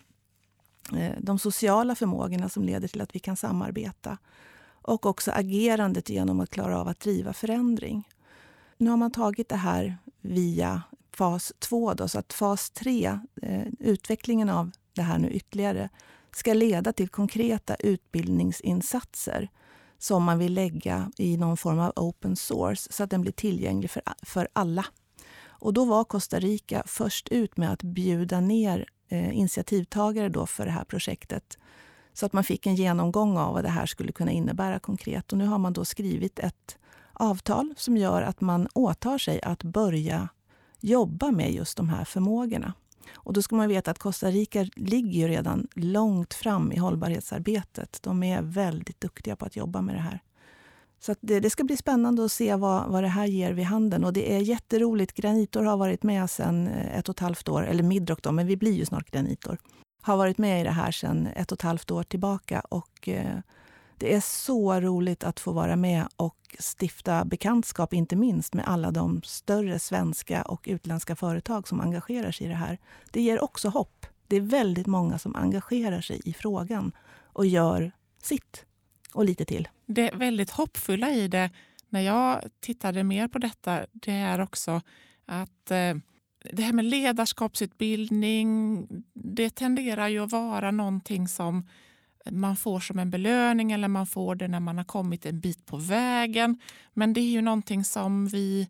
Eh, 0.97 1.13
de 1.21 1.39
sociala 1.39 1.95
förmågorna 1.95 2.49
som 2.49 2.65
leder 2.65 2.89
till 2.89 3.01
att 3.01 3.15
vi 3.15 3.19
kan 3.19 3.37
samarbeta. 3.37 4.19
Och 4.83 5.07
också 5.07 5.31
agerandet 5.31 6.09
genom 6.09 6.41
att 6.41 6.51
klara 6.51 6.81
av 6.81 6.89
att 6.89 7.01
driva 7.01 7.33
förändring. 7.33 8.09
Nu 8.77 8.91
har 8.91 8.97
man 8.97 9.11
tagit 9.11 9.49
det 9.49 9.57
här 9.57 9.97
via 10.21 10.83
fas 11.13 11.53
2. 11.59 11.95
Då, 11.95 12.09
så 12.09 12.19
att 12.19 12.33
fas 12.33 12.71
3, 12.71 13.19
eh, 13.43 13.67
utvecklingen 13.79 14.49
av 14.49 14.71
det 14.93 15.03
här 15.03 15.19
nu 15.19 15.31
ytterligare, 15.31 15.89
ska 16.33 16.55
leda 16.55 16.93
till 16.93 17.09
konkreta 17.09 17.75
utbildningsinsatser 17.75 19.49
som 19.99 20.25
man 20.25 20.39
vill 20.39 20.55
lägga 20.55 21.11
i 21.17 21.37
någon 21.37 21.57
form 21.57 21.79
av 21.79 21.93
open 21.97 22.37
source 22.37 22.93
så 22.93 23.05
att 23.05 23.11
den 23.11 23.21
blir 23.21 23.33
tillgänglig 23.33 23.91
för, 23.91 24.03
för 24.23 24.49
alla. 24.53 24.85
Och 25.61 25.73
då 25.73 25.85
var 25.85 26.05
Costa 26.05 26.39
Rica 26.39 26.83
först 26.87 27.29
ut 27.29 27.57
med 27.57 27.73
att 27.73 27.83
bjuda 27.83 28.41
ner 28.41 28.87
eh, 29.09 29.39
initiativtagare 29.39 30.29
då 30.29 30.47
för 30.47 30.65
det 30.65 30.71
här 30.71 30.85
projektet 30.85 31.59
så 32.13 32.27
att 32.27 32.33
man 32.33 32.45
fick 32.45 32.67
en 32.67 32.75
genomgång 32.75 33.39
av 33.39 33.55
vad 33.55 33.65
det 33.65 33.69
här 33.69 33.87
skulle 33.87 34.13
kunna 34.13 34.31
innebära 34.31 34.79
konkret. 34.79 35.33
Och 35.33 35.39
nu 35.39 35.47
har 35.47 35.59
man 35.59 35.73
då 35.73 35.85
skrivit 35.85 36.39
ett 36.39 36.79
avtal 37.13 37.75
som 37.77 37.97
gör 37.97 38.23
att 38.23 38.41
man 38.41 38.69
åtar 38.75 39.19
sig 39.19 39.43
att 39.43 39.63
börja 39.63 40.29
jobba 40.81 41.31
med 41.31 41.53
just 41.53 41.77
de 41.77 41.89
här 41.89 42.05
förmågorna. 42.05 42.73
Och 43.15 43.33
då 43.33 43.43
ska 43.43 43.57
man 43.57 43.69
veta 43.69 43.91
att 43.91 43.99
Costa 43.99 44.31
Rica 44.31 44.67
ligger 44.77 45.29
redan 45.29 45.69
långt 45.75 46.35
fram 46.35 46.73
i 46.73 46.79
hållbarhetsarbetet. 46.79 47.99
De 48.03 48.23
är 48.23 48.43
väldigt 48.43 49.01
duktiga 49.01 49.37
på 49.37 49.45
att 49.45 49.57
jobba 49.57 49.83
med 49.83 49.95
det 49.95 50.01
här. 50.01 50.23
Så 51.01 51.15
det, 51.21 51.41
det, 51.41 51.51
ska 51.51 51.65
bli 51.65 51.77
spännande 51.77 52.25
att 52.25 52.33
se 52.33 52.55
vad, 52.55 52.89
vad 52.89 53.05
det 53.05 53.09
här 53.09 53.27
ger 53.27 53.53
vid 53.53 53.65
handen. 53.65 54.05
Och 54.05 54.13
det 54.13 54.35
är 54.35 54.39
jätteroligt. 54.39 55.15
Granitor 55.15 55.63
har 55.63 55.77
varit 55.77 56.03
med 56.03 56.31
sedan 56.31 56.69
eh, 56.69 56.99
ett 56.99 57.09
och 57.09 57.15
ett 57.15 57.21
halvt 57.21 57.49
år, 57.49 57.67
eller 57.67 57.83
Midrock 57.83 58.23
då, 58.23 58.33
men 58.33 58.47
vi 58.47 58.57
blir 58.57 58.73
ju 58.73 58.85
snart 58.85 59.11
Granitor. 59.11 59.59
Har 60.03 60.17
varit 60.17 60.39
med 60.39 60.61
i 60.61 60.65
det 60.65 60.71
här 60.71 60.91
sedan 60.91 61.27
ett 61.27 61.53
och 61.53 61.59
ett 61.59 61.63
halvt 61.63 61.91
år 61.91 62.03
tillbaka. 62.03 62.61
Och 62.61 63.09
eh, 63.09 63.39
det 63.99 64.15
är 64.15 64.21
så 64.21 64.81
roligt 64.81 65.25
att 65.25 65.41
få 65.41 65.53
vara 65.53 65.77
med 65.77 66.09
och 66.17 66.57
stifta 66.59 67.25
bekantskap, 67.25 67.93
inte 67.93 68.17
minst 68.17 68.55
med 68.55 68.69
alla 68.69 68.91
de 68.91 69.23
större 69.25 69.79
svenska 69.79 70.43
och 70.43 70.65
utländska 70.65 71.17
företag 71.17 71.69
som 71.69 71.81
engagerar 71.81 72.31
sig 72.31 72.47
i 72.47 72.51
det 72.51 72.57
här. 72.57 72.79
Det 73.11 73.23
ger 73.23 73.45
också 73.45 73.69
hopp. 73.69 74.07
Det 74.27 74.37
är 74.37 74.41
väldigt 74.41 74.87
många 74.87 75.19
som 75.19 75.37
engagerar 75.37 76.01
sig 76.01 76.21
i 76.25 76.33
frågan 76.33 76.93
och 77.33 77.47
gör 77.47 77.93
sitt 78.23 78.65
och 79.13 79.25
lite 79.25 79.45
till. 79.45 79.69
Det 79.87 80.15
väldigt 80.15 80.51
hoppfulla 80.51 81.11
i 81.11 81.29
det, 81.29 81.51
när 81.89 82.01
jag 82.01 82.43
tittade 82.61 83.05
mer 83.05 83.29
på 83.29 83.39
detta, 83.39 83.87
det 83.93 84.13
är 84.13 84.41
också 84.41 84.81
att 85.27 85.71
eh, 85.71 85.95
det 86.53 86.63
här 86.63 86.73
med 86.73 86.85
ledarskapsutbildning, 86.85 88.87
det 89.15 89.51
tenderar 89.51 90.09
ju 90.09 90.25
att 90.25 90.33
vara 90.33 90.71
någonting 90.71 91.29
som 91.29 91.67
man 92.31 92.57
får 92.57 92.81
som 92.81 92.99
en 92.99 93.11
belöning 93.11 93.73
eller 93.73 93.89
man 93.89 94.07
får 94.07 94.35
det 94.35 94.49
när 94.49 94.61
man 94.61 94.79
har 94.79 94.85
kommit 94.85 95.27
en 95.27 95.41
bit 95.41 95.67
på 95.67 95.77
vägen. 95.77 96.61
Men 96.95 97.13
det 97.13 97.21
är 97.21 97.31
ju 97.31 97.41
någonting 97.41 97.85
som 97.85 98.27
vi 98.27 98.69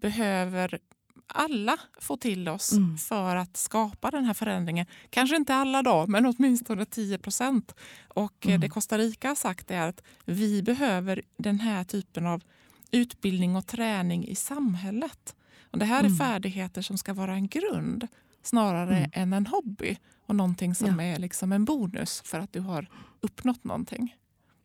behöver 0.00 0.78
alla 1.26 1.78
få 2.00 2.16
till 2.16 2.48
oss 2.48 2.72
mm. 2.72 2.98
för 2.98 3.36
att 3.36 3.56
skapa 3.56 4.10
den 4.10 4.24
här 4.24 4.34
förändringen. 4.34 4.86
Kanske 5.10 5.36
inte 5.36 5.54
alla 5.54 5.82
då, 5.82 6.06
men 6.06 6.26
åtminstone 6.26 6.84
10 6.84 7.18
procent. 7.18 7.74
Och 8.08 8.46
mm. 8.46 8.60
det 8.60 8.68
Costa 8.68 8.98
Rica 8.98 9.28
har 9.28 9.34
sagt 9.34 9.70
är 9.70 9.88
att 9.88 10.02
vi 10.24 10.62
behöver 10.62 11.22
den 11.36 11.60
här 11.60 11.84
typen 11.84 12.26
av 12.26 12.42
utbildning 12.90 13.56
och 13.56 13.66
träning 13.66 14.28
i 14.28 14.34
samhället. 14.34 15.36
Och 15.70 15.78
det 15.78 15.84
här 15.84 16.00
är 16.00 16.06
mm. 16.06 16.18
färdigheter 16.18 16.82
som 16.82 16.98
ska 16.98 17.14
vara 17.14 17.34
en 17.34 17.48
grund 17.48 18.08
snarare 18.46 18.96
mm. 18.96 19.10
än 19.12 19.32
en 19.32 19.46
hobby 19.46 19.98
och 20.26 20.36
någonting 20.36 20.74
som 20.74 21.00
ja. 21.00 21.02
är 21.02 21.18
liksom 21.18 21.52
en 21.52 21.64
bonus 21.64 22.22
för 22.24 22.38
att 22.38 22.52
du 22.52 22.60
har 22.60 22.86
uppnått 23.20 23.64
någonting. 23.64 24.16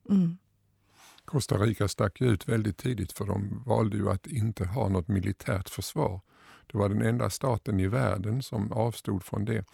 Mm. 0.09 0.37
Costa 1.25 1.57
Rica 1.57 1.87
stack 1.87 2.21
ut 2.21 2.47
väldigt 2.47 2.77
tidigt 2.77 3.11
för 3.11 3.25
de 3.25 3.63
valde 3.65 3.97
ju 3.97 4.09
att 4.09 4.27
inte 4.27 4.65
ha 4.65 4.89
något 4.89 5.07
militärt 5.07 5.69
försvar. 5.69 6.21
Det 6.71 6.77
var 6.77 6.89
den 6.89 7.01
enda 7.01 7.29
staten 7.29 7.79
i 7.79 7.87
världen 7.87 8.43
som 8.43 8.71
avstod 8.71 9.23
från 9.23 9.45
det. 9.45 9.65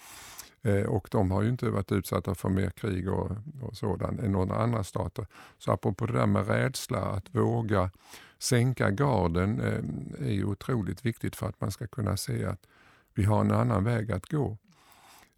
Eh, 0.62 0.84
och 0.84 1.08
de 1.12 1.32
har 1.32 1.42
ju 1.42 1.50
inte 1.50 1.70
varit 1.70 1.92
utsatta 1.92 2.36
för 2.36 2.50
mer 2.50 2.70
krig 2.70 3.10
och, 3.10 3.32
och 3.62 3.78
sådant 3.78 4.20
än 4.20 4.32
några 4.32 4.56
andra 4.56 4.84
stater. 4.84 5.28
Så 5.58 5.72
apropå 5.72 6.06
det 6.06 6.14
där 6.14 6.26
med 6.26 6.48
rädsla, 6.48 7.00
att 7.00 7.36
våga 7.36 7.92
sänka 8.40 8.92
garden 8.92 9.60
eh, 9.60 10.28
är 10.28 10.32
ju 10.34 10.46
otroligt 10.46 11.06
viktigt 11.06 11.36
för 11.36 11.50
att 11.50 11.62
man 11.62 11.72
ska 11.72 11.88
kunna 11.88 12.18
se 12.18 12.46
att 12.46 12.68
vi 13.16 13.24
har 13.24 13.42
en 13.42 13.52
annan 13.52 13.84
väg 13.84 14.12
att 14.12 14.32
gå. 14.32 14.58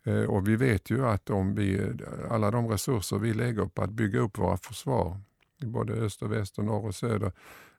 Eh, 0.03 0.23
och 0.23 0.47
vi 0.47 0.55
vet 0.55 0.89
ju 0.89 1.05
att 1.05 1.30
om 1.30 1.55
vi, 1.55 1.91
alla 2.30 2.51
de 2.51 2.67
resurser 2.67 3.17
vi 3.17 3.34
lägger 3.34 3.65
på 3.65 3.82
att 3.82 3.91
bygga 3.91 4.19
upp 4.19 4.38
våra 4.38 4.57
försvar, 4.57 5.21
i 5.61 5.65
både 5.65 5.93
öst 5.93 6.21
och 6.21 6.32
väst 6.32 6.57
och 6.57 6.65
norr 6.65 6.86
och 6.86 6.95
söder, 6.95 7.32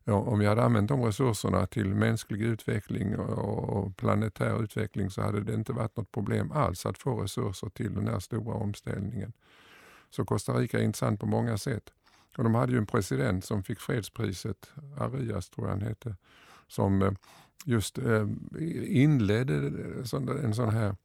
om 0.05 0.39
vi 0.39 0.47
hade 0.47 0.63
använt 0.63 0.89
de 0.89 1.03
resurserna 1.03 1.67
till 1.67 1.95
mänsklig 1.95 2.43
utveckling 2.43 3.17
och 3.19 3.97
planetär 3.97 4.63
utveckling 4.63 5.11
så 5.11 5.23
hade 5.23 5.41
det 5.41 5.55
inte 5.55 5.73
varit 5.73 5.97
något 5.97 6.13
problem 6.13 6.53
alls 6.53 6.87
att 6.87 6.99
få 6.99 7.23
resurser 7.23 7.69
till 7.69 7.95
den 7.95 8.09
här 8.09 8.19
stora 8.19 8.55
omställningen. 8.55 9.33
Så 10.11 10.25
Costa 10.25 10.53
Rica 10.53 10.79
är 10.79 10.83
intressant 10.83 11.21
på 11.21 11.27
många 11.27 11.59
sätt. 11.59 11.93
Och 12.37 12.45
de 12.45 12.55
hade 12.55 12.73
ju 12.73 12.79
en 12.79 12.87
president 12.87 13.45
som 13.45 13.63
fick 13.63 13.81
fredspriset, 13.81 14.73
Arias 14.99 15.51
tror 15.51 15.67
jag 15.67 15.75
han 15.75 15.83
hette, 15.83 16.17
som 16.69 17.03
eh, 17.03 17.13
just 17.65 17.99
eh, 17.99 18.27
inledde 19.03 19.55
en 20.43 20.55
sån 20.55 20.71
här 20.71 20.97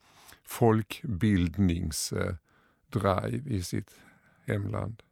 folkbildningsdrive 0.44 2.38
eh, 2.94 3.48
i 3.48 3.64
sitt 3.64 3.92
hemland. 4.46 5.04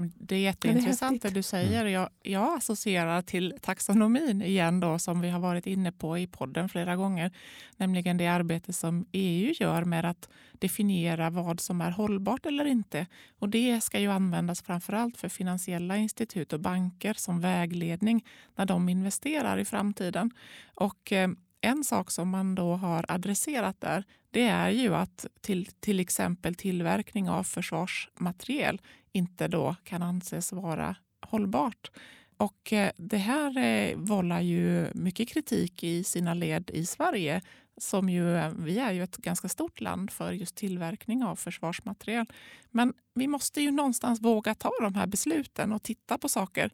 Det 0.00 0.34
är 0.36 0.40
jätteintressant 0.40 1.22
det, 1.22 1.28
det 1.28 1.34
du 1.34 1.42
säger. 1.42 1.80
Mm. 1.80 1.92
Jag, 1.92 2.08
jag 2.22 2.56
associerar 2.56 3.22
till 3.22 3.54
taxonomin 3.62 4.42
igen 4.42 4.80
då, 4.80 4.98
som 4.98 5.20
vi 5.20 5.30
har 5.30 5.40
varit 5.40 5.66
inne 5.66 5.92
på 5.92 6.18
i 6.18 6.26
podden 6.26 6.68
flera 6.68 6.96
gånger. 6.96 7.30
Nämligen 7.76 8.16
det 8.16 8.26
arbete 8.26 8.72
som 8.72 9.06
EU 9.12 9.54
gör 9.60 9.84
med 9.84 10.04
att 10.04 10.28
definiera 10.52 11.30
vad 11.30 11.60
som 11.60 11.80
är 11.80 11.90
hållbart 11.90 12.46
eller 12.46 12.64
inte. 12.64 13.06
Och 13.38 13.48
Det 13.48 13.80
ska 13.80 14.00
ju 14.00 14.12
användas 14.12 14.62
framför 14.62 14.92
allt 14.92 15.16
för 15.16 15.28
finansiella 15.28 15.96
institut 15.96 16.52
och 16.52 16.60
banker 16.60 17.14
som 17.14 17.40
vägledning 17.40 18.24
när 18.56 18.66
de 18.66 18.88
investerar 18.88 19.58
i 19.58 19.64
framtiden. 19.64 20.30
Och 20.74 21.12
eh, 21.12 21.28
en 21.60 21.84
sak 21.84 22.10
som 22.10 22.28
man 22.28 22.54
då 22.54 22.74
har 22.74 23.04
adresserat 23.08 23.80
där 23.80 24.04
det 24.30 24.42
är 24.42 24.70
ju 24.70 24.94
att 24.94 25.26
till, 25.40 25.66
till 25.66 26.00
exempel 26.00 26.54
tillverkning 26.54 27.30
av 27.30 27.44
försvarsmateriel 27.44 28.80
inte 29.12 29.48
då 29.48 29.76
kan 29.84 30.02
anses 30.02 30.52
vara 30.52 30.96
hållbart. 31.20 31.90
Och 32.36 32.72
eh, 32.72 32.90
det 32.96 33.16
här 33.16 33.58
eh, 33.58 33.96
vållar 33.96 34.40
ju 34.40 34.86
mycket 34.94 35.28
kritik 35.28 35.82
i 35.82 36.04
sina 36.04 36.34
led 36.34 36.70
i 36.74 36.86
Sverige. 36.86 37.40
Som 37.76 38.08
ju, 38.08 38.36
eh, 38.36 38.52
vi 38.58 38.78
är 38.78 38.92
ju 38.92 39.02
ett 39.02 39.16
ganska 39.16 39.48
stort 39.48 39.80
land 39.80 40.10
för 40.10 40.32
just 40.32 40.54
tillverkning 40.54 41.24
av 41.24 41.36
försvarsmateriel. 41.36 42.26
Men 42.70 42.94
vi 43.14 43.26
måste 43.26 43.60
ju 43.60 43.70
någonstans 43.70 44.20
våga 44.20 44.54
ta 44.54 44.70
de 44.80 44.94
här 44.94 45.06
besluten 45.06 45.72
och 45.72 45.82
titta 45.82 46.18
på 46.18 46.28
saker 46.28 46.70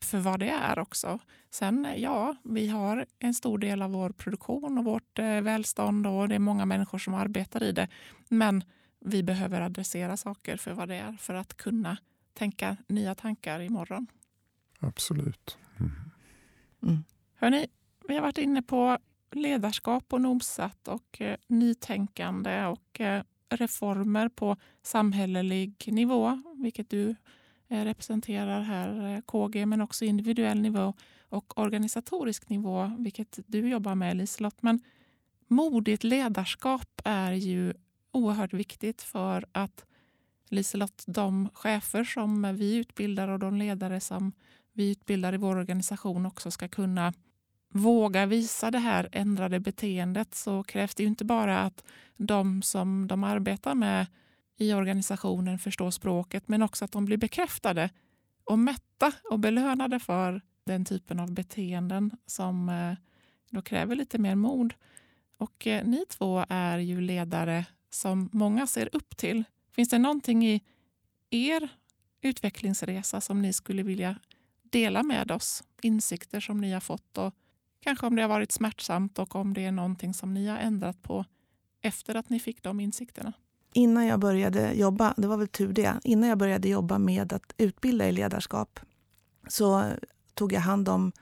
för 0.00 0.18
vad 0.18 0.40
det 0.40 0.48
är 0.48 0.78
också. 0.78 1.18
Sen 1.50 1.86
ja, 1.96 2.36
vi 2.42 2.68
har 2.68 3.06
en 3.18 3.34
stor 3.34 3.58
del 3.58 3.82
av 3.82 3.90
vår 3.90 4.10
produktion 4.10 4.78
och 4.78 4.84
vårt 4.84 5.18
välstånd 5.18 6.06
och 6.06 6.28
det 6.28 6.34
är 6.34 6.38
många 6.38 6.66
människor 6.66 6.98
som 6.98 7.14
arbetar 7.14 7.62
i 7.62 7.72
det. 7.72 7.88
Men 8.28 8.64
vi 9.00 9.22
behöver 9.22 9.60
adressera 9.60 10.16
saker 10.16 10.56
för 10.56 10.72
vad 10.72 10.88
det 10.88 10.94
är 10.94 11.12
för 11.12 11.34
att 11.34 11.56
kunna 11.56 11.96
tänka 12.34 12.76
nya 12.86 13.14
tankar 13.14 13.60
imorgon. 13.60 14.06
Absolut. 14.78 15.58
Mm. 15.80 15.92
Mm. 16.82 17.04
Hörrni, 17.34 17.66
vi 18.08 18.14
har 18.14 18.22
varit 18.22 18.38
inne 18.38 18.62
på 18.62 18.98
ledarskap 19.32 20.12
och 20.12 20.20
NOMSAT 20.20 20.88
och 20.88 21.20
eh, 21.20 21.36
nytänkande 21.46 22.64
och 22.64 23.00
eh, 23.00 23.22
reformer 23.48 24.28
på 24.28 24.56
samhällelig 24.82 25.84
nivå, 25.86 26.42
vilket 26.56 26.90
du 26.90 27.10
eh, 27.10 27.16
Eh, 27.68 27.84
representerar 27.84 28.60
här, 28.60 29.14
eh, 29.14 29.20
KG, 29.20 29.66
men 29.66 29.80
också 29.80 30.04
individuell 30.04 30.60
nivå 30.60 30.94
och 31.28 31.58
organisatorisk 31.58 32.48
nivå, 32.48 32.92
vilket 32.98 33.38
du 33.46 33.68
jobbar 33.68 33.94
med, 33.94 34.16
Liselott. 34.16 34.62
Men 34.62 34.80
modigt 35.46 36.04
ledarskap 36.04 37.00
är 37.04 37.32
ju 37.32 37.74
oerhört 38.12 38.52
viktigt 38.52 39.02
för 39.02 39.44
att 39.52 39.84
Liselott, 40.48 41.04
de 41.06 41.48
chefer 41.54 42.04
som 42.04 42.56
vi 42.56 42.76
utbildar 42.76 43.28
och 43.28 43.38
de 43.38 43.56
ledare 43.56 44.00
som 44.00 44.32
vi 44.72 44.90
utbildar 44.90 45.34
i 45.34 45.36
vår 45.36 45.56
organisation 45.56 46.26
också 46.26 46.50
ska 46.50 46.68
kunna 46.68 47.12
våga 47.72 48.26
visa 48.26 48.70
det 48.70 48.78
här 48.78 49.08
ändrade 49.12 49.60
beteendet 49.60 50.34
så 50.34 50.62
krävs 50.62 50.94
det 50.94 51.02
ju 51.02 51.08
inte 51.08 51.24
bara 51.24 51.58
att 51.58 51.84
de 52.16 52.62
som 52.62 53.06
de 53.06 53.24
arbetar 53.24 53.74
med 53.74 54.06
i 54.58 54.74
organisationen 54.74 55.58
förstår 55.58 55.90
språket 55.90 56.48
men 56.48 56.62
också 56.62 56.84
att 56.84 56.92
de 56.92 57.04
blir 57.04 57.16
bekräftade 57.16 57.90
och 58.44 58.58
mätta 58.58 59.12
och 59.30 59.38
belönade 59.38 59.98
för 59.98 60.42
den 60.64 60.84
typen 60.84 61.20
av 61.20 61.32
beteenden 61.32 62.10
som 62.26 62.68
eh, 62.68 62.94
då 63.50 63.62
kräver 63.62 63.96
lite 63.96 64.18
mer 64.18 64.34
mod. 64.34 64.74
Och 65.36 65.66
eh, 65.66 65.84
ni 65.84 66.04
två 66.08 66.44
är 66.48 66.78
ju 66.78 67.00
ledare 67.00 67.64
som 67.90 68.30
många 68.32 68.66
ser 68.66 68.88
upp 68.92 69.16
till. 69.16 69.44
Finns 69.72 69.88
det 69.88 69.98
någonting 69.98 70.46
i 70.46 70.60
er 71.30 71.68
utvecklingsresa 72.20 73.20
som 73.20 73.42
ni 73.42 73.52
skulle 73.52 73.82
vilja 73.82 74.16
dela 74.62 75.02
med 75.02 75.30
oss? 75.30 75.64
Insikter 75.82 76.40
som 76.40 76.60
ni 76.60 76.72
har 76.72 76.80
fått 76.80 77.18
och 77.18 77.34
kanske 77.80 78.06
om 78.06 78.16
det 78.16 78.22
har 78.22 78.28
varit 78.28 78.52
smärtsamt 78.52 79.18
och 79.18 79.34
om 79.34 79.54
det 79.54 79.64
är 79.64 79.72
någonting 79.72 80.14
som 80.14 80.34
ni 80.34 80.46
har 80.46 80.58
ändrat 80.58 81.02
på 81.02 81.24
efter 81.80 82.14
att 82.14 82.30
ni 82.30 82.40
fick 82.40 82.62
de 82.62 82.80
insikterna? 82.80 83.32
Innan 83.72 84.06
jag 84.06 84.20
började 84.20 84.72
jobba, 84.72 85.14
det 85.16 85.26
var 85.26 85.36
väl 85.36 85.48
tur 85.48 85.72
det, 85.72 86.00
innan 86.04 86.28
jag 86.28 86.38
började 86.38 86.68
jobba 86.68 86.98
med 86.98 87.32
att 87.32 87.54
utbilda 87.58 88.08
i 88.08 88.12
ledarskap 88.12 88.80
så 89.48 89.92
tog 90.34 90.52
jag 90.52 90.60
hand 90.60 90.88
om 90.88 91.12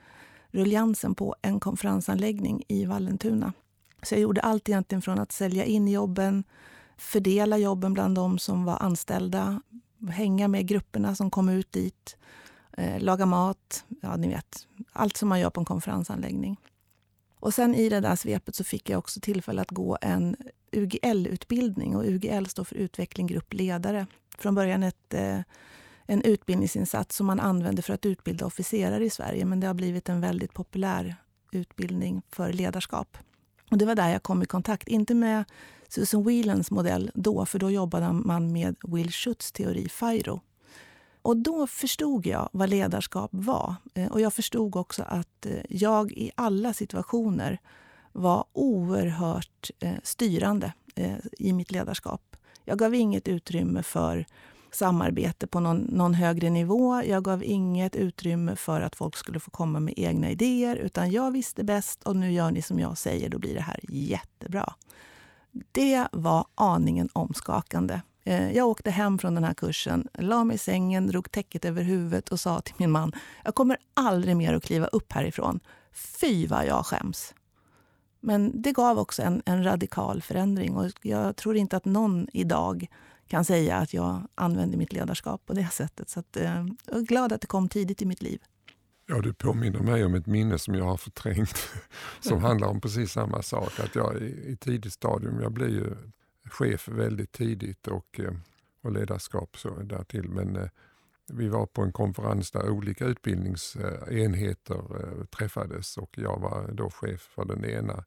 rulliansen 0.50 1.14
på 1.14 1.36
en 1.42 1.60
konferensanläggning 1.60 2.62
i 2.68 2.84
Vallentuna. 2.84 3.52
Så 4.02 4.14
jag 4.14 4.20
gjorde 4.20 4.40
allt 4.40 4.68
egentligen 4.68 5.02
från 5.02 5.18
att 5.18 5.32
sälja 5.32 5.64
in 5.64 5.88
jobben, 5.88 6.44
fördela 6.96 7.58
jobben 7.58 7.94
bland 7.94 8.14
de 8.14 8.38
som 8.38 8.64
var 8.64 8.82
anställda, 8.82 9.60
hänga 10.10 10.48
med 10.48 10.66
grupperna 10.66 11.14
som 11.14 11.30
kom 11.30 11.48
ut 11.48 11.72
dit, 11.72 12.16
eh, 12.72 13.00
laga 13.00 13.26
mat, 13.26 13.84
ja 14.02 14.16
ni 14.16 14.28
vet, 14.28 14.66
allt 14.92 15.16
som 15.16 15.28
man 15.28 15.40
gör 15.40 15.50
på 15.50 15.60
en 15.60 15.64
konferensanläggning. 15.64 16.56
Och 17.40 17.54
sen 17.54 17.74
i 17.74 17.88
det 17.88 18.00
där 18.00 18.16
svepet 18.16 18.54
så 18.54 18.64
fick 18.64 18.90
jag 18.90 18.98
också 18.98 19.20
tillfälle 19.20 19.62
att 19.62 19.70
gå 19.70 19.98
en 20.00 20.36
UGL-utbildning. 20.72 21.96
Och 21.96 22.04
UGL 22.04 22.46
står 22.46 22.64
för 22.64 22.76
Utveckling 22.76 23.26
Grupp 23.26 23.54
Ledare. 23.54 24.06
Från 24.38 24.54
början 24.54 24.82
ett, 24.82 25.14
eh, 25.14 25.40
en 26.06 26.22
utbildningsinsats 26.22 27.16
som 27.16 27.26
man 27.26 27.40
använde 27.40 27.82
för 27.82 27.94
att 27.94 28.06
utbilda 28.06 28.46
officerare 28.46 29.04
i 29.04 29.10
Sverige. 29.10 29.44
Men 29.44 29.60
det 29.60 29.66
har 29.66 29.74
blivit 29.74 30.08
en 30.08 30.20
väldigt 30.20 30.52
populär 30.52 31.16
utbildning 31.52 32.22
för 32.30 32.52
ledarskap. 32.52 33.18
Och 33.70 33.78
Det 33.78 33.86
var 33.86 33.94
där 33.94 34.08
jag 34.08 34.22
kom 34.22 34.42
i 34.42 34.46
kontakt, 34.46 34.88
inte 34.88 35.14
med 35.14 35.44
Susan 35.88 36.24
Whelans 36.24 36.70
modell 36.70 37.10
då, 37.14 37.46
för 37.46 37.58
då 37.58 37.70
jobbade 37.70 38.12
man 38.12 38.52
med 38.52 38.76
Will 38.82 39.12
Schutz 39.12 39.52
teori 39.52 39.88
FIRO. 39.88 40.40
Och 41.26 41.36
då 41.36 41.66
förstod 41.66 42.26
jag 42.26 42.48
vad 42.52 42.68
ledarskap 42.68 43.30
var. 43.32 43.74
Eh, 43.94 44.12
och 44.12 44.20
jag 44.20 44.32
förstod 44.32 44.76
också 44.76 45.02
att 45.02 45.46
eh, 45.46 45.52
jag 45.68 46.12
i 46.12 46.30
alla 46.34 46.72
situationer 46.72 47.58
var 48.12 48.44
oerhört 48.52 49.70
eh, 49.80 49.94
styrande 50.02 50.72
i 51.38 51.52
mitt 51.52 51.70
ledarskap. 51.70 52.36
Jag 52.64 52.78
gav 52.78 52.94
inget 52.94 53.28
utrymme 53.28 53.82
för 53.82 54.26
samarbete 54.70 55.46
på 55.46 55.60
någon, 55.60 55.78
någon, 55.78 56.14
högre 56.14 56.50
nivå. 56.50 57.02
Jag 57.02 57.24
gav 57.24 57.44
inget 57.44 57.96
utrymme 57.96 58.56
för 58.56 58.80
att 58.80 58.96
folk 58.96 59.16
skulle 59.16 59.40
få 59.40 59.50
komma 59.50 59.80
med 59.80 59.94
egna 59.96 60.30
idéer. 60.30 60.76
Utan 60.76 61.10
jag 61.10 61.30
visste 61.30 61.64
bäst 61.64 62.02
och 62.02 62.16
nu 62.16 62.32
gör 62.32 62.50
ni 62.50 62.62
som 62.62 62.80
jag 62.80 62.98
säger, 62.98 63.28
då 63.28 63.38
blir 63.38 63.54
det 63.54 63.60
här 63.60 63.80
jättebra. 63.88 64.74
Det 65.72 66.08
var 66.12 66.46
aningen 66.54 67.08
omskakande. 67.12 68.00
Eh, 68.26 68.52
jag 68.52 68.68
åkte 68.68 68.90
hem 68.90 69.18
från 69.18 69.34
den 69.34 69.44
här 69.44 69.54
kursen, 69.54 70.08
la 70.14 70.44
mig 70.44 70.54
i 70.54 70.58
sängen, 70.58 71.06
drog 71.06 71.30
täcket 71.30 71.64
över 71.64 71.82
huvudet 71.82 72.28
och 72.28 72.40
sa 72.40 72.60
till 72.60 72.74
min 72.78 72.90
man, 72.90 73.12
jag 73.44 73.54
kommer 73.54 73.76
aldrig 73.94 74.36
mer 74.36 74.54
att 74.54 74.64
kliva 74.64 74.86
upp 74.86 75.12
härifrån. 75.12 75.60
Fy 75.92 76.46
vad 76.46 76.66
jag 76.66 76.86
skäms. 76.86 77.34
Men 78.20 78.62
det 78.62 78.72
gav 78.72 78.98
också 78.98 79.22
en, 79.22 79.42
en 79.46 79.64
radikal 79.64 80.22
förändring 80.22 80.76
och 80.76 80.90
jag 81.02 81.36
tror 81.36 81.56
inte 81.56 81.76
att 81.76 81.84
någon 81.84 82.28
idag 82.32 82.86
kan 83.28 83.44
säga 83.44 83.76
att 83.76 83.94
jag 83.94 84.28
använder 84.34 84.78
mitt 84.78 84.92
ledarskap 84.92 85.46
på 85.46 85.52
det 85.52 85.68
sättet. 85.72 86.10
Så 86.10 86.20
att, 86.20 86.36
eh, 86.36 86.66
jag 86.86 86.96
är 86.96 87.02
glad 87.02 87.32
att 87.32 87.40
det 87.40 87.46
kom 87.46 87.68
tidigt 87.68 88.02
i 88.02 88.06
mitt 88.06 88.22
liv. 88.22 88.42
Ja, 89.08 89.20
du 89.20 89.34
påminner 89.34 89.80
mig 89.80 90.04
om 90.04 90.14
ett 90.14 90.26
minne 90.26 90.58
som 90.58 90.74
jag 90.74 90.84
har 90.84 90.96
förträngt 90.96 91.68
som 92.20 92.42
handlar 92.42 92.68
om 92.68 92.80
precis 92.80 93.12
samma 93.12 93.42
sak. 93.42 93.80
Att 93.80 93.94
jag 93.94 94.16
i, 94.16 94.52
i 94.52 94.56
tidigt 94.60 94.92
stadium, 94.92 95.40
jag 95.40 95.52
blev 95.52 95.68
ju 95.68 95.96
chef 96.50 96.88
väldigt 96.88 97.32
tidigt 97.32 97.88
och, 97.88 98.20
eh, 98.20 98.32
och 98.80 98.92
ledarskap 98.92 99.58
så 99.58 99.70
därtill. 99.82 100.28
Men 100.28 100.56
eh, 100.56 100.68
vi 101.32 101.48
var 101.48 101.66
på 101.66 101.82
en 101.82 101.92
konferens 101.92 102.50
där 102.50 102.70
olika 102.70 103.04
utbildningsenheter 103.04 104.74
eh, 104.74 105.24
träffades 105.24 105.96
och 105.96 106.18
jag 106.18 106.40
var 106.40 106.70
då 106.72 106.90
chef 106.90 107.20
för 107.20 107.44
den 107.44 107.64
ena. 107.64 108.04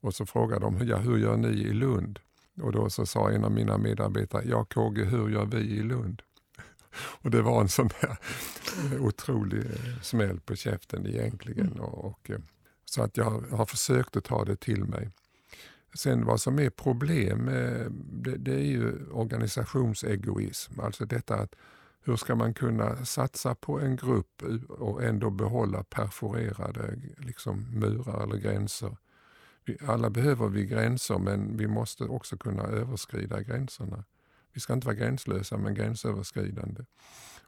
Och 0.00 0.14
så 0.14 0.26
frågade 0.26 0.60
de, 0.60 0.88
ja, 0.88 0.96
hur 0.96 1.18
gör 1.18 1.36
ni 1.36 1.48
i 1.48 1.72
Lund? 1.72 2.18
Och 2.62 2.72
då 2.72 2.90
så 2.90 3.06
sa 3.06 3.30
en 3.30 3.44
av 3.44 3.52
mina 3.52 3.78
medarbetare, 3.78 4.42
ja 4.46 4.64
KG, 4.64 5.04
hur 5.04 5.28
gör 5.28 5.46
vi 5.46 5.58
i 5.58 5.82
Lund? 5.82 6.22
Och 7.22 7.30
det 7.30 7.42
var 7.42 7.60
en 7.60 7.68
sån 7.68 7.88
där 8.00 8.18
otrolig 9.00 9.64
smäll 10.02 10.40
på 10.40 10.56
käften 10.56 11.06
egentligen. 11.06 11.66
Mm. 11.66 11.80
Och, 11.80 12.04
och, 12.04 12.30
så 12.84 13.02
att 13.02 13.16
jag 13.16 13.30
har 13.50 13.66
försökt 13.66 14.16
att 14.16 14.24
ta 14.24 14.44
det 14.44 14.56
till 14.56 14.84
mig. 14.84 15.10
Sen 15.96 16.24
vad 16.24 16.40
som 16.40 16.58
är 16.58 16.70
problem, 16.70 17.48
eh, 17.48 17.86
det, 17.90 18.36
det, 18.36 18.54
är 18.54 18.64
ju 18.64 19.10
organisationsegoism. 19.10 20.80
Alltså 20.80 21.04
detta 21.04 21.34
att 21.34 21.54
hur 22.04 22.16
ska 22.16 22.34
man 22.34 22.54
kunna 22.54 23.04
satsa 23.04 23.54
på 23.54 23.80
en 23.80 23.96
grupp 23.96 24.42
och 24.68 25.04
ändå 25.04 25.30
behålla 25.30 25.84
perforerade 25.84 26.98
liksom, 27.18 27.66
murar 27.80 28.22
eller 28.22 28.36
gränser. 28.36 28.96
Vi, 29.64 29.78
alla 29.86 30.10
behöver 30.10 30.48
vi 30.48 30.66
gränser 30.66 31.18
men 31.18 31.56
vi 31.56 31.66
måste 31.66 32.04
också 32.04 32.36
kunna 32.36 32.62
överskrida 32.62 33.42
gränserna. 33.42 34.04
Vi 34.52 34.60
ska 34.60 34.72
inte 34.72 34.86
vara 34.86 34.96
gränslösa 34.96 35.56
men 35.58 35.74
gränsöverskridande. 35.74 36.84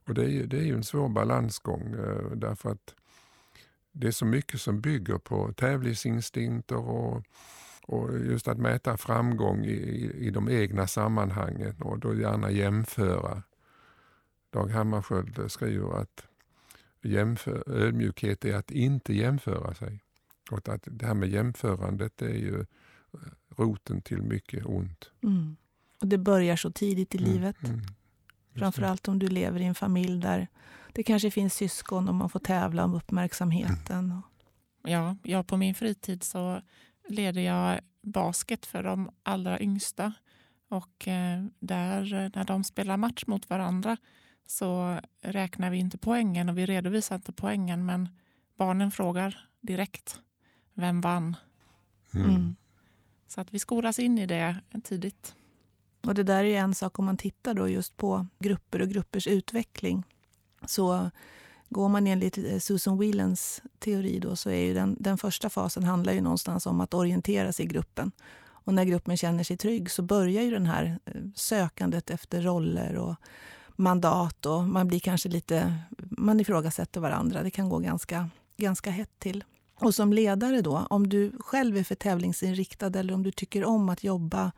Och 0.06 0.14
det 0.14 0.22
är 0.22 0.28
ju, 0.28 0.46
det 0.46 0.58
är 0.58 0.64
ju 0.64 0.74
en 0.74 0.84
svår 0.84 1.08
balansgång 1.08 1.94
eh, 1.94 2.30
därför 2.36 2.70
att 2.70 2.94
det 3.92 4.06
är 4.06 4.12
så 4.12 4.24
mycket 4.24 4.60
som 4.60 4.80
bygger 4.80 5.18
på 5.18 5.52
tävlingsinstinkter 5.52 6.78
och 6.78 7.24
och 7.88 8.18
just 8.18 8.48
att 8.48 8.58
mäta 8.58 8.96
framgång 8.96 9.64
i, 9.64 10.12
i 10.14 10.30
de 10.30 10.48
egna 10.48 10.86
sammanhangen 10.86 11.82
och 11.82 11.98
då 11.98 12.14
gärna 12.14 12.50
jämföra. 12.50 13.42
Dag 14.50 14.68
Hammarskjöld 14.68 15.50
skriver 15.50 16.00
att 16.00 16.26
jämför, 17.02 17.70
ödmjukhet 17.70 18.44
är 18.44 18.56
att 18.56 18.70
inte 18.70 19.14
jämföra 19.14 19.74
sig. 19.74 20.00
Och 20.50 20.68
att 20.68 20.82
det 20.84 21.06
här 21.06 21.14
med 21.14 21.28
jämförandet 21.28 22.22
är 22.22 22.34
ju 22.34 22.64
roten 23.56 24.02
till 24.02 24.22
mycket 24.22 24.66
ont. 24.66 25.10
Mm. 25.22 25.56
Och 26.00 26.06
Det 26.06 26.18
börjar 26.18 26.56
så 26.56 26.70
tidigt 26.70 27.14
i 27.14 27.18
mm. 27.18 27.30
livet. 27.30 27.62
Mm. 27.62 27.80
Framförallt 28.54 29.08
om 29.08 29.18
du 29.18 29.28
lever 29.28 29.60
i 29.60 29.64
en 29.64 29.74
familj 29.74 30.20
där 30.20 30.48
det 30.92 31.02
kanske 31.02 31.30
finns 31.30 31.54
syskon 31.54 32.08
och 32.08 32.14
man 32.14 32.30
får 32.30 32.40
tävla 32.40 32.84
om 32.84 32.94
uppmärksamheten. 32.94 34.04
Mm. 34.04 34.22
Ja, 34.82 35.16
jag 35.22 35.46
på 35.46 35.56
min 35.56 35.74
fritid 35.74 36.22
så 36.22 36.62
leder 37.08 37.42
jag 37.42 37.80
basket 38.02 38.66
för 38.66 38.82
de 38.82 39.10
allra 39.22 39.60
yngsta. 39.60 40.12
Och 40.68 41.08
eh, 41.08 41.44
där, 41.58 42.30
när 42.34 42.44
de 42.44 42.64
spelar 42.64 42.96
match 42.96 43.24
mot 43.26 43.50
varandra 43.50 43.96
så 44.46 45.00
räknar 45.22 45.70
vi 45.70 45.78
inte 45.78 45.98
poängen 45.98 46.48
och 46.48 46.58
vi 46.58 46.66
redovisar 46.66 47.16
inte 47.16 47.32
poängen 47.32 47.86
men 47.86 48.08
barnen 48.56 48.90
frågar 48.90 49.48
direkt 49.60 50.20
vem 50.74 51.00
vann. 51.00 51.36
Mm. 52.14 52.30
mm. 52.30 52.56
Så 53.28 53.40
att 53.40 53.54
vi 53.54 53.58
skolas 53.58 53.98
in 53.98 54.18
i 54.18 54.26
det 54.26 54.56
tidigt. 54.84 55.34
Och 56.00 56.14
Det 56.14 56.22
där 56.22 56.44
är 56.44 56.58
en 56.58 56.74
sak 56.74 56.98
om 56.98 57.04
man 57.04 57.16
tittar 57.16 57.54
då 57.54 57.68
just 57.68 57.96
på 57.96 58.26
grupper 58.38 58.82
och 58.82 58.88
gruppers 58.88 59.26
utveckling. 59.26 60.04
Så 60.66 61.10
Går 61.68 61.88
man 61.88 62.06
enligt 62.06 62.38
eh, 62.38 62.58
Susan 62.58 62.98
Whelans 62.98 63.62
teori 63.78 64.18
då, 64.18 64.36
så 64.36 64.50
är 64.50 64.60
ju 64.60 64.74
den, 64.74 64.96
den 65.00 65.18
första 65.18 65.50
fasen 65.50 65.84
handlar 65.84 66.12
ju 66.12 66.20
någonstans 66.20 66.66
om 66.66 66.80
att 66.80 66.94
orientera 66.94 67.52
sig 67.52 67.64
i 67.64 67.68
gruppen. 67.68 68.12
Och 68.68 68.74
när 68.74 68.84
gruppen 68.84 69.16
känner 69.16 69.44
sig 69.44 69.56
trygg 69.56 69.90
så 69.90 70.02
börjar 70.02 70.42
ju 70.42 70.50
den 70.50 70.66
här 70.66 70.98
eh, 71.04 71.12
sökandet 71.34 72.10
efter 72.10 72.42
roller 72.42 72.96
och 72.96 73.14
mandat 73.76 74.46
och 74.46 74.64
man 74.64 74.88
blir 74.88 75.00
kanske 75.00 75.28
lite, 75.28 75.74
man 75.98 76.40
ifrågasätter 76.40 77.00
varandra. 77.00 77.42
Det 77.42 77.50
kan 77.50 77.68
gå 77.68 77.78
ganska, 77.78 78.30
ganska 78.56 78.90
hett 78.90 79.18
till. 79.18 79.44
Och 79.80 79.94
som 79.94 80.12
ledare 80.12 80.60
då, 80.60 80.86
om 80.90 81.08
du 81.08 81.32
själv 81.40 81.76
är 81.76 81.84
för 81.84 81.94
tävlingsinriktad 81.94 82.98
eller 82.98 83.14
om 83.14 83.22
du 83.22 83.32
tycker 83.32 83.64
om 83.64 83.88
att 83.88 84.04
jobba 84.04 84.52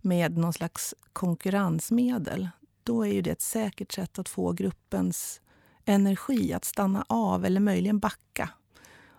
med 0.00 0.38
någon 0.38 0.52
slags 0.52 0.94
konkurrensmedel, 1.12 2.48
då 2.82 3.06
är 3.06 3.12
ju 3.12 3.22
det 3.22 3.30
ett 3.30 3.40
säkert 3.40 3.92
sätt 3.92 4.18
att 4.18 4.28
få 4.28 4.52
gruppens 4.52 5.40
energi 5.84 6.52
att 6.52 6.64
stanna 6.64 7.04
av 7.08 7.44
eller 7.44 7.60
möjligen 7.60 7.98
backa. 7.98 8.50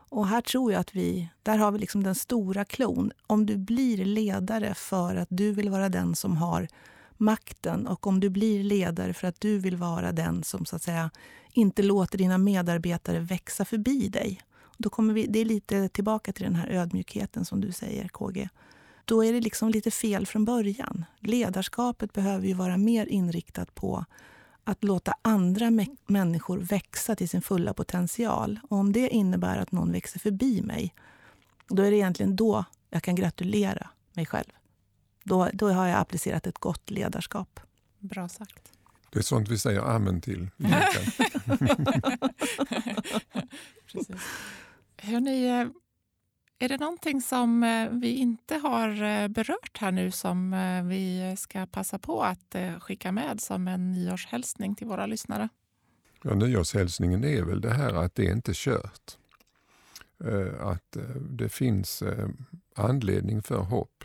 Och 0.09 0.27
här 0.27 0.41
tror 0.41 0.71
jag 0.71 0.79
att 0.79 0.95
vi, 0.95 1.29
där 1.43 1.57
har 1.57 1.71
vi 1.71 1.79
liksom 1.79 2.03
den 2.03 2.15
stora 2.15 2.65
klon. 2.65 3.11
Om 3.27 3.45
du 3.45 3.57
blir 3.57 4.05
ledare 4.05 4.73
för 4.73 5.15
att 5.15 5.27
du 5.31 5.51
vill 5.51 5.69
vara 5.69 5.89
den 5.89 6.15
som 6.15 6.37
har 6.37 6.67
makten 7.17 7.87
och 7.87 8.07
om 8.07 8.19
du 8.19 8.29
blir 8.29 8.63
ledare 8.63 9.13
för 9.13 9.27
att 9.27 9.41
du 9.41 9.57
vill 9.57 9.75
vara 9.75 10.11
den 10.11 10.43
som 10.43 10.65
så 10.65 10.75
att 10.75 10.83
säga 10.83 11.09
inte 11.51 11.83
låter 11.83 12.17
dina 12.17 12.37
medarbetare 12.37 13.19
växa 13.19 13.65
förbi 13.65 14.07
dig. 14.07 14.41
Då 14.77 14.89
kommer 14.89 15.13
vi, 15.13 15.25
det 15.27 15.39
är 15.39 15.45
lite 15.45 15.89
tillbaka 15.89 16.33
till 16.33 16.43
den 16.43 16.55
här 16.55 16.67
ödmjukheten 16.67 17.45
som 17.45 17.61
du 17.61 17.71
säger, 17.71 18.07
KG. 18.07 18.49
Då 19.05 19.23
är 19.23 19.33
det 19.33 19.41
liksom 19.41 19.69
lite 19.69 19.91
fel 19.91 20.25
från 20.25 20.45
början. 20.45 21.05
Ledarskapet 21.19 22.13
behöver 22.13 22.47
ju 22.47 22.53
vara 22.53 22.77
mer 22.77 23.05
inriktat 23.05 23.75
på 23.75 24.05
att 24.65 24.83
låta 24.83 25.15
andra 25.21 25.71
människor 26.07 26.57
växa 26.57 27.15
till 27.15 27.29
sin 27.29 27.41
fulla 27.41 27.73
potential. 27.73 28.59
Och 28.69 28.77
om 28.77 28.93
det 28.93 29.09
innebär 29.09 29.57
att 29.57 29.71
någon 29.71 29.91
växer 29.91 30.19
förbi 30.19 30.61
mig, 30.61 30.93
då 31.67 31.83
är 31.83 31.91
det 31.91 31.97
egentligen 31.97 32.35
då 32.35 32.65
jag 32.89 33.03
kan 33.03 33.15
gratulera 33.15 33.89
mig 34.13 34.25
själv. 34.25 34.51
Då, 35.23 35.49
då 35.53 35.69
har 35.69 35.87
jag 35.87 35.99
applicerat 35.99 36.47
ett 36.47 36.57
gott 36.57 36.89
ledarskap. 36.89 37.59
Bra 37.99 38.29
sagt. 38.29 38.71
Det 39.09 39.19
är 39.19 39.23
sånt 39.23 39.49
vi 39.49 39.57
säger 39.57 39.79
amen 39.79 40.21
till. 40.21 40.49
Precis. 43.91 44.15
Hörrni, 44.97 45.47
eh, 45.47 45.67
är 46.59 46.69
det 46.69 46.77
någonting 46.77 47.21
som 47.21 47.63
eh, 47.63 47.89
vi 47.89 48.15
inte 48.15 48.55
har 48.55 49.03
eh, 49.03 49.27
berört 49.27 49.77
här 49.77 49.91
nu 49.91 50.11
som 50.11 50.53
eh, 50.53 50.83
vi 50.83 51.35
ska 51.37 51.65
passa 51.65 51.99
på 51.99 52.23
att 52.23 52.55
skicka 52.79 53.11
med 53.11 53.41
som 53.41 53.67
en 53.67 53.91
nyårshälsning 53.91 54.75
till 54.75 54.87
våra 54.87 55.05
lyssnare? 55.05 55.49
Ja, 56.21 56.33
nyårshälsningen 56.33 57.23
är 57.23 57.43
väl 57.43 57.61
det 57.61 57.73
här 57.73 57.93
att 57.93 58.15
det 58.15 58.27
är 58.27 58.31
inte 58.31 58.51
kört. 58.55 59.17
Att 60.59 60.97
det 61.29 61.49
finns 61.49 62.03
anledning 62.75 63.41
för 63.41 63.57
hopp. 63.57 64.03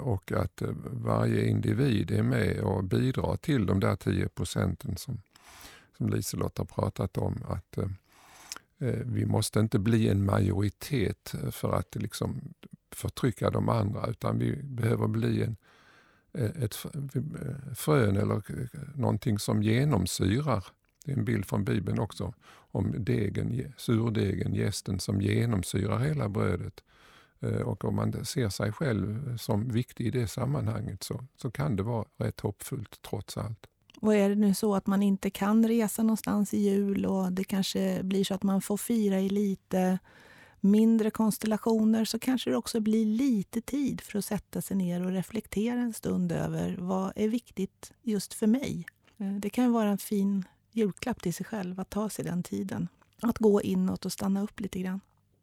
Och 0.00 0.32
att 0.32 0.62
varje 0.90 1.46
individ 1.46 2.10
är 2.10 2.22
med 2.22 2.60
och 2.60 2.84
bidrar 2.84 3.36
till 3.36 3.66
de 3.66 3.80
där 3.80 3.96
10 3.96 4.28
procenten 4.28 4.96
som, 4.96 5.20
som 5.96 6.08
Liselott 6.08 6.58
har 6.58 6.64
pratat 6.64 7.18
om, 7.18 7.44
att 7.48 7.78
eh, 7.78 7.88
Eh, 8.78 9.00
vi 9.04 9.26
måste 9.26 9.60
inte 9.60 9.78
bli 9.78 10.08
en 10.08 10.24
majoritet 10.24 11.34
eh, 11.34 11.50
för 11.50 11.72
att 11.72 11.94
liksom 11.94 12.54
förtrycka 12.90 13.50
de 13.50 13.68
andra, 13.68 14.06
utan 14.06 14.38
vi 14.38 14.56
behöver 14.62 15.06
bli 15.06 15.42
en, 15.42 15.56
eh, 16.32 16.62
ett 16.62 16.74
frön 17.76 18.16
eller 18.16 18.42
någonting 18.98 19.38
som 19.38 19.62
genomsyrar. 19.62 20.64
Det 21.04 21.12
är 21.12 21.16
en 21.16 21.24
bild 21.24 21.46
från 21.46 21.64
Bibeln 21.64 21.98
också 21.98 22.34
om 22.48 22.94
degen, 22.98 23.72
surdegen, 23.76 24.54
gästen 24.54 25.00
som 25.00 25.20
genomsyrar 25.20 25.98
hela 25.98 26.28
brödet. 26.28 26.82
Och 27.64 27.84
om 27.84 27.94
man 27.94 28.24
ser 28.24 28.48
sig 28.48 28.72
själv 28.72 29.36
som 29.36 29.68
viktig 29.68 30.06
i 30.06 30.10
det 30.10 30.26
sammanhanget 30.26 31.02
så, 31.02 31.24
så 31.36 31.50
kan 31.50 31.76
det 31.76 31.82
vara 31.82 32.04
rätt 32.16 32.40
hoppfullt 32.40 33.02
trots 33.02 33.36
allt. 33.36 33.66
Och 34.00 34.14
är 34.14 34.28
det 34.28 34.34
nu 34.34 34.54
så 34.54 34.74
att 34.74 34.86
man 34.86 35.02
inte 35.02 35.30
kan 35.30 35.68
resa 35.68 36.02
någonstans 36.02 36.54
i 36.54 36.58
jul 36.58 37.06
och 37.06 37.32
det 37.32 37.44
kanske 37.44 38.02
blir 38.02 38.24
så 38.24 38.34
att 38.34 38.42
man 38.42 38.62
får 38.62 38.76
fira 38.76 39.20
i 39.20 39.28
lite 39.28 39.98
mindre 40.60 41.10
konstellationer 41.10 42.04
så 42.04 42.18
kanske 42.18 42.50
det 42.50 42.56
också 42.56 42.80
blir 42.80 43.06
lite 43.06 43.60
tid 43.60 44.00
för 44.00 44.18
att 44.18 44.24
sätta 44.24 44.62
sig 44.62 44.76
ner 44.76 45.04
och 45.04 45.10
reflektera 45.10 45.80
en 45.80 45.92
stund 45.92 46.32
över 46.32 46.76
vad 46.78 47.12
är 47.16 47.28
viktigt 47.28 47.92
just 48.02 48.34
för 48.34 48.46
mig. 48.46 48.86
Eh, 49.18 49.32
det 49.32 49.50
kan 49.50 49.72
vara 49.72 49.88
en 49.88 49.98
fin 49.98 50.44
julklapp 50.72 51.22
till 51.22 51.34
sig 51.34 51.46
själv 51.46 51.80
att 51.80 51.90
ta 51.90 52.08
sig 52.08 52.24
den 52.24 52.42
tiden. 52.42 52.88
Att 53.22 53.38
gå 53.38 53.62
inåt 53.62 54.04
och 54.04 54.12
stanna 54.12 54.42
upp 54.42 54.60
lite 54.60 54.78
grann. 54.78 55.00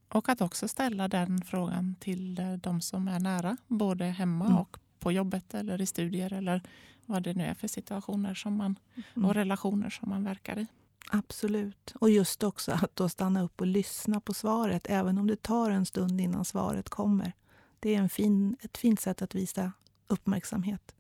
Och 0.10 0.30
att 0.30 0.42
också 0.42 0.68
ställa 0.68 1.08
den 1.08 1.42
frågan 1.42 1.96
till 2.00 2.40
eh, 2.40 2.54
de 2.54 2.82
som 2.82 3.08
är 3.08 3.20
nära, 3.20 3.58
både 3.68 4.06
hemma 4.06 4.46
mm. 4.46 4.58
och 4.58 4.78
på 5.00 5.12
jobbet 5.12 5.54
eller 5.54 5.82
i 5.82 5.86
studier 5.86 6.34
eller 6.34 6.62
vad 7.06 7.24
det 7.24 7.34
nu 7.34 7.44
är 7.44 7.54
för 7.54 7.68
situationer 7.68 8.34
som 8.34 8.58
man, 8.58 8.80
mm. 9.16 9.26
och 9.26 9.34
relationer 9.34 9.90
som 9.90 10.10
man 10.10 10.24
verkar 10.24 10.60
i. 10.60 10.68
Absolut. 11.12 11.94
Och 12.00 12.10
just 12.10 12.44
också 12.44 12.72
att 12.72 12.96
då 12.96 13.10
stanna 13.10 13.42
upp 13.42 13.62
och 13.62 13.68
lyssna 13.68 14.20
på 14.20 14.34
svaret, 14.34 14.88
även 14.90 15.18
om 15.18 15.28
det 15.28 15.42
tar 15.42 15.72
en 15.72 15.86
stund 15.86 16.22
innan 16.22 16.46
svaret 16.46 16.90
kommer. 16.90 17.34
Det 17.80 17.96
är 17.96 18.00
en 18.00 18.10
fin, 18.10 18.58
ett 18.62 18.78
fint 18.78 19.00
sätt 19.00 19.22
att 19.22 19.36
visa 19.36 19.72
uppmärksamhet. 20.08 20.96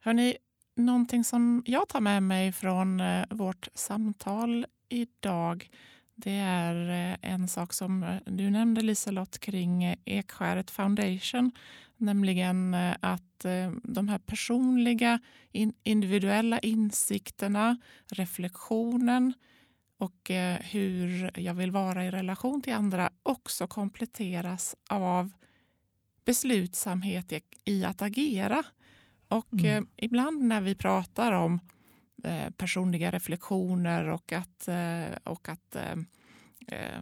Hörrni, 0.00 0.36
någonting 0.76 1.24
som 1.24 1.62
jag 1.66 1.88
tar 1.88 2.00
med 2.00 2.22
mig 2.22 2.52
från 2.52 3.00
eh, 3.00 3.24
vårt 3.30 3.68
samtal 3.74 4.66
idag 4.88 5.70
det 6.14 6.36
är 6.36 6.88
eh, 6.88 7.32
en 7.32 7.48
sak 7.48 7.72
som 7.72 8.02
eh, 8.02 8.16
du 8.26 8.50
nämnde 8.50 8.80
Liselott 8.80 9.38
kring 9.38 9.96
Ekskäret 10.04 10.70
Foundation 10.70 11.52
Nämligen 11.96 12.74
eh, 12.74 12.94
att 13.00 13.44
eh, 13.44 13.70
de 13.82 14.08
här 14.08 14.18
personliga 14.18 15.20
individuella 15.82 16.58
insikterna, 16.58 17.76
reflektionen 18.06 19.32
och 19.98 20.30
eh, 20.30 20.58
hur 20.60 21.30
jag 21.40 21.54
vill 21.54 21.70
vara 21.70 22.04
i 22.04 22.10
relation 22.10 22.62
till 22.62 22.74
andra 22.74 23.10
också 23.22 23.66
kompletteras 23.66 24.76
av 24.88 25.30
beslutsamhet 26.24 27.32
i 27.64 27.84
att 27.84 28.02
agera. 28.02 28.62
Och 29.28 29.52
mm. 29.52 29.86
ibland 29.96 30.42
när 30.44 30.60
vi 30.60 30.74
pratar 30.74 31.32
om 31.32 31.60
Eh, 32.24 32.50
personliga 32.50 33.10
reflektioner 33.10 34.08
och 34.08 34.32
att, 34.32 34.68
eh, 34.68 35.16
och 35.24 35.48
att 35.48 35.76
eh, 36.66 37.00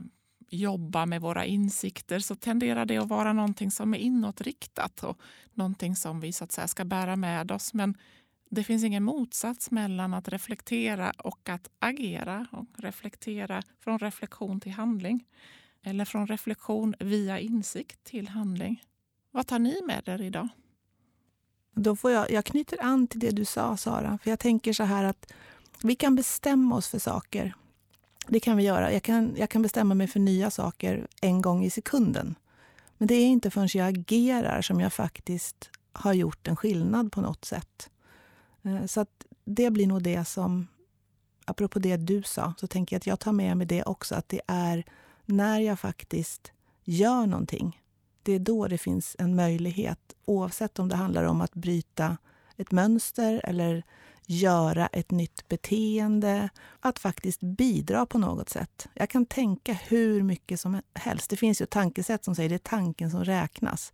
jobba 0.49 1.07
med 1.07 1.21
våra 1.21 1.45
insikter 1.45 2.19
så 2.19 2.35
tenderar 2.35 2.85
det 2.85 2.99
att 2.99 3.09
vara 3.09 3.33
någonting 3.33 3.71
som 3.71 3.95
är 3.95 3.99
inåtriktat 3.99 5.03
och 5.03 5.21
någonting 5.53 5.97
som 5.97 6.21
vi 6.21 6.33
så 6.33 6.45
att 6.45 6.53
säga 6.53 6.69
ska 6.69 6.85
bära 6.85 7.17
med 7.17 7.53
oss. 7.53 7.75
Men 7.75 7.95
det 8.51 8.65
finns 8.65 8.85
ingen 8.85 9.03
motsats 9.03 9.71
mellan 9.71 10.15
att 10.15 10.29
reflektera 10.29 11.11
och 11.11 11.49
att 11.49 11.69
agera. 11.79 12.47
Och 12.53 12.67
reflektera 12.77 13.63
från 13.81 13.99
reflektion 13.99 14.61
till 14.61 14.73
handling. 14.73 15.25
Eller 15.83 16.05
från 16.05 16.27
reflektion 16.27 16.95
via 17.01 17.39
insikt 17.39 18.05
till 18.05 18.29
handling. 18.29 18.83
Vad 19.31 19.47
tar 19.47 19.59
ni 19.59 19.81
med 19.87 20.03
er 20.09 20.23
idag? 20.23 20.49
Då 21.75 21.97
får 21.97 22.11
jag, 22.11 22.31
jag 22.31 22.45
knyter 22.45 22.83
an 22.83 23.07
till 23.07 23.21
det 23.21 23.31
du 23.31 23.45
sa, 23.45 23.77
Sara. 23.77 24.19
För 24.23 24.31
Jag 24.31 24.39
tänker 24.39 24.73
så 24.73 24.83
här 24.83 25.05
att 25.05 25.33
vi 25.83 25.95
kan 25.95 26.17
bestämma 26.17 26.77
oss 26.77 26.89
för 26.89 26.99
saker 26.99 27.55
det 28.29 28.41
kan 28.41 28.57
vi 28.57 28.63
göra. 28.63 28.93
Jag 28.93 29.03
kan, 29.03 29.33
jag 29.37 29.51
kan 29.51 29.63
bestämma 29.63 29.95
mig 29.95 30.07
för 30.07 30.21
nya 30.21 30.51
saker 30.51 31.07
en 31.21 31.43
gång 31.43 31.65
i 31.65 31.71
sekunden. 31.71 32.35
Men 32.99 33.09
det 33.09 33.15
är 33.15 33.27
inte 33.27 33.51
förrän 33.51 33.69
jag 33.75 33.89
agerar 33.89 34.63
som 34.63 34.81
jag 34.81 34.93
faktiskt 34.93 35.71
har 35.93 36.13
gjort 36.13 36.49
en 36.49 36.57
skillnad 36.57 37.13
på 37.13 37.21
något 37.21 37.45
sätt. 37.45 37.91
Eh, 38.63 38.87
så 38.87 39.01
att 39.01 39.27
det 39.45 39.71
blir 39.71 39.87
nog 39.87 40.03
det 40.03 40.25
som, 40.25 40.67
apropå 41.45 41.79
det 41.79 41.97
du 41.97 42.23
sa, 42.23 42.55
så 42.59 42.67
tänker 42.67 42.95
jag 42.97 42.99
att 42.99 43.07
jag 43.07 43.21
tar 43.21 43.33
med 43.33 43.57
mig 43.57 43.67
det 43.67 43.83
också. 43.83 44.15
Att 44.15 44.29
det 44.29 44.41
är 44.47 44.85
när 45.25 45.61
jag 45.61 45.81
faktiskt 45.81 46.53
gör 46.85 47.27
någonting, 47.27 47.81
det 48.23 48.33
är 48.33 48.39
då 48.39 48.69
det 48.69 48.79
finns 48.79 49.17
en 49.19 49.37
möjlighet. 49.37 49.99
Oavsett 50.25 50.79
om 50.79 50.89
det 50.89 50.97
handlar 50.97 51.25
om 51.25 51.41
att 51.41 51.55
bryta 51.55 52.17
ett 52.57 52.71
mönster 52.71 53.41
eller 53.45 53.85
göra 54.27 54.87
ett 54.87 55.11
nytt 55.11 55.49
beteende, 55.49 56.49
att 56.81 56.99
faktiskt 56.99 57.41
bidra 57.41 58.07
på 58.07 58.19
något 58.19 58.49
sätt. 58.49 58.89
Jag 58.95 59.11
kan 59.11 59.27
tänka 59.27 59.73
hur 59.73 60.23
mycket 60.23 60.61
som 60.61 60.81
helst. 60.95 61.31
Det 61.31 61.37
finns 61.37 61.61
ju 61.61 61.65
ett 61.65 61.71
tankesätt 61.71 62.25
som 62.25 62.35
säger 62.35 62.49
att 62.49 62.51
det 62.51 62.69
är 62.75 62.79
tanken 62.79 63.11
som 63.11 63.25
räknas. 63.25 63.93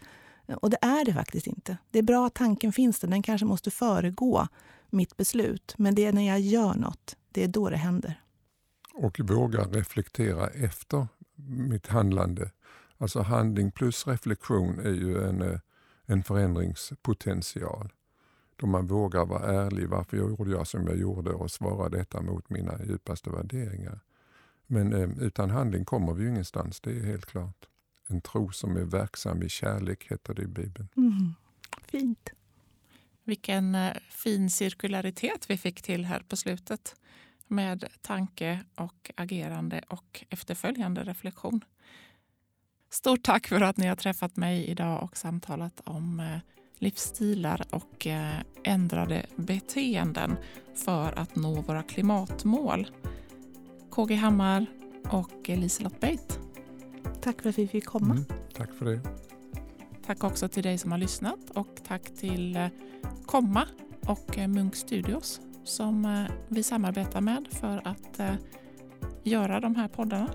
Och 0.57 0.71
det 0.71 0.79
är 0.81 1.05
det 1.05 1.13
faktiskt 1.13 1.47
inte. 1.47 1.77
Det 1.91 1.99
är 1.99 2.03
bra 2.03 2.27
att 2.27 2.35
tanken 2.35 2.73
finns 2.73 3.01
där. 3.01 3.09
Den 3.09 3.23
kanske 3.23 3.47
måste 3.47 3.71
föregå 3.71 4.49
mitt 4.91 5.17
beslut. 5.17 5.75
Men 5.79 5.95
det 5.95 6.05
är 6.05 6.13
när 6.13 6.27
jag 6.29 6.41
gör 6.41 6.75
något, 6.75 7.17
det 7.33 7.45
är 7.45 7.49
då 7.49 7.71
det 7.71 7.77
händer. 7.77 8.21
Och 8.95 9.21
våga 9.21 9.61
reflektera 9.61 10.49
efter 10.49 11.07
mitt 11.47 11.87
handlande. 11.87 12.51
Alltså 12.99 13.21
handling 13.21 13.71
plus 13.71 14.07
reflektion 14.07 14.79
är 14.79 14.95
ju 14.95 15.29
en, 15.29 15.43
eh, 15.43 15.61
en 16.07 16.23
förändringspotential 16.23 17.93
då 18.57 18.67
man 18.67 18.87
vågar 18.87 19.27
vara 19.27 19.65
ärlig. 19.65 19.89
Varför 19.89 20.17
gjorde 20.17 20.51
jag 20.51 20.67
som 20.67 20.87
jag 20.87 20.99
gjorde 20.99 21.31
och 21.31 21.51
svara 21.51 21.89
detta 21.89 22.23
mot 22.23 22.51
mina 22.51 22.85
djupaste 22.85 23.31
värderingar. 23.31 24.01
Men 24.67 24.93
eh, 24.93 25.09
utan 25.19 25.51
handling 25.51 25.85
kommer 25.85 26.13
vi 26.13 26.23
ju 26.23 26.31
ingenstans, 26.31 26.81
det 26.81 26.91
är 26.91 27.05
helt 27.05 27.27
klart. 27.27 27.67
En 28.07 28.21
tro 28.21 28.53
som 28.53 28.77
är 28.77 28.85
verksam 28.85 29.43
i 29.43 29.49
kärlek 29.49 30.07
heter 30.11 30.35
det 30.35 30.43
i 30.43 30.47
Bibeln. 30.47 30.89
Mm. 30.97 31.35
Fint. 31.85 32.31
Vilken 33.25 33.75
eh, 33.75 33.97
fin 34.11 34.51
cirkularitet 34.51 35.51
vi 35.51 35.59
fick 35.59 35.83
till 35.83 36.05
här 36.05 36.23
på 36.29 36.37
slutet 36.37 36.97
med 37.47 37.85
tanke 38.03 38.65
och 38.75 39.11
agerande 39.17 39.83
och 39.89 40.25
efterföljande 40.31 41.05
reflektion. 41.05 41.65
Stort 42.91 43.23
tack 43.23 43.47
för 43.47 43.61
att 43.61 43.77
ni 43.77 43.87
har 43.87 43.97
träffat 43.97 44.37
mig 44.37 44.65
idag 44.65 45.03
och 45.03 45.17
samtalat 45.17 45.81
om 45.85 46.21
eh, 46.21 46.39
livsstilar 46.79 47.65
och 47.71 48.07
eh, 48.07 48.35
ändrade 48.65 49.27
beteenden 49.37 50.37
för 50.75 51.19
att 51.19 51.37
nå 51.37 51.61
våra 51.61 51.83
klimatmål. 51.83 52.91
KG 53.91 54.15
Hammar 54.15 54.67
och 55.11 55.49
Liselott 55.49 56.01
Beit. 56.01 56.39
Tack 57.21 57.43
för 57.43 57.49
att 57.49 57.59
vi 57.59 57.69
fick 57.69 57.87
komma. 57.87 58.15
Mm, 58.15 58.25
tack 58.55 58.75
för 58.75 58.85
det. 58.85 59.01
Tack 60.07 60.25
också 60.25 60.49
till 60.49 60.63
dig 60.63 60.79
som 60.79 60.93
har 60.93 60.99
lyssnat 60.99 61.51
och 61.55 61.81
tack 61.87 62.03
till 62.03 62.57
eh, 62.57 62.69
Komma 63.27 63.67
och 64.07 64.39
Munk 64.49 64.77
Studios 64.77 65.41
som 65.65 66.27
vi 66.49 66.63
samarbetar 66.63 67.21
med 67.21 67.49
för 67.51 67.81
att 67.85 68.21
göra 69.23 69.61
de 69.61 69.77
här 69.77 69.89
poddarna. 69.89 70.29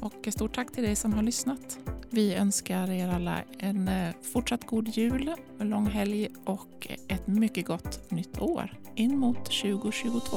Och 0.00 0.28
stort 0.30 0.54
tack 0.54 0.72
till 0.72 0.82
dig 0.82 0.96
som 0.96 1.12
har 1.12 1.22
lyssnat. 1.22 1.78
Vi 2.10 2.34
önskar 2.34 2.90
er 2.90 3.08
alla 3.08 3.38
en 3.58 3.88
eh, 3.88 4.14
fortsatt 4.32 4.66
god 4.66 4.88
jul, 4.88 5.34
en 5.60 5.68
lång 5.68 5.86
helg 5.86 6.28
och 6.44 6.88
ett 7.08 7.26
mycket 7.26 7.66
gott 7.66 8.10
nytt 8.10 8.40
år 8.40 8.78
in 8.94 9.18
mot 9.18 9.44
2022. 9.44 10.36